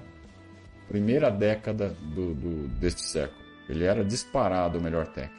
primeira 0.88 1.30
década 1.30 1.90
do, 1.90 2.34
do, 2.34 2.68
deste 2.80 3.02
século. 3.02 3.38
Ele 3.68 3.84
era 3.84 4.04
disparado 4.04 4.78
o 4.78 4.82
melhor 4.82 5.06
técnico 5.06 5.37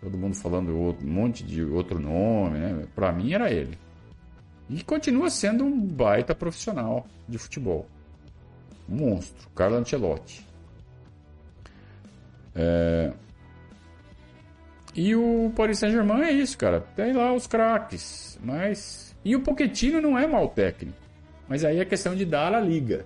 todo 0.00 0.16
mundo 0.16 0.34
falando 0.34 0.72
um 0.72 0.96
monte 1.02 1.44
de 1.44 1.62
outro 1.62 1.98
nome, 1.98 2.58
né? 2.58 2.86
Para 2.94 3.12
mim 3.12 3.32
era 3.32 3.50
ele. 3.50 3.78
E 4.68 4.82
continua 4.82 5.30
sendo 5.30 5.64
um 5.64 5.78
baita 5.80 6.34
profissional 6.34 7.06
de 7.28 7.38
futebol. 7.38 7.86
Um 8.88 8.96
monstro, 8.96 9.48
Carlo 9.54 9.76
Ancelotti. 9.76 10.46
É... 12.54 13.12
E 14.94 15.14
o 15.14 15.52
Paris 15.54 15.78
Saint-Germain 15.78 16.22
é 16.22 16.32
isso, 16.32 16.56
cara. 16.56 16.80
Tem 16.80 17.12
lá 17.12 17.32
os 17.32 17.46
craques, 17.46 18.38
mas... 18.42 19.14
E 19.24 19.36
o 19.36 19.42
Pochettino 19.42 20.00
não 20.00 20.18
é 20.18 20.26
mau 20.26 20.48
técnico. 20.48 20.96
Mas 21.48 21.64
aí 21.64 21.78
é 21.78 21.84
questão 21.84 22.14
de 22.14 22.24
dar 22.24 22.54
a 22.54 22.60
liga. 22.60 23.04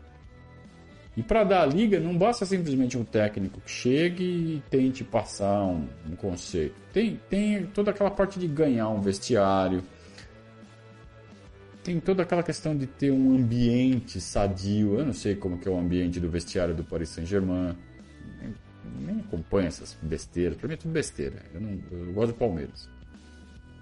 E 1.17 1.23
para 1.23 1.43
dar 1.43 1.63
a 1.63 1.67
liga, 1.67 1.99
não 1.99 2.17
basta 2.17 2.47
simplesmente 2.47 2.97
um 2.97 3.05
técnico 3.05 3.61
que 3.61 3.71
chegue 3.71 4.25
e 4.25 4.63
tente 4.71 5.03
passar 5.03 5.65
um, 5.65 5.89
um, 6.09 6.15
conceito. 6.15 6.77
Tem, 6.93 7.21
tem 7.29 7.67
toda 7.67 7.91
aquela 7.91 8.11
parte 8.11 8.39
de 8.39 8.47
ganhar 8.47 8.89
um 8.89 9.01
vestiário. 9.01 9.83
Tem 11.83 11.99
toda 11.99 12.23
aquela 12.23 12.43
questão 12.43 12.77
de 12.77 12.87
ter 12.87 13.11
um 13.11 13.35
ambiente 13.35 14.21
sadio. 14.21 14.99
Eu 14.99 15.07
não 15.07 15.13
sei 15.13 15.35
como 15.35 15.59
que 15.59 15.67
é 15.67 15.71
o 15.71 15.79
ambiente 15.79 16.21
do 16.21 16.31
vestiário 16.31 16.75
do 16.75 16.85
Paris 16.85 17.09
Saint-Germain. 17.09 17.77
nem 19.01 19.21
acompanho 19.21 19.67
essas 19.67 19.99
besteiras. 20.01 20.57
Pra 20.57 20.69
mim 20.69 20.75
é 20.75 20.77
tudo 20.77 20.93
besteira. 20.93 21.43
Eu, 21.53 21.61
não, 21.61 21.79
eu 21.91 22.13
gosto 22.13 22.33
do 22.33 22.39
Palmeiras. 22.39 22.89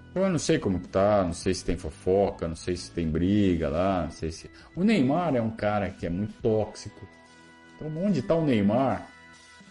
Então, 0.09 0.23
eu 0.23 0.29
não 0.29 0.39
sei 0.39 0.57
como 0.57 0.79
que 0.79 0.87
tá, 0.87 1.23
não 1.23 1.33
sei 1.33 1.53
se 1.53 1.63
tem 1.63 1.77
fofoca, 1.77 2.47
não 2.47 2.55
sei 2.55 2.75
se 2.75 2.89
tem 2.89 3.07
briga 3.07 3.69
lá, 3.69 4.03
não 4.05 4.11
sei 4.11 4.31
se. 4.31 4.49
O 4.75 4.83
Neymar 4.83 5.35
é 5.35 5.41
um 5.41 5.51
cara 5.51 5.91
que 5.91 6.07
é 6.07 6.09
muito 6.09 6.33
tóxico. 6.41 7.07
Então, 7.79 8.03
onde 8.03 8.21
tá 8.21 8.35
o 8.35 8.45
Neymar 8.45 9.07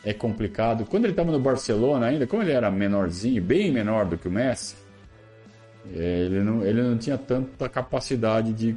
é 0.04 0.14
complicado. 0.14 0.86
Quando 0.86 1.04
ele 1.04 1.12
estava 1.12 1.30
no 1.30 1.38
Barcelona 1.38 2.06
ainda, 2.06 2.26
como 2.26 2.42
ele 2.42 2.52
era 2.52 2.70
menorzinho, 2.70 3.42
bem 3.42 3.70
menor 3.70 4.06
do 4.06 4.16
que 4.16 4.26
o 4.26 4.30
Messi, 4.30 4.76
é, 5.94 6.20
ele 6.20 6.42
não, 6.42 6.64
ele 6.64 6.82
não 6.82 6.96
tinha 6.96 7.18
tanta 7.18 7.68
capacidade 7.68 8.52
de 8.52 8.76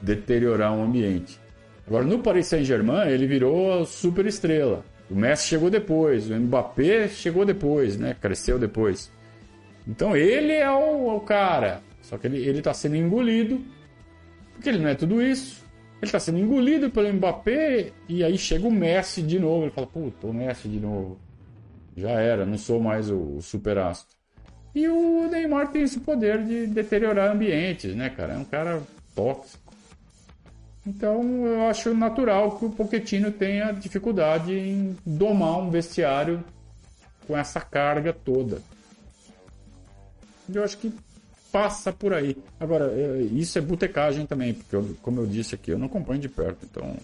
deteriorar 0.00 0.72
um 0.72 0.84
ambiente. 0.84 1.40
Agora, 1.86 2.04
no 2.04 2.20
Paris 2.20 2.46
Saint-Germain, 2.46 3.08
ele 3.08 3.26
virou 3.26 3.84
super 3.84 4.24
estrela. 4.26 4.84
O 5.10 5.14
Messi 5.14 5.48
chegou 5.48 5.68
depois, 5.68 6.30
o 6.30 6.34
Mbappé 6.36 7.08
chegou 7.08 7.44
depois, 7.44 7.96
né? 7.96 8.14
Cresceu 8.20 8.58
depois. 8.58 9.10
Então 9.86 10.16
ele 10.16 10.52
é 10.52 10.70
o, 10.70 11.16
o 11.16 11.20
cara. 11.20 11.82
Só 12.00 12.16
que 12.16 12.28
ele 12.28 12.58
está 12.58 12.72
sendo 12.72 12.96
engolido, 12.96 13.60
porque 14.54 14.68
ele 14.68 14.78
não 14.78 14.88
é 14.88 14.94
tudo 14.94 15.20
isso. 15.20 15.64
Ele 16.00 16.08
está 16.08 16.18
sendo 16.18 16.38
engolido 16.38 16.90
pelo 16.90 17.12
Mbappé 17.12 17.92
e 18.08 18.24
aí 18.24 18.38
chega 18.38 18.66
o 18.66 18.72
Messi 18.72 19.20
de 19.20 19.38
novo. 19.38 19.64
Ele 19.64 19.70
fala, 19.70 19.86
puta, 19.86 20.26
o 20.26 20.32
Messi 20.32 20.66
de 20.66 20.80
novo. 20.80 21.18
Já 21.94 22.12
era, 22.12 22.46
não 22.46 22.56
sou 22.56 22.80
mais 22.80 23.10
o, 23.10 23.40
super 23.42 23.76
astro. 23.76 24.16
E 24.74 24.88
o 24.88 25.28
Neymar 25.28 25.70
tem 25.70 25.82
esse 25.82 26.00
poder 26.00 26.42
de 26.44 26.66
deteriorar 26.66 27.30
ambientes, 27.30 27.94
né, 27.94 28.08
cara? 28.08 28.34
É 28.34 28.38
um 28.38 28.44
cara 28.44 28.82
tóxico. 29.14 29.74
Então 30.86 31.46
eu 31.46 31.68
acho 31.68 31.92
natural 31.92 32.56
que 32.56 32.64
o 32.64 32.70
Pochettino 32.70 33.30
tenha 33.30 33.72
dificuldade 33.72 34.54
em 34.54 34.96
domar 35.04 35.58
um 35.58 35.70
vestiário 35.70 36.42
com 37.26 37.36
essa 37.36 37.60
carga 37.60 38.12
toda. 38.12 38.62
Eu 40.52 40.64
acho 40.64 40.78
que 40.78 40.92
passa 41.52 41.92
por 41.92 42.12
aí. 42.12 42.36
Agora, 42.58 42.92
é, 42.92 43.22
isso 43.22 43.58
é 43.58 43.60
botecagem 43.60 44.26
também, 44.26 44.54
porque, 44.54 44.74
eu, 44.74 44.96
como 45.02 45.20
eu 45.20 45.26
disse 45.26 45.54
aqui, 45.54 45.70
eu 45.70 45.78
não 45.78 45.86
acompanho 45.86 46.20
de 46.20 46.28
perto, 46.28 46.66
então. 46.68 46.96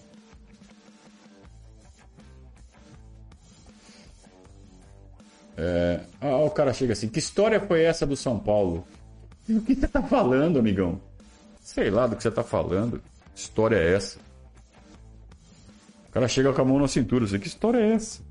É... 5.57 6.01
Ah, 6.21 6.37
o 6.37 6.51
cara 6.51 6.73
chega 6.73 6.93
assim: 6.93 7.09
que 7.09 7.19
história 7.19 7.59
foi 7.59 7.83
essa 7.83 8.05
do 8.05 8.15
São 8.15 8.37
Paulo? 8.37 8.87
o 9.49 9.61
que 9.61 9.75
você 9.75 9.87
tá 9.87 10.01
falando, 10.01 10.59
amigão? 10.59 11.01
Sei 11.61 11.89
lá 11.89 12.05
do 12.05 12.15
que 12.15 12.23
você 12.23 12.31
tá 12.31 12.43
falando. 12.43 13.01
Que 13.33 13.41
história 13.41 13.75
é 13.75 13.93
essa? 13.93 14.19
O 16.09 16.11
cara 16.11 16.27
chega 16.27 16.53
com 16.53 16.61
a 16.61 16.65
mão 16.65 16.79
na 16.79 16.87
cintura 16.87 17.25
assim: 17.25 17.39
que 17.39 17.47
história 17.47 17.79
é 17.79 17.93
essa? 17.93 18.26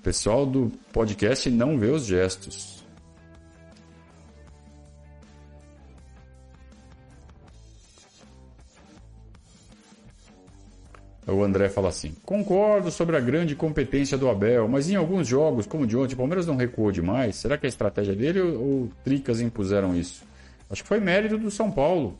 O 0.00 0.02
pessoal 0.02 0.46
do 0.46 0.72
podcast 0.94 1.50
não 1.50 1.78
vê 1.78 1.88
os 1.88 2.06
gestos. 2.06 2.82
O 11.26 11.44
André 11.44 11.68
fala 11.68 11.90
assim: 11.90 12.16
Concordo 12.24 12.90
sobre 12.90 13.14
a 13.14 13.20
grande 13.20 13.54
competência 13.54 14.16
do 14.16 14.30
Abel, 14.30 14.66
mas 14.66 14.88
em 14.88 14.96
alguns 14.96 15.28
jogos, 15.28 15.66
como 15.66 15.86
de 15.86 15.98
ontem, 15.98 16.14
o 16.14 16.16
Palmeiras 16.16 16.46
não 16.46 16.56
recuou 16.56 16.90
demais. 16.90 17.36
Será 17.36 17.58
que 17.58 17.66
é 17.66 17.68
a 17.68 17.68
estratégia 17.68 18.16
dele 18.16 18.40
ou, 18.40 18.58
ou 18.58 18.88
Tricas 19.04 19.42
impuseram 19.42 19.94
isso? 19.94 20.24
Acho 20.70 20.82
que 20.82 20.88
foi 20.88 20.98
mérito 20.98 21.36
do 21.36 21.50
São 21.50 21.70
Paulo. 21.70 22.18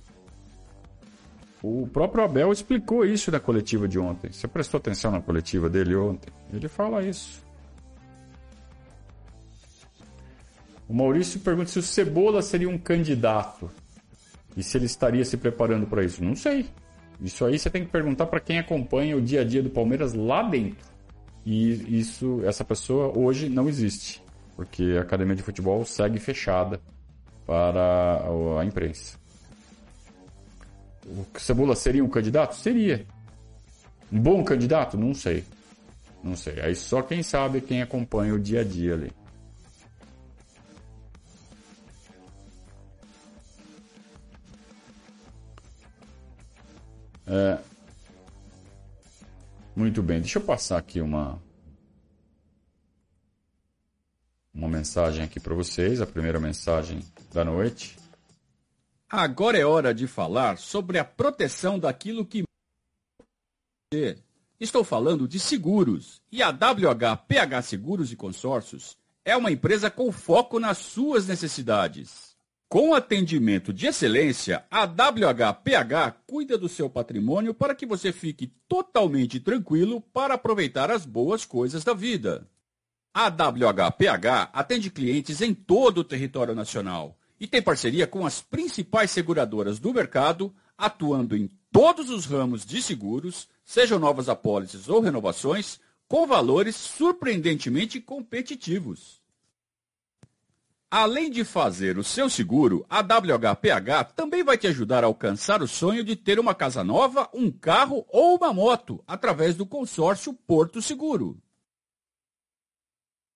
O 1.63 1.89
próprio 1.91 2.25
Abel 2.25 2.53
explicou 2.53 3.07
isso 3.07 3.31
na 3.31 3.41
coletiva 3.41 3.89
de 3.89 3.99
ontem. 3.99 4.31
Você 4.31 4.47
prestou 4.47 4.77
atenção 4.77 5.11
na 5.11 5.23
coletiva 5.23 5.71
dele 5.71 5.97
ontem? 5.97 6.31
Ele 6.53 6.69
fala 6.69 7.03
isso. 7.03 7.49
O 10.91 10.93
Maurício 10.93 11.39
pergunta 11.39 11.71
se 11.71 11.79
o 11.79 11.83
Cebola 11.83 12.43
seria 12.43 12.69
um 12.69 12.77
candidato 12.77 13.71
e 14.57 14.63
se 14.63 14.77
ele 14.77 14.87
estaria 14.87 15.25
se 15.25 15.37
preparando 15.37 15.87
para 15.87 16.03
isso. 16.03 16.23
Não 16.23 16.35
sei. 16.35 16.67
Isso 17.21 17.45
aí 17.45 17.57
você 17.57 17.71
tem 17.71 17.85
que 17.85 17.93
perguntar 17.93 18.27
para 18.27 18.41
quem 18.41 18.59
acompanha 18.59 19.17
o 19.17 19.23
dia 19.23 19.43
a 19.43 19.45
dia 19.45 19.63
do 19.63 19.71
Palmeiras 19.71 20.15
lá 20.15 20.43
dentro. 20.43 20.85
E 21.47 21.97
isso, 22.01 22.43
essa 22.45 22.65
pessoa 22.65 23.17
hoje 23.17 23.49
não 23.49 23.69
existe, 23.69 24.21
porque 24.57 24.97
a 24.99 25.03
academia 25.03 25.37
de 25.37 25.45
futebol 25.45 25.85
segue 25.85 26.19
fechada 26.19 26.81
para 27.47 28.25
a 28.59 28.65
imprensa. 28.65 29.17
O 31.07 31.25
Cebola 31.39 31.77
seria 31.77 32.05
um 32.05 32.09
candidato? 32.09 32.57
Seria. 32.57 33.07
Um 34.13 34.19
bom 34.19 34.43
candidato? 34.43 34.99
Não 34.99 35.15
sei. 35.15 35.45
Não 36.21 36.35
sei. 36.35 36.61
Aí 36.61 36.75
só 36.75 37.01
quem 37.01 37.23
sabe 37.23 37.61
quem 37.61 37.81
acompanha 37.81 38.35
o 38.35 38.41
dia 38.41 38.63
a 38.63 38.65
dia 38.65 38.95
ali. 38.95 39.20
É... 47.31 47.59
Muito 49.77 50.03
bem, 50.03 50.21
deixa 50.21 50.41
eu 50.41 50.43
passar 50.43 50.79
aqui 50.79 51.01
uma 51.01 51.41
uma 54.53 54.69
mensagem 54.69 55.25
aqui 55.25 55.39
para 55.39 55.55
vocês, 55.55 56.01
a 56.01 56.07
primeira 56.07 56.41
mensagem 56.41 57.01
da 57.33 57.45
noite. 57.45 57.97
Agora 59.09 59.57
é 59.57 59.65
hora 59.65 59.95
de 59.95 60.09
falar 60.09 60.59
sobre 60.59 60.99
a 60.99 61.05
proteção 61.05 61.79
daquilo 61.79 62.27
que 62.27 62.43
Estou 64.61 64.85
falando 64.85 65.27
de 65.27 65.41
seguros. 65.41 66.21
E 66.31 66.43
a 66.43 66.51
WHPH 66.51 67.63
Seguros 67.63 68.13
e 68.13 68.17
Consórcios 68.17 68.97
é 69.25 69.37
uma 69.37 69.51
empresa 69.51 69.91
com 69.91 70.13
foco 70.13 70.61
nas 70.61 70.79
suas 70.79 71.27
necessidades. 71.27 72.30
Com 72.71 72.95
atendimento 72.95 73.73
de 73.73 73.89
excelência, 73.89 74.65
a 74.71 74.85
WHPH 74.85 76.23
cuida 76.25 76.57
do 76.57 76.69
seu 76.69 76.89
patrimônio 76.89 77.53
para 77.53 77.75
que 77.75 77.85
você 77.85 78.13
fique 78.13 78.47
totalmente 78.69 79.41
tranquilo 79.41 80.01
para 80.01 80.35
aproveitar 80.35 80.89
as 80.89 81.05
boas 81.05 81.45
coisas 81.45 81.83
da 81.83 81.93
vida. 81.93 82.49
A 83.13 83.27
WHPH 83.27 84.51
atende 84.53 84.89
clientes 84.89 85.41
em 85.41 85.53
todo 85.53 85.99
o 85.99 86.05
território 86.05 86.55
nacional 86.55 87.19
e 87.41 87.47
tem 87.49 87.61
parceria 87.61 88.07
com 88.07 88.25
as 88.25 88.41
principais 88.41 89.11
seguradoras 89.11 89.81
do 89.81 89.93
mercado, 89.93 90.55
atuando 90.79 91.37
em 91.37 91.51
todos 91.73 92.09
os 92.09 92.25
ramos 92.25 92.65
de 92.65 92.81
seguros, 92.81 93.49
sejam 93.65 93.99
novas 93.99 94.29
apólices 94.29 94.89
ou 94.89 95.01
renovações, 95.01 95.81
com 96.07 96.25
valores 96.25 96.77
surpreendentemente 96.77 98.01
competitivos. 98.01 99.20
Além 100.91 101.31
de 101.31 101.45
fazer 101.45 101.97
o 101.99 102.03
seu 102.03 102.29
seguro, 102.29 102.85
a 102.91 103.01
WHPH 103.01 104.13
também 104.17 104.43
vai 104.43 104.59
te 104.59 104.67
ajudar 104.67 105.05
a 105.05 105.07
alcançar 105.07 105.63
o 105.63 105.69
sonho 105.69 106.03
de 106.03 106.17
ter 106.17 106.41
uma 106.41 106.53
casa 106.53 106.83
nova, 106.83 107.31
um 107.33 107.49
carro 107.49 108.05
ou 108.09 108.35
uma 108.37 108.53
moto 108.53 109.01
através 109.07 109.55
do 109.55 109.65
consórcio 109.65 110.35
Porto 110.35 110.83
Seguro. 110.83 111.41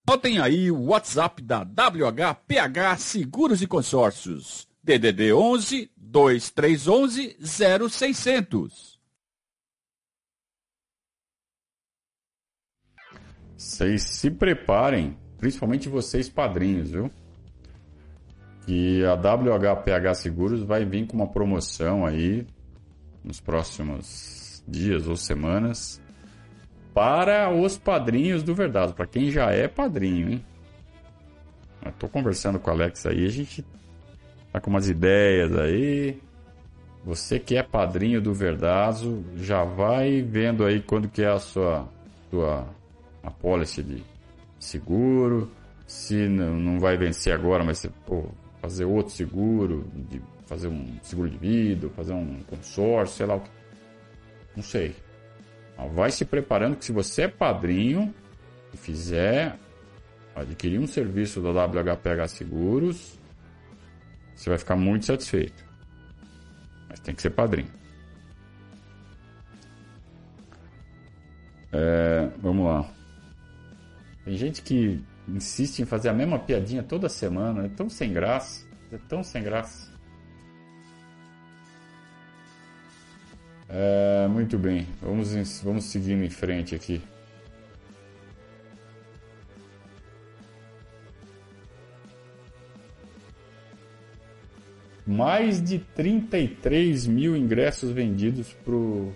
Notem 0.05 0.37
aí 0.37 0.69
o 0.69 0.87
WhatsApp 0.87 1.41
da 1.41 1.61
WHPH 1.61 2.97
Seguros 2.97 3.61
e 3.61 3.67
Consórcios. 3.67 4.67
DDD 4.83 5.31
11 5.31 5.89
2311 5.95 7.37
0600. 7.89 8.99
Vocês 13.55 14.03
se 14.03 14.29
preparem, 14.29 15.17
principalmente 15.37 15.87
vocês 15.87 16.27
padrinhos, 16.27 16.91
viu? 16.91 17.09
Que 18.65 19.05
a 19.05 19.13
WHPH 19.13 20.15
Seguros 20.15 20.63
vai 20.63 20.83
vir 20.83 21.05
com 21.07 21.17
uma 21.17 21.27
promoção 21.27 22.05
aí 22.05 22.47
nos 23.23 23.39
próximos 23.39 24.63
dias 24.67 25.07
ou 25.07 25.15
semanas 25.15 26.01
para 26.93 27.53
os 27.53 27.77
padrinhos 27.77 28.41
do 28.41 28.55
Verdado, 28.55 28.93
para 28.93 29.05
quem 29.05 29.29
já 29.29 29.51
é 29.51 29.67
padrinho, 29.67 30.31
hein? 30.31 30.45
Eu 31.85 31.91
tô 31.91 32.07
conversando 32.07 32.59
com 32.59 32.71
o 32.71 32.73
Alex 32.73 33.05
aí, 33.05 33.25
a 33.25 33.29
gente 33.29 33.63
tá 34.51 34.59
com 34.59 34.69
umas 34.69 34.89
ideias 34.89 35.55
aí. 35.55 36.19
Você 37.03 37.37
que 37.37 37.55
é 37.55 37.61
padrinho 37.61 38.19
do 38.19 38.33
Verdazo, 38.33 39.23
já 39.35 39.63
vai 39.63 40.23
vendo 40.23 40.65
aí 40.65 40.81
quando 40.81 41.07
que 41.07 41.21
é 41.21 41.29
a 41.29 41.37
sua, 41.37 41.87
sua 42.31 42.67
apólice 43.21 43.83
de 43.83 44.03
seguro. 44.57 45.51
Se 45.85 46.27
não, 46.27 46.55
não 46.55 46.79
vai 46.79 46.97
vencer 46.97 47.31
agora, 47.31 47.63
mas 47.63 47.77
você, 47.77 47.91
pô, 48.07 48.25
fazer 48.65 48.85
outro 48.85 49.13
seguro, 49.13 49.87
de 50.09 50.19
fazer 50.47 50.67
um 50.67 50.97
seguro 51.03 51.29
de 51.29 51.37
vida, 51.37 51.87
fazer 51.89 52.13
um 52.13 52.41
consórcio, 52.47 53.17
sei 53.17 53.25
lá 53.27 53.35
o 53.35 53.41
que. 53.41 53.49
Não 54.55 54.63
sei. 54.63 54.95
Vai 55.93 56.09
se 56.09 56.25
preparando 56.25 56.75
que 56.75 56.85
se 56.85 56.91
você 56.91 57.23
é 57.23 57.27
padrinho 57.27 58.11
e 58.73 58.77
fizer 58.77 59.55
adquirir 60.35 60.79
um 60.79 60.87
serviço 60.87 61.41
da 61.41 61.51
WHPH 61.51 62.27
Seguros, 62.29 63.19
você 64.35 64.49
vai 64.49 64.57
ficar 64.57 64.75
muito 64.75 65.05
satisfeito. 65.05 65.63
Mas 66.89 66.99
tem 67.01 67.13
que 67.13 67.21
ser 67.21 67.29
padrinho. 67.29 67.69
É, 71.71 72.29
vamos 72.41 72.65
lá. 72.65 72.89
Tem 74.23 74.35
gente 74.35 74.63
que 74.63 75.03
insiste 75.27 75.79
em 75.79 75.85
fazer 75.85 76.09
a 76.09 76.13
mesma 76.13 76.39
piadinha 76.39 76.83
toda 76.83 77.09
semana. 77.09 77.65
É 77.65 77.69
tão 77.69 77.89
sem 77.89 78.11
graça. 78.13 78.67
É 78.91 78.97
tão 79.09 79.23
sem 79.23 79.43
graça. 79.43 79.93
É, 83.67 84.27
muito 84.27 84.57
bem. 84.57 84.87
Vamos, 85.01 85.61
vamos 85.61 85.85
seguindo 85.85 86.23
em 86.23 86.29
frente 86.29 86.75
aqui. 86.75 87.01
mais 95.05 95.61
de 95.61 95.79
33 95.79 97.05
mil 97.05 97.37
ingressos 97.37 97.91
vendidos 97.91 98.51
pro, 98.65 99.13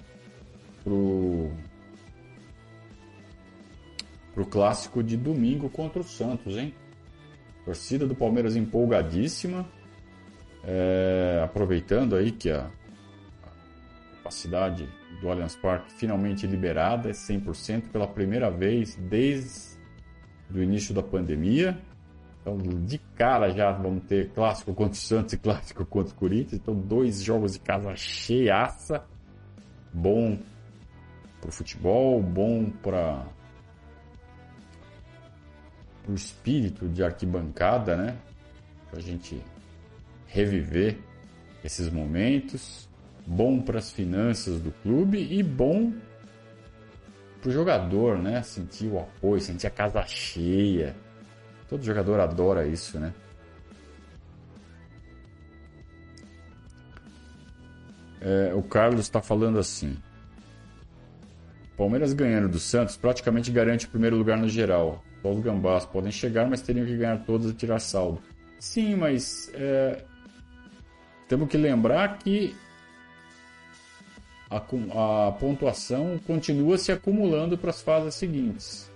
pro, 0.84 1.52
pro 4.34 4.46
clássico 4.46 5.04
de 5.04 5.18
domingo 5.18 5.70
contra 5.70 6.02
o 6.02 6.04
Santos, 6.04 6.58
hein? 6.58 6.74
Torcida 7.66 8.08
do 8.08 8.16
Palmeiras 8.16 8.56
empolgadíssima, 8.56 9.66
é, 10.64 11.42
aproveitando 11.44 12.16
aí 12.16 12.32
que 12.32 12.50
a, 12.50 12.70
a 13.44 14.16
capacidade 14.18 14.88
do 15.22 15.30
Allianz 15.30 15.56
Parque 15.56 15.92
finalmente 15.94 16.48
liberada, 16.48 17.10
é 17.10 17.12
100% 17.12 17.90
pela 17.92 18.08
primeira 18.08 18.50
vez 18.50 18.96
desde 18.96 19.78
o 20.54 20.62
início 20.62 20.94
da 20.94 21.04
pandemia. 21.04 21.78
Então, 22.42 22.58
de 22.58 22.98
cara 23.16 23.50
já 23.50 23.72
vamos 23.72 24.04
ter 24.06 24.30
clássico 24.30 24.74
contra 24.74 24.94
o 24.94 24.96
Santos 24.96 25.34
e 25.34 25.38
clássico 25.38 25.86
contra 25.86 26.14
o 26.14 26.16
Corinthians. 26.16 26.54
Então, 26.54 26.74
dois 26.74 27.22
jogos 27.22 27.54
de 27.54 27.60
casa 27.60 27.96
cheiaça. 27.96 29.04
Bom 29.94 30.40
para 31.42 31.50
o 31.50 31.52
futebol, 31.52 32.22
bom 32.22 32.70
para 32.70 33.26
o 36.10 36.16
espírito 36.16 36.88
de 36.88 37.04
arquibancada, 37.04 37.96
né? 37.96 38.18
Para 38.90 39.00
a 39.00 39.02
gente 39.02 39.42
reviver 40.28 40.98
esses 41.64 41.90
momentos. 41.90 42.88
Bom 43.26 43.62
para 43.62 43.78
as 43.78 43.92
finanças 43.92 44.60
do 44.60 44.72
clube 44.82 45.20
e 45.32 45.44
bom 45.44 45.94
para 47.40 47.50
o 47.50 47.52
jogador, 47.52 48.18
né? 48.18 48.42
Sentir 48.42 48.88
o 48.88 49.00
apoio, 49.00 49.42
sentir 49.42 49.68
a 49.68 49.72
casa 49.72 50.04
cheia 50.06 50.96
Todo 51.70 51.84
jogador 51.84 52.20
adora 52.20 52.66
isso, 52.66 53.00
né? 53.00 53.14
É, 58.20 58.54
o 58.56 58.64
Carlos 58.64 59.02
está 59.02 59.22
falando 59.22 59.60
assim. 59.60 59.96
Palmeiras 61.78 62.12
ganhando 62.12 62.50
do 62.50 62.60
Santos 62.60 62.98
praticamente 62.98 63.52
garante 63.52 63.86
o 63.86 63.90
primeiro 63.90 64.18
lugar 64.18 64.36
no 64.36 64.50
geral. 64.50 65.04
Os 65.24 65.40
gambás 65.42 65.86
podem 65.86 66.12
chegar, 66.12 66.50
mas 66.50 66.62
teriam 66.62 66.86
que 66.86 66.96
ganhar 66.96 67.24
todos 67.26 67.52
e 67.52 67.54
tirar 67.54 67.80
saldo. 67.80 68.22
Sim, 68.60 68.96
mas 68.96 69.52
é, 69.54 70.04
temos 71.28 71.50
que 71.50 71.58
lembrar 71.58 72.18
que 72.20 72.56
a, 74.50 74.58
a 74.58 75.32
pontuação 75.34 76.20
continua 76.26 76.78
se 76.78 76.92
acumulando 76.92 77.58
para 77.58 77.70
as 77.70 77.82
fases 77.82 78.16
seguintes. 78.16 78.90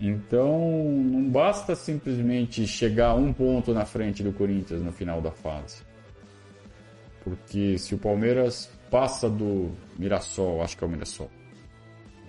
Então, 0.00 0.60
não 1.02 1.30
basta 1.30 1.74
simplesmente 1.74 2.66
chegar 2.66 3.14
um 3.14 3.32
ponto 3.32 3.72
na 3.72 3.86
frente 3.86 4.22
do 4.22 4.32
Corinthians 4.32 4.82
no 4.82 4.92
final 4.92 5.20
da 5.20 5.30
fase. 5.30 5.82
Porque 7.22 7.78
se 7.78 7.94
o 7.94 7.98
Palmeiras 7.98 8.70
passa 8.90 9.30
do 9.30 9.72
Mirassol, 9.98 10.62
acho 10.62 10.76
que 10.76 10.84
é 10.84 10.86
o 10.86 10.90
Mirassol, 10.90 11.30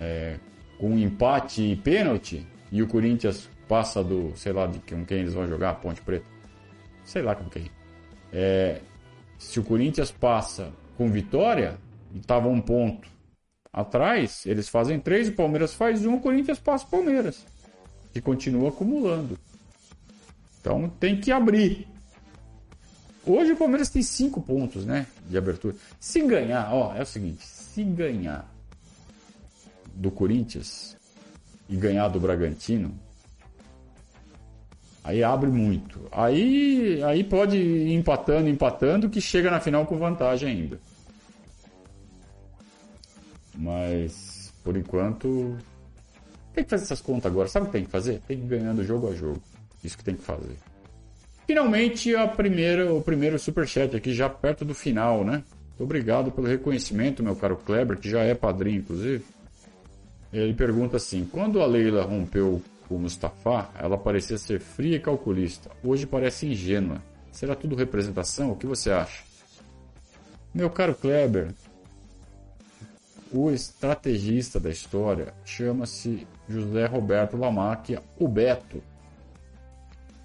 é, 0.00 0.38
com 0.78 0.98
empate 0.98 1.62
e 1.62 1.76
pênalti, 1.76 2.46
e 2.70 2.82
o 2.82 2.86
Corinthians 2.86 3.48
passa 3.68 4.02
do, 4.02 4.32
sei 4.36 4.52
lá, 4.52 4.66
de 4.66 4.78
com 4.80 5.04
quem 5.04 5.20
eles 5.20 5.34
vão 5.34 5.46
jogar, 5.46 5.74
Ponte 5.76 6.00
Preta, 6.02 6.26
sei 7.04 7.22
lá 7.22 7.34
com 7.34 7.48
quem. 7.48 7.70
É, 8.32 8.80
se 9.38 9.58
o 9.60 9.64
Corinthians 9.64 10.10
passa 10.10 10.72
com 10.96 11.10
vitória, 11.10 11.78
e 12.12 12.18
estava 12.18 12.48
um 12.48 12.60
ponto 12.60 13.08
atrás, 13.72 14.44
eles 14.46 14.68
fazem 14.68 14.98
três, 14.98 15.28
o 15.28 15.32
Palmeiras 15.32 15.74
faz 15.74 16.04
um, 16.06 16.14
o 16.14 16.20
Corinthians 16.20 16.58
passa 16.58 16.86
o 16.86 16.88
Palmeiras 16.88 17.44
que 18.12 18.20
continua 18.20 18.70
acumulando. 18.70 19.38
Então 20.60 20.88
tem 20.88 21.20
que 21.20 21.30
abrir. 21.30 21.86
Hoje 23.26 23.52
o 23.52 23.56
Palmeiras 23.56 23.90
tem 23.90 24.02
cinco 24.02 24.40
pontos, 24.40 24.86
né, 24.86 25.06
de 25.28 25.36
abertura. 25.36 25.74
Se 26.00 26.22
ganhar, 26.22 26.72
ó, 26.72 26.94
é 26.94 27.02
o 27.02 27.06
seguinte, 27.06 27.44
se 27.44 27.84
ganhar 27.84 28.50
do 29.96 30.10
Corinthians 30.10 30.96
e 31.68 31.76
ganhar 31.76 32.08
do 32.08 32.20
Bragantino, 32.20 32.94
aí 35.02 35.24
abre 35.24 35.50
muito. 35.50 36.00
Aí, 36.12 37.02
aí 37.02 37.24
pode 37.24 37.56
ir 37.56 37.92
empatando, 37.92 38.48
empatando, 38.48 39.10
que 39.10 39.20
chega 39.20 39.50
na 39.50 39.60
final 39.60 39.86
com 39.86 39.96
vantagem 39.96 40.48
ainda. 40.48 40.78
Mas 43.54 44.52
por 44.62 44.76
enquanto 44.76 45.56
tem 46.54 46.64
que 46.64 46.70
fazer 46.70 46.84
essas 46.84 47.00
contas 47.00 47.30
agora. 47.30 47.48
Sabe 47.48 47.64
o 47.64 47.66
que 47.68 47.72
tem 47.72 47.84
que 47.84 47.90
fazer? 47.90 48.20
Tem 48.26 48.38
que 48.38 48.44
ir 48.44 48.48
ganhando 48.48 48.84
jogo 48.84 49.10
a 49.10 49.14
jogo. 49.14 49.42
Isso 49.84 49.96
que 49.96 50.04
tem 50.04 50.14
que 50.14 50.22
fazer. 50.22 50.56
Finalmente, 51.46 52.14
a 52.16 52.26
primeira, 52.26 52.92
o 52.92 53.00
primeiro 53.00 53.38
superchat 53.38 53.94
aqui, 53.94 54.12
já 54.12 54.28
perto 54.28 54.64
do 54.64 54.74
final, 54.74 55.24
né? 55.24 55.44
Obrigado 55.78 56.32
pelo 56.32 56.46
reconhecimento, 56.46 57.22
meu 57.22 57.36
caro 57.36 57.56
Kleber, 57.56 57.98
que 57.98 58.10
já 58.10 58.20
é 58.20 58.34
padrinho, 58.34 58.78
inclusive. 58.78 59.24
Ele 60.36 60.52
pergunta 60.52 60.98
assim: 60.98 61.24
quando 61.24 61.62
a 61.62 61.66
Leila 61.66 62.04
rompeu 62.04 62.62
com 62.86 62.98
Mustafa, 62.98 63.70
ela 63.74 63.96
parecia 63.96 64.36
ser 64.36 64.60
fria 64.60 64.96
e 64.96 65.00
calculista. 65.00 65.70
Hoje 65.82 66.06
parece 66.06 66.46
ingênua. 66.46 67.02
Será 67.32 67.54
tudo 67.54 67.74
representação? 67.74 68.52
O 68.52 68.56
que 68.56 68.66
você 68.66 68.90
acha? 68.90 69.24
Meu 70.54 70.68
caro 70.68 70.94
Kleber, 70.94 71.54
o 73.32 73.50
estrategista 73.50 74.60
da 74.60 74.68
história 74.68 75.32
chama-se 75.42 76.26
José 76.46 76.84
Roberto 76.84 77.38
Lamacchia, 77.38 78.02
o 78.18 78.28
Beto. 78.28 78.82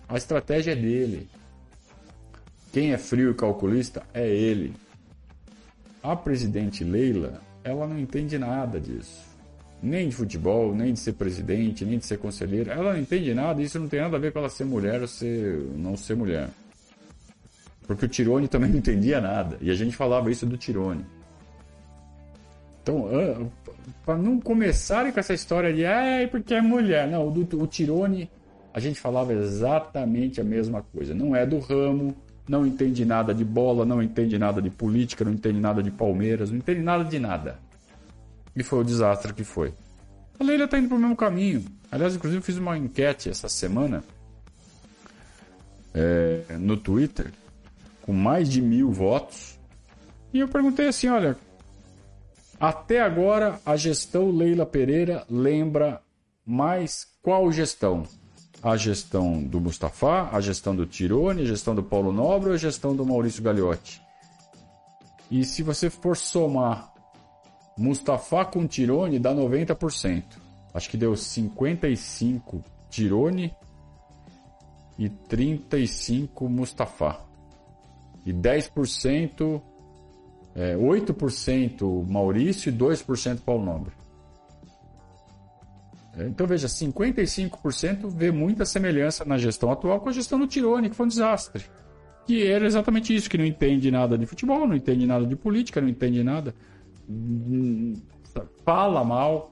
A 0.09 0.18
estratégia 0.18 0.74
é 0.74 0.76
dele. 0.76 1.30
Quem 2.74 2.91
é 2.91 2.97
frio 2.97 3.32
e 3.32 3.36
calculista 3.36 4.03
é 4.14 4.28
ele. 4.28 4.74
A 6.03 6.18
presidente 6.18 6.84
Leila, 6.84 7.41
ela 7.64 7.88
não 7.88 7.97
entende 7.97 8.38
nada 8.38 8.78
disso. 8.78 9.31
Nem 9.82 10.10
de 10.10 10.16
futebol, 10.16 10.76
nem 10.76 10.94
de 10.94 11.00
ser 11.00 11.14
presidente, 11.14 11.84
nem 11.84 11.98
de 11.98 12.06
ser 12.06 12.18
conselheira. 12.18 12.74
Ela 12.74 12.94
não 12.94 13.00
entende 13.00 13.34
nada, 13.34 13.62
isso 13.62 13.80
não 13.80 13.88
tem 13.88 14.00
nada 14.00 14.16
a 14.18 14.20
ver 14.20 14.32
com 14.32 14.40
ela 14.40 14.50
ser 14.50 14.66
mulher 14.66 15.02
ou 15.02 15.08
ser, 15.08 15.58
não 15.76 15.98
ser 15.98 16.16
mulher. 16.16 16.50
Porque 17.88 18.06
o 18.06 18.08
Tirone 18.08 18.48
também 18.48 18.70
não 18.70 18.78
entendia 18.78 19.20
nada. 19.20 19.58
E 19.60 19.72
a 19.72 19.74
gente 19.74 19.96
falava 19.96 20.32
isso 20.32 20.46
do 20.46 20.56
Tirone. 20.56 21.06
Então, 22.82 23.52
para 24.06 24.18
não 24.18 24.40
começarem 24.40 25.12
com 25.12 25.20
essa 25.20 25.34
história 25.34 25.74
de 25.74 25.86
ah, 25.86 26.28
porque 26.30 26.54
é 26.54 26.62
mulher. 26.62 27.08
Não, 27.08 27.28
o, 27.28 27.64
o 27.64 27.68
Tirone, 27.68 28.30
a 28.74 28.80
gente 28.80 29.00
falava 29.00 29.34
exatamente 29.34 30.40
a 30.40 30.44
mesma 30.44 30.84
coisa. 30.94 31.14
Não 31.14 31.36
é 31.36 31.46
do 31.46 31.60
ramo, 31.60 32.16
não 32.48 32.66
entende 32.66 33.06
nada 33.06 33.34
de 33.34 33.46
bola, 33.46 33.86
não 33.86 34.02
entende 34.02 34.38
nada 34.38 34.62
de 34.62 34.70
política, 34.70 35.24
não 35.24 35.32
entende 35.32 35.60
nada 35.60 35.82
de 35.82 35.92
Palmeiras, 35.92 36.50
não 36.50 36.58
entende 36.58 36.82
nada 36.82 37.04
de 37.04 37.20
nada. 37.20 37.60
E 38.56 38.64
foi 38.64 38.80
o 38.80 38.84
desastre 38.84 39.34
que 39.34 39.43
foi. 39.43 39.74
A 40.39 40.43
Leila 40.43 40.66
está 40.66 40.78
indo 40.78 40.88
para 40.88 40.97
o 40.97 40.99
mesmo 40.99 41.16
caminho. 41.16 41.66
Aliás, 41.91 42.16
inclusive, 42.16 42.41
fiz 42.41 42.58
uma 42.58 42.78
enquete 42.78 43.30
essa 43.30 43.47
semana 43.47 44.04
é, 45.93 46.58
no 46.58 46.78
Twitter 46.78 47.32
com 48.02 48.14
mais 48.14 48.49
de 48.49 48.62
mil 48.62 48.91
votos. 48.91 49.60
E 50.34 50.39
eu 50.39 50.47
perguntei 50.47 50.88
assim: 50.88 51.08
olha, 51.08 51.38
até 52.60 53.02
agora, 53.02 53.60
a 53.66 53.76
gestão 53.76 54.32
Leila 54.32 54.66
Pereira 54.66 55.26
lembra 55.30 56.02
mais 56.45 57.08
qual 57.22 57.52
gestão? 57.52 58.04
A 58.62 58.78
gestão 58.78 59.41
do 59.41 59.60
Mustafa, 59.60 60.30
a 60.32 60.39
gestão 60.39 60.76
do 60.76 60.86
Tirone, 60.86 61.41
a 61.41 61.45
gestão 61.45 61.74
do 61.74 61.82
Paulo 61.82 62.12
Nobre 62.12 62.49
ou 62.49 62.56
a 62.56 62.60
gestão 62.60 62.95
do 62.95 63.06
Maurício 63.06 63.41
Gagliotti? 63.41 63.99
E 65.32 65.43
se 65.43 65.64
você 65.64 65.89
for 65.89 66.16
somar 66.16 66.91
Mustafa 67.78 68.46
com 68.46 68.68
Tirone, 68.68 69.20
dá 69.20 69.34
90%. 69.34 70.24
Acho 70.74 70.90
que 70.90 70.98
deu 70.98 71.16
55 71.16 72.64
Tirone 72.90 73.54
e 74.98 75.10
35 75.10 76.48
Mustafa. 76.48 77.20
E 78.26 78.32
10% 78.32 79.62
é, 80.56 80.76
8% 80.76 82.08
Maurício 82.08 82.70
e 82.70 82.74
2% 82.74 83.40
Paulo 83.42 83.66
Nobre. 83.66 83.94
É, 86.18 86.28
então 86.28 86.46
veja, 86.46 86.68
55% 86.68 88.10
vê 88.10 88.32
muita 88.32 88.66
semelhança 88.66 89.24
na 89.24 89.38
gestão 89.38 89.72
atual 89.72 90.00
com 90.02 90.10
a 90.10 90.12
gestão 90.12 90.38
do 90.38 90.48
Tirone, 90.48 90.90
que 90.90 90.96
foi 90.96 91.06
um 91.06 91.10
desastre. 91.10 91.66
Que 92.28 92.46
era 92.46 92.66
exatamente 92.66 93.16
isso, 93.16 93.30
que 93.30 93.38
não 93.38 93.46
entende 93.46 93.90
nada 93.90 94.18
de 94.18 94.26
futebol, 94.26 94.68
não 94.68 94.76
entende 94.76 95.06
nada 95.06 95.26
de 95.26 95.36
política, 95.36 95.82
não 95.82 95.90
entende 95.90 96.24
nada. 96.24 96.54
Fala 98.64 99.03
mal, 99.03 99.51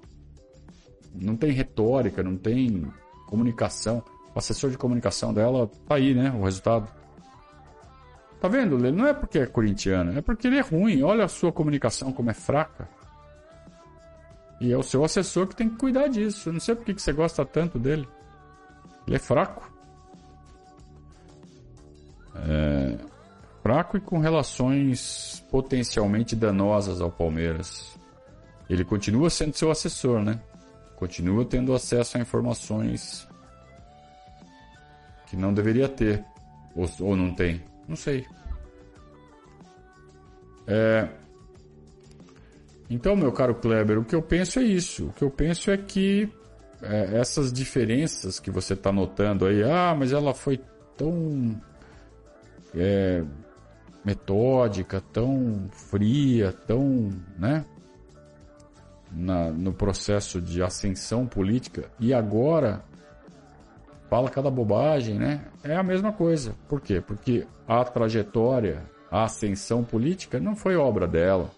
não 1.13 1.35
tem 1.35 1.51
retórica, 1.51 2.23
não 2.23 2.37
tem 2.37 2.85
comunicação. 3.27 4.03
O 4.33 4.39
assessor 4.39 4.69
de 4.69 4.77
comunicação 4.77 5.33
dela 5.33 5.69
tá 5.87 5.95
aí, 5.95 6.13
né? 6.13 6.31
O 6.31 6.43
resultado. 6.43 6.87
Tá 8.39 8.47
vendo, 8.47 8.77
Lê? 8.77 8.91
Não 8.91 9.05
é 9.05 9.13
porque 9.13 9.39
é 9.39 9.45
corintiano, 9.45 10.17
é 10.17 10.21
porque 10.21 10.47
ele 10.47 10.57
é 10.57 10.61
ruim. 10.61 11.01
Olha 11.01 11.25
a 11.25 11.27
sua 11.27 11.51
comunicação 11.51 12.11
como 12.11 12.29
é 12.29 12.33
fraca. 12.33 12.87
E 14.61 14.71
é 14.71 14.77
o 14.77 14.83
seu 14.83 15.03
assessor 15.03 15.47
que 15.47 15.55
tem 15.55 15.69
que 15.69 15.77
cuidar 15.77 16.07
disso. 16.07 16.49
Eu 16.49 16.53
não 16.53 16.59
sei 16.59 16.75
por 16.75 16.85
que 16.85 16.93
você 16.93 17.13
gosta 17.13 17.45
tanto 17.45 17.79
dele. 17.79 18.07
Ele 19.07 19.15
é 19.15 19.19
fraco. 19.19 19.71
É... 22.35 22.97
Fraco 23.69 23.97
e 23.97 24.01
com 24.01 24.17
relações 24.17 25.45
potencialmente 25.51 26.35
danosas 26.35 27.01
ao 27.01 27.11
Palmeiras. 27.11 27.95
Ele 28.67 28.83
continua 28.83 29.29
sendo 29.29 29.53
seu 29.55 29.69
assessor, 29.69 30.23
né? 30.23 30.39
Continua 30.95 31.45
tendo 31.45 31.71
acesso 31.75 32.17
a 32.17 32.19
informações 32.19 33.27
que 35.27 35.37
não 35.37 35.53
deveria 35.53 35.87
ter. 35.87 36.25
Ou, 36.75 36.89
ou 37.01 37.15
não 37.15 37.31
tem. 37.31 37.61
Não 37.87 37.95
sei. 37.95 38.25
É... 40.65 41.07
Então, 42.89 43.15
meu 43.15 43.31
caro 43.31 43.53
Kleber, 43.53 43.99
o 43.99 44.03
que 44.03 44.15
eu 44.15 44.21
penso 44.23 44.57
é 44.57 44.63
isso. 44.63 45.09
O 45.09 45.13
que 45.13 45.23
eu 45.23 45.29
penso 45.29 45.69
é 45.69 45.77
que 45.77 46.27
é, 46.81 47.19
essas 47.19 47.53
diferenças 47.53 48.39
que 48.39 48.49
você 48.49 48.73
está 48.73 48.91
notando 48.91 49.45
aí, 49.45 49.61
ah, 49.61 49.95
mas 49.95 50.11
ela 50.11 50.33
foi 50.33 50.59
tão 50.97 51.61
é, 52.75 53.23
metódica, 54.03 55.01
tão 55.13 55.67
fria, 55.71 56.51
tão, 56.51 57.09
né? 57.37 57.65
Na, 59.11 59.49
no 59.49 59.73
processo 59.73 60.39
de 60.39 60.61
ascensão 60.61 61.25
política 61.25 61.89
e 61.99 62.13
agora 62.13 62.83
fala 64.09 64.29
cada 64.29 64.49
bobagem, 64.51 65.15
né? 65.15 65.45
É 65.63 65.75
a 65.75 65.83
mesma 65.83 66.11
coisa. 66.11 66.55
Por 66.67 66.79
quê? 66.79 67.01
Porque 67.01 67.47
a 67.67 67.83
trajetória, 67.83 68.83
a 69.09 69.23
ascensão 69.23 69.83
política 69.83 70.39
não 70.39 70.55
foi 70.55 70.75
obra 70.75 71.07
dela, 71.07 71.49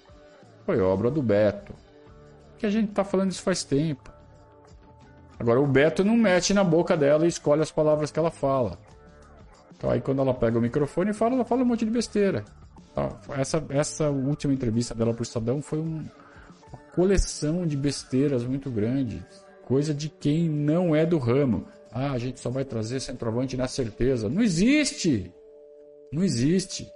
foi 0.66 0.80
obra 0.80 1.12
do 1.12 1.22
Beto. 1.22 1.74
Que 2.58 2.66
a 2.66 2.70
gente 2.70 2.90
está 2.90 3.04
falando 3.04 3.32
isso 3.32 3.42
faz 3.42 3.64
tempo. 3.64 4.12
Agora 5.40 5.60
o 5.60 5.66
Beto 5.66 6.04
não 6.04 6.16
mete 6.16 6.54
na 6.54 6.64
boca 6.64 6.96
dela 6.96 7.26
e 7.26 7.30
escolhe 7.30 7.62
as 7.62 7.72
palavras 7.72 8.12
que 8.12 8.20
ela 8.20 8.30
fala. 8.30 8.78
Então 9.82 9.90
aí 9.90 10.00
quando 10.00 10.22
ela 10.22 10.32
pega 10.32 10.60
o 10.60 10.62
microfone 10.62 11.10
e 11.10 11.14
fala, 11.14 11.34
ela 11.34 11.44
fala 11.44 11.64
um 11.64 11.66
monte 11.66 11.84
de 11.84 11.90
besteira. 11.90 12.46
Tá? 12.94 13.20
Essa, 13.36 13.66
essa 13.70 14.12
última 14.12 14.54
entrevista 14.54 14.94
dela 14.94 15.12
para 15.12 15.22
o 15.22 15.24
Estadão 15.24 15.60
foi 15.60 15.80
um, 15.80 16.06
uma 16.72 16.80
coleção 16.94 17.66
de 17.66 17.76
besteiras 17.76 18.44
muito 18.44 18.70
grande. 18.70 19.26
Coisa 19.66 19.92
de 19.92 20.08
quem 20.08 20.48
não 20.48 20.96
é 20.96 21.04
do 21.04 21.18
ramo. 21.18 21.66
Ah, 21.92 22.12
a 22.12 22.20
gente 22.20 22.40
só 22.40 22.52
vai 22.52 22.64
trazer 22.64 23.00
centroavante 23.00 23.58
na 23.58 23.68
certeza. 23.68 24.30
Não 24.30 24.44
existe! 24.44 25.34
Não 26.14 26.24
existe. 26.24 26.88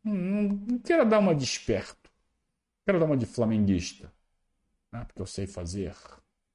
não, 0.02 0.44
não 0.44 0.80
quero 0.80 1.06
dar 1.06 1.20
uma 1.20 1.36
de 1.36 1.44
esperto, 1.44 2.10
quero 2.86 3.00
dar 3.00 3.06
uma 3.06 3.18
de 3.18 3.26
flamenguista, 3.26 4.10
né? 4.94 5.04
porque 5.06 5.22
eu 5.22 5.26
sei 5.26 5.46
fazer, 5.46 5.94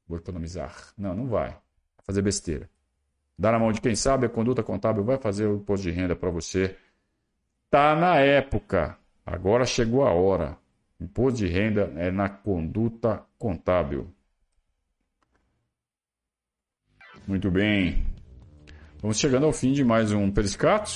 vou 0.08 0.16
economizar. 0.16 0.94
Não, 0.96 1.14
não 1.14 1.26
vai. 1.26 1.50
Vai 1.50 2.04
fazer 2.04 2.22
besteira. 2.22 2.70
Dá 3.38 3.52
na 3.52 3.58
mão 3.58 3.70
de 3.70 3.82
quem 3.82 3.94
sabe, 3.94 4.24
a 4.24 4.30
conduta 4.30 4.62
contábil 4.62 5.04
vai 5.04 5.18
fazer 5.18 5.46
o 5.46 5.56
imposto 5.56 5.82
de 5.82 5.90
renda 5.90 6.16
para 6.16 6.30
você. 6.30 6.74
Tá 7.68 7.94
na 7.94 8.16
época. 8.16 8.98
Agora 9.26 9.66
chegou 9.66 10.06
a 10.06 10.12
hora. 10.12 10.56
Imposto 11.00 11.38
de 11.38 11.46
renda 11.46 11.92
é 11.96 12.10
na 12.10 12.28
conduta 12.28 13.22
contábil. 13.38 14.10
Muito 17.26 17.50
bem. 17.50 18.06
Vamos 19.00 19.18
chegando 19.18 19.46
ao 19.46 19.52
fim 19.52 19.72
de 19.72 19.84
mais 19.84 20.12
um 20.12 20.30
Periscato. 20.30 20.92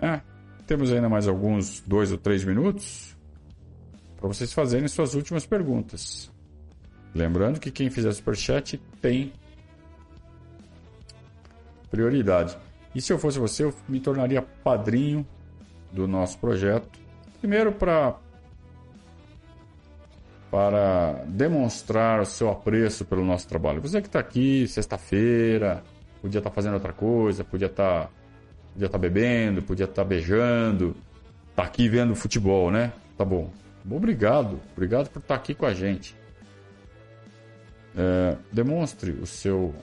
É, 0.00 0.20
temos 0.66 0.92
ainda 0.92 1.08
mais 1.08 1.28
alguns 1.28 1.80
dois 1.80 2.10
ou 2.10 2.18
três 2.18 2.44
minutos 2.44 3.16
para 4.16 4.28
vocês 4.28 4.52
fazerem 4.52 4.86
suas 4.86 5.14
últimas 5.14 5.44
perguntas. 5.44 6.30
Lembrando 7.14 7.58
que 7.58 7.70
quem 7.70 7.90
fizer 7.90 8.12
superchat 8.12 8.78
tem 9.00 9.32
prioridade. 11.90 12.56
E 12.94 13.00
se 13.00 13.12
eu 13.12 13.18
fosse 13.18 13.38
você, 13.38 13.64
eu 13.64 13.74
me 13.88 13.98
tornaria 13.98 14.42
padrinho 14.42 15.26
do 15.92 16.06
nosso 16.06 16.38
projeto. 16.38 16.98
Primeiro 17.40 17.72
para 17.72 18.16
para 20.50 21.22
demonstrar 21.26 22.20
o 22.20 22.26
seu 22.26 22.50
apreço 22.50 23.04
pelo 23.04 23.24
nosso 23.24 23.46
trabalho. 23.46 23.80
Você 23.80 24.00
que 24.00 24.08
está 24.08 24.18
aqui 24.18 24.66
sexta-feira, 24.66 25.82
podia 26.20 26.38
estar 26.38 26.50
tá 26.50 26.54
fazendo 26.54 26.74
outra 26.74 26.92
coisa, 26.92 27.44
podia 27.44 27.66
estar 27.66 28.04
tá, 28.04 28.10
podia 28.72 28.88
tá 28.88 28.98
bebendo, 28.98 29.62
podia 29.62 29.84
estar 29.84 30.02
tá 30.02 30.08
beijando, 30.08 30.96
está 31.50 31.62
aqui 31.62 31.88
vendo 31.88 32.16
futebol, 32.16 32.70
né? 32.70 32.92
Tá 33.16 33.24
bom. 33.24 33.50
Obrigado, 33.88 34.60
obrigado 34.72 35.08
por 35.08 35.20
estar 35.20 35.34
tá 35.34 35.40
aqui 35.40 35.54
com 35.54 35.66
a 35.66 35.72
gente. 35.72 36.16
É, 37.96 38.36
demonstre 38.52 39.12
o 39.12 39.26
seu 39.26 39.74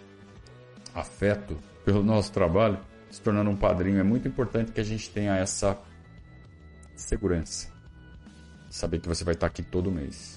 afeto 0.93 1.57
pelo 1.85 2.03
nosso 2.03 2.31
trabalho, 2.31 2.77
se 3.09 3.21
tornando 3.21 3.49
um 3.49 3.55
padrinho. 3.55 3.99
É 3.99 4.03
muito 4.03 4.27
importante 4.27 4.71
que 4.73 4.81
a 4.81 4.83
gente 4.83 5.09
tenha 5.09 5.35
essa 5.37 5.77
segurança. 6.95 7.69
Saber 8.69 8.99
que 8.99 9.07
você 9.07 9.23
vai 9.23 9.33
estar 9.33 9.47
aqui 9.47 9.63
todo 9.63 9.89
mês. 9.89 10.36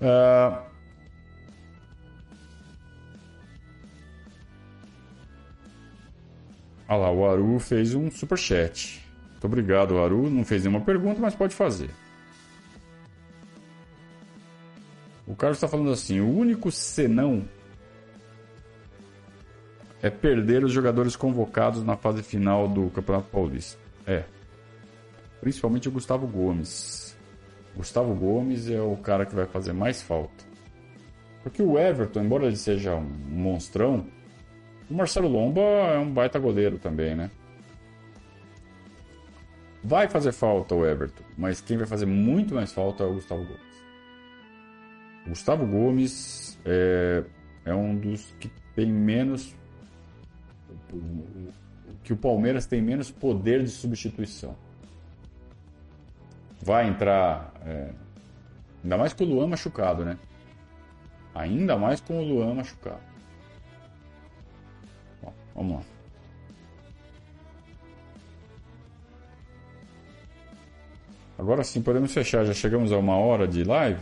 Uh... 0.00 0.66
Ah 6.88 6.96
lá, 6.96 7.10
o 7.10 7.28
Aru 7.28 7.58
fez 7.58 7.94
um 7.94 8.10
super 8.10 8.38
chat. 8.38 9.04
Muito 9.32 9.44
obrigado, 9.44 9.98
Aru. 9.98 10.30
Não 10.30 10.44
fez 10.44 10.62
nenhuma 10.62 10.84
pergunta, 10.84 11.20
mas 11.20 11.34
pode 11.34 11.54
fazer. 11.54 11.90
O 15.26 15.34
Carlos 15.34 15.56
está 15.56 15.66
falando 15.66 15.90
assim: 15.90 16.20
o 16.20 16.30
único 16.30 16.70
senão 16.70 17.44
é 20.00 20.08
perder 20.08 20.64
os 20.64 20.72
jogadores 20.72 21.16
convocados 21.16 21.82
na 21.82 21.96
fase 21.96 22.22
final 22.22 22.68
do 22.68 22.88
Campeonato 22.90 23.28
Paulista. 23.30 23.78
É. 24.06 24.24
Principalmente 25.40 25.88
o 25.88 25.92
Gustavo 25.92 26.26
Gomes. 26.26 27.05
Gustavo 27.76 28.14
Gomes 28.14 28.70
é 28.70 28.80
o 28.80 28.96
cara 28.96 29.26
que 29.26 29.34
vai 29.34 29.46
fazer 29.46 29.72
mais 29.72 30.02
falta. 30.02 30.44
Porque 31.42 31.62
o 31.62 31.78
Everton, 31.78 32.22
embora 32.22 32.46
ele 32.46 32.56
seja 32.56 32.94
um 32.94 33.02
monstrão, 33.02 34.06
o 34.90 34.94
Marcelo 34.94 35.28
Lomba 35.28 35.60
é 35.60 35.98
um 35.98 36.10
baita 36.10 36.38
goleiro 36.38 36.78
também, 36.78 37.14
né? 37.14 37.30
Vai 39.84 40.08
fazer 40.08 40.32
falta 40.32 40.74
o 40.74 40.84
Everton, 40.84 41.22
mas 41.36 41.60
quem 41.60 41.76
vai 41.76 41.86
fazer 41.86 42.06
muito 42.06 42.54
mais 42.54 42.72
falta 42.72 43.04
é 43.04 43.06
o 43.06 43.14
Gustavo 43.14 43.44
Gomes. 43.44 43.76
O 45.26 45.28
Gustavo 45.28 45.66
Gomes 45.66 46.58
é, 46.64 47.22
é 47.64 47.74
um 47.74 47.94
dos 47.94 48.34
que 48.40 48.50
tem 48.74 48.90
menos. 48.92 49.54
que 52.02 52.12
o 52.12 52.16
Palmeiras 52.16 52.66
tem 52.66 52.80
menos 52.80 53.10
poder 53.10 53.62
de 53.62 53.70
substituição. 53.70 54.56
Vai 56.62 56.88
entrar. 56.88 57.52
É, 57.64 57.90
ainda 58.82 58.96
mais 58.98 59.12
com 59.12 59.24
o 59.24 59.26
Luan 59.26 59.46
machucado, 59.48 60.04
né? 60.04 60.18
Ainda 61.34 61.76
mais 61.76 62.00
com 62.00 62.18
o 62.18 62.24
Luan 62.24 62.54
machucado. 62.54 63.00
Bom, 65.22 65.34
vamos 65.54 65.76
lá. 65.76 65.82
Agora 71.38 71.62
sim, 71.62 71.82
podemos 71.82 72.12
fechar. 72.12 72.44
Já 72.44 72.54
chegamos 72.54 72.92
a 72.92 72.96
uma 72.96 73.16
hora 73.16 73.46
de 73.46 73.62
live. 73.62 74.00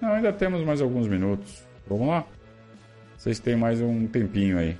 Não, 0.00 0.12
ainda 0.12 0.32
temos 0.32 0.64
mais 0.64 0.80
alguns 0.80 1.06
minutos. 1.08 1.66
Vamos 1.86 2.08
lá? 2.08 2.24
Vocês 3.16 3.38
têm 3.38 3.56
mais 3.56 3.80
um 3.80 4.06
tempinho 4.06 4.58
aí. 4.58 4.78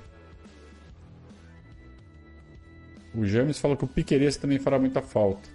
O 3.13 3.25
James 3.25 3.59
falou 3.59 3.75
que 3.75 3.83
o 3.83 3.87
Piqueires 3.87 4.37
também 4.37 4.59
fará 4.59 4.79
muita 4.79 5.01
falta. 5.01 5.49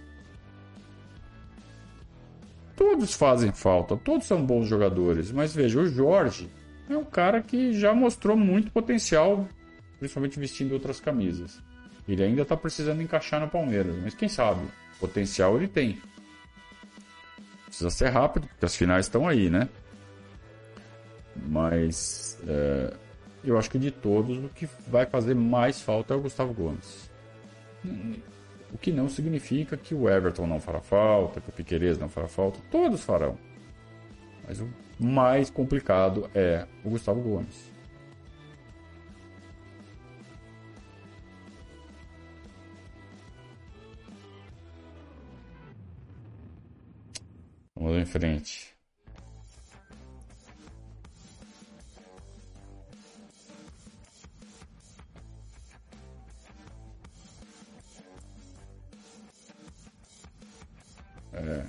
Todos 2.75 3.15
fazem 3.15 3.51
falta, 3.51 3.97
todos 3.97 4.27
são 4.27 4.45
bons 4.45 4.67
jogadores, 4.67 5.31
mas 5.31 5.53
veja, 5.55 5.79
o 5.79 5.87
Jorge 5.87 6.47
é 6.87 6.95
um 6.95 7.03
cara 7.03 7.41
que 7.41 7.73
já 7.73 7.93
mostrou 7.93 8.37
muito 8.37 8.71
potencial, 8.71 9.47
principalmente 9.97 10.39
vestindo 10.39 10.73
outras 10.73 10.99
camisas. 10.99 11.59
Ele 12.07 12.23
ainda 12.23 12.43
está 12.43 12.55
precisando 12.55 13.01
encaixar 13.01 13.41
no 13.41 13.49
Palmeiras, 13.49 13.95
mas 14.03 14.13
quem 14.13 14.29
sabe? 14.29 14.61
Potencial 14.99 15.57
ele 15.57 15.67
tem. 15.67 15.99
Precisa 17.65 17.89
ser 17.89 18.09
rápido, 18.09 18.47
porque 18.47 18.65
as 18.65 18.75
finais 18.75 19.07
estão 19.07 19.27
aí, 19.27 19.49
né? 19.49 19.67
Mas 21.35 22.39
é, 22.47 22.93
eu 23.43 23.57
acho 23.57 23.69
que 23.69 23.77
de 23.77 23.91
todos, 23.91 24.37
o 24.37 24.49
que 24.49 24.69
vai 24.87 25.05
fazer 25.05 25.35
mais 25.35 25.81
falta 25.81 26.13
é 26.13 26.17
o 26.17 26.21
Gustavo 26.21 26.53
Gomes. 26.53 27.06
O 28.73 28.77
que 28.77 28.91
não 28.91 29.07
significa 29.09 29.77
que 29.77 29.95
o 29.95 30.09
Everton 30.09 30.45
não 30.45 30.59
fará 30.59 30.81
falta, 30.81 31.39
que 31.39 31.49
o 31.49 31.53
Piqueires 31.53 31.97
não 31.97 32.09
fará 32.09 32.27
falta. 32.27 32.59
Todos 32.69 33.03
farão. 33.03 33.37
Mas 34.47 34.59
o 34.59 34.69
mais 34.99 35.49
complicado 35.49 36.29
é 36.35 36.67
o 36.83 36.89
Gustavo 36.89 37.21
Gomes. 37.21 37.71
Vamos 47.75 47.97
em 47.97 48.05
frente. 48.05 48.76
É. 61.37 61.63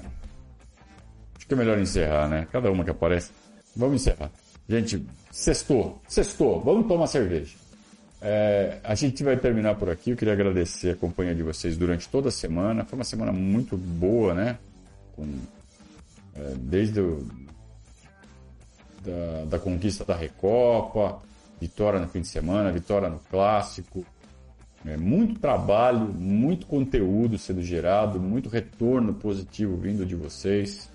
Acho 1.36 1.46
que 1.46 1.54
é 1.54 1.56
melhor 1.56 1.78
encerrar, 1.78 2.28
né? 2.28 2.46
Cada 2.50 2.70
uma 2.70 2.84
que 2.84 2.90
aparece. 2.90 3.30
Vamos 3.76 4.02
encerrar. 4.02 4.30
Gente, 4.68 5.06
sextou, 5.30 6.00
sextou, 6.06 6.60
vamos 6.60 6.86
tomar 6.86 7.06
cerveja. 7.06 7.56
É, 8.20 8.78
a 8.82 8.94
gente 8.94 9.22
vai 9.22 9.36
terminar 9.36 9.76
por 9.76 9.88
aqui. 9.88 10.10
Eu 10.10 10.16
queria 10.16 10.34
agradecer 10.34 10.90
a 10.90 10.96
companhia 10.96 11.34
de 11.34 11.42
vocês 11.42 11.76
durante 11.76 12.08
toda 12.08 12.28
a 12.28 12.32
semana. 12.32 12.84
Foi 12.84 12.98
uma 12.98 13.04
semana 13.04 13.32
muito 13.32 13.76
boa, 13.76 14.34
né? 14.34 14.58
Com 15.14 15.26
é, 16.34 16.54
desde 16.56 17.00
o, 17.00 17.26
da, 19.02 19.44
da, 19.50 19.58
conquista 19.58 20.04
da 20.04 20.14
Recopa, 20.14 21.20
vitória 21.60 21.98
no 21.98 22.08
fim 22.08 22.20
de 22.20 22.28
semana, 22.28 22.70
vitória 22.72 23.08
no 23.08 23.18
Clássico. 23.30 24.04
É, 24.86 24.96
muito 24.96 25.40
trabalho, 25.40 26.00
muito 26.00 26.66
conteúdo 26.66 27.36
sendo 27.36 27.62
gerado, 27.62 28.20
muito 28.20 28.48
retorno 28.48 29.12
positivo 29.14 29.76
vindo 29.76 30.06
de 30.06 30.14
vocês. 30.14 30.90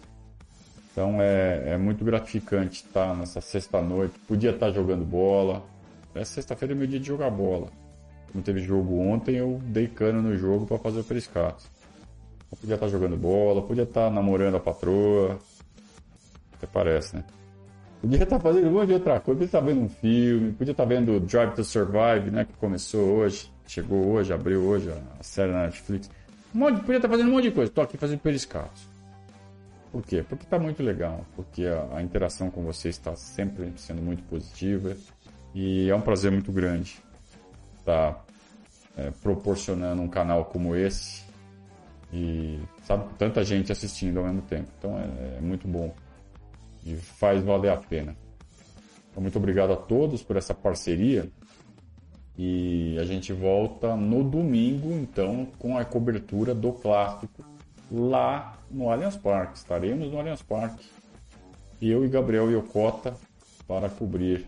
Então 0.91 1.21
é, 1.21 1.71
é 1.73 1.77
muito 1.77 2.05
gratificante 2.05 2.83
estar 2.85 3.15
nessa 3.15 3.41
sexta-noite. 3.41 4.17
Podia 4.27 4.51
estar 4.51 4.71
jogando 4.71 5.03
bola. 5.03 5.63
Essa 6.15 6.35
sexta-feira 6.35 6.73
é 6.73 6.77
meu 6.77 6.87
dia 6.87 6.99
de 6.99 7.07
jogar 7.07 7.29
bola. 7.29 7.67
Como 8.31 8.43
teve 8.43 8.61
jogo 8.61 8.99
ontem, 8.99 9.35
eu 9.35 9.59
dei 9.65 9.87
cano 9.87 10.21
no 10.21 10.35
jogo 10.37 10.65
para 10.65 10.77
fazer 10.77 10.99
o 11.01 11.03
periscato. 11.03 11.63
Podia 12.59 12.75
estar 12.75 12.87
jogando 12.87 13.17
bola, 13.17 13.61
podia 13.61 13.83
estar 13.83 14.09
namorando 14.11 14.55
a 14.55 14.59
patroa. 14.59 15.39
Até 16.55 16.67
parece, 16.67 17.15
né? 17.15 17.23
Podia 18.01 18.23
estar 18.23 18.39
fazendo 18.39 18.67
um 18.67 18.71
monte 18.71 18.87
de 18.87 18.93
outra 18.95 19.19
coisa, 19.19 19.39
podia 19.39 19.45
estar 19.45 19.59
vendo 19.61 19.81
um 19.81 19.89
filme, 19.89 20.51
podia 20.53 20.71
estar 20.71 20.85
vendo 20.85 21.19
Drive 21.19 21.53
to 21.55 21.63
Survive, 21.63 22.31
né? 22.31 22.45
Que 22.45 22.53
começou 22.53 23.17
hoje, 23.17 23.51
chegou 23.67 24.07
hoje, 24.07 24.33
abriu 24.33 24.61
hoje 24.61 24.91
a 25.19 25.23
série 25.23 25.51
na 25.51 25.63
Netflix. 25.63 26.09
Um 26.53 26.59
monte, 26.59 26.79
podia 26.81 26.97
estar 26.97 27.09
fazendo 27.09 27.29
um 27.29 27.31
monte 27.31 27.45
de 27.45 27.51
coisa. 27.51 27.69
Estou 27.69 27.83
aqui 27.83 27.97
fazendo 27.97 28.19
periscatos. 28.19 28.87
Por 29.91 30.01
quê? 30.01 30.23
Porque 30.27 30.43
está 30.43 30.57
muito 30.57 30.81
legal, 30.81 31.25
porque 31.35 31.65
a, 31.65 31.97
a, 31.97 32.01
interação 32.01 32.49
com 32.49 32.63
vocês 32.63 32.95
está 32.95 33.15
sempre 33.15 33.73
sendo 33.77 34.01
muito 34.01 34.23
positiva 34.23 34.97
e 35.53 35.87
é 35.87 35.95
um 35.95 36.01
prazer 36.01 36.31
muito 36.31 36.51
grande 36.51 36.97
estar 37.79 38.13
tá, 38.13 38.25
é, 38.97 39.11
proporcionando 39.21 40.01
um 40.01 40.07
canal 40.07 40.45
como 40.45 40.75
esse 40.75 41.23
e 42.11 42.59
sabe 42.83 43.05
tanta 43.19 43.43
gente 43.43 43.71
assistindo 43.71 44.17
ao 44.17 44.25
mesmo 44.25 44.41
tempo. 44.41 44.67
Então 44.79 44.97
é, 44.97 45.37
é 45.37 45.41
muito 45.41 45.67
bom 45.67 45.93
e 46.83 46.95
faz 46.95 47.43
valer 47.43 47.71
a 47.71 47.77
pena. 47.77 48.15
Então, 49.11 49.21
muito 49.21 49.37
obrigado 49.37 49.73
a 49.73 49.75
todos 49.75 50.23
por 50.23 50.37
essa 50.37 50.55
parceria 50.55 51.29
e 52.37 52.97
a 52.99 53.05
gente 53.05 53.31
volta 53.31 53.95
no 53.95 54.23
domingo 54.23 54.91
então 54.91 55.47
com 55.59 55.77
a 55.77 55.85
cobertura 55.85 56.55
do 56.55 56.73
clássico 56.73 57.45
lá 57.91 58.57
no 58.71 58.89
Allianz 58.89 59.15
Parque. 59.15 59.57
Estaremos 59.57 60.11
no 60.11 60.19
Allianz 60.19 60.41
Parque 60.41 60.83
eu 61.81 62.05
e 62.05 62.07
Gabriel 62.07 62.49
Yokota 62.49 63.15
para 63.67 63.89
cobrir 63.89 64.47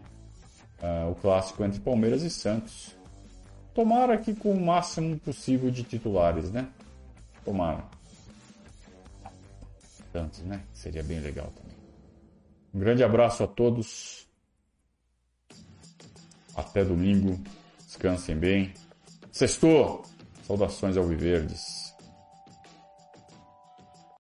uh, 0.81 1.11
o 1.11 1.15
clássico 1.15 1.63
entre 1.63 1.79
Palmeiras 1.79 2.21
e 2.23 2.29
Santos. 2.29 2.95
Tomara 3.73 4.17
que 4.17 4.33
com 4.33 4.51
o 4.51 4.65
máximo 4.65 5.19
possível 5.19 5.69
de 5.69 5.83
titulares, 5.83 6.49
né? 6.49 6.67
Tomara. 7.43 7.83
Tantos, 10.13 10.39
né? 10.43 10.63
Seria 10.73 11.03
bem 11.03 11.19
legal 11.19 11.51
também. 11.55 11.75
Um 12.73 12.79
grande 12.79 13.03
abraço 13.03 13.43
a 13.43 13.47
todos. 13.47 14.25
Até 16.55 16.85
domingo. 16.85 17.37
Descansem 17.95 18.35
bem. 18.35 18.73
Sextou! 19.31 20.03
Saudações 20.45 20.97
ao 20.97 21.05
Viverdes. 21.05 21.84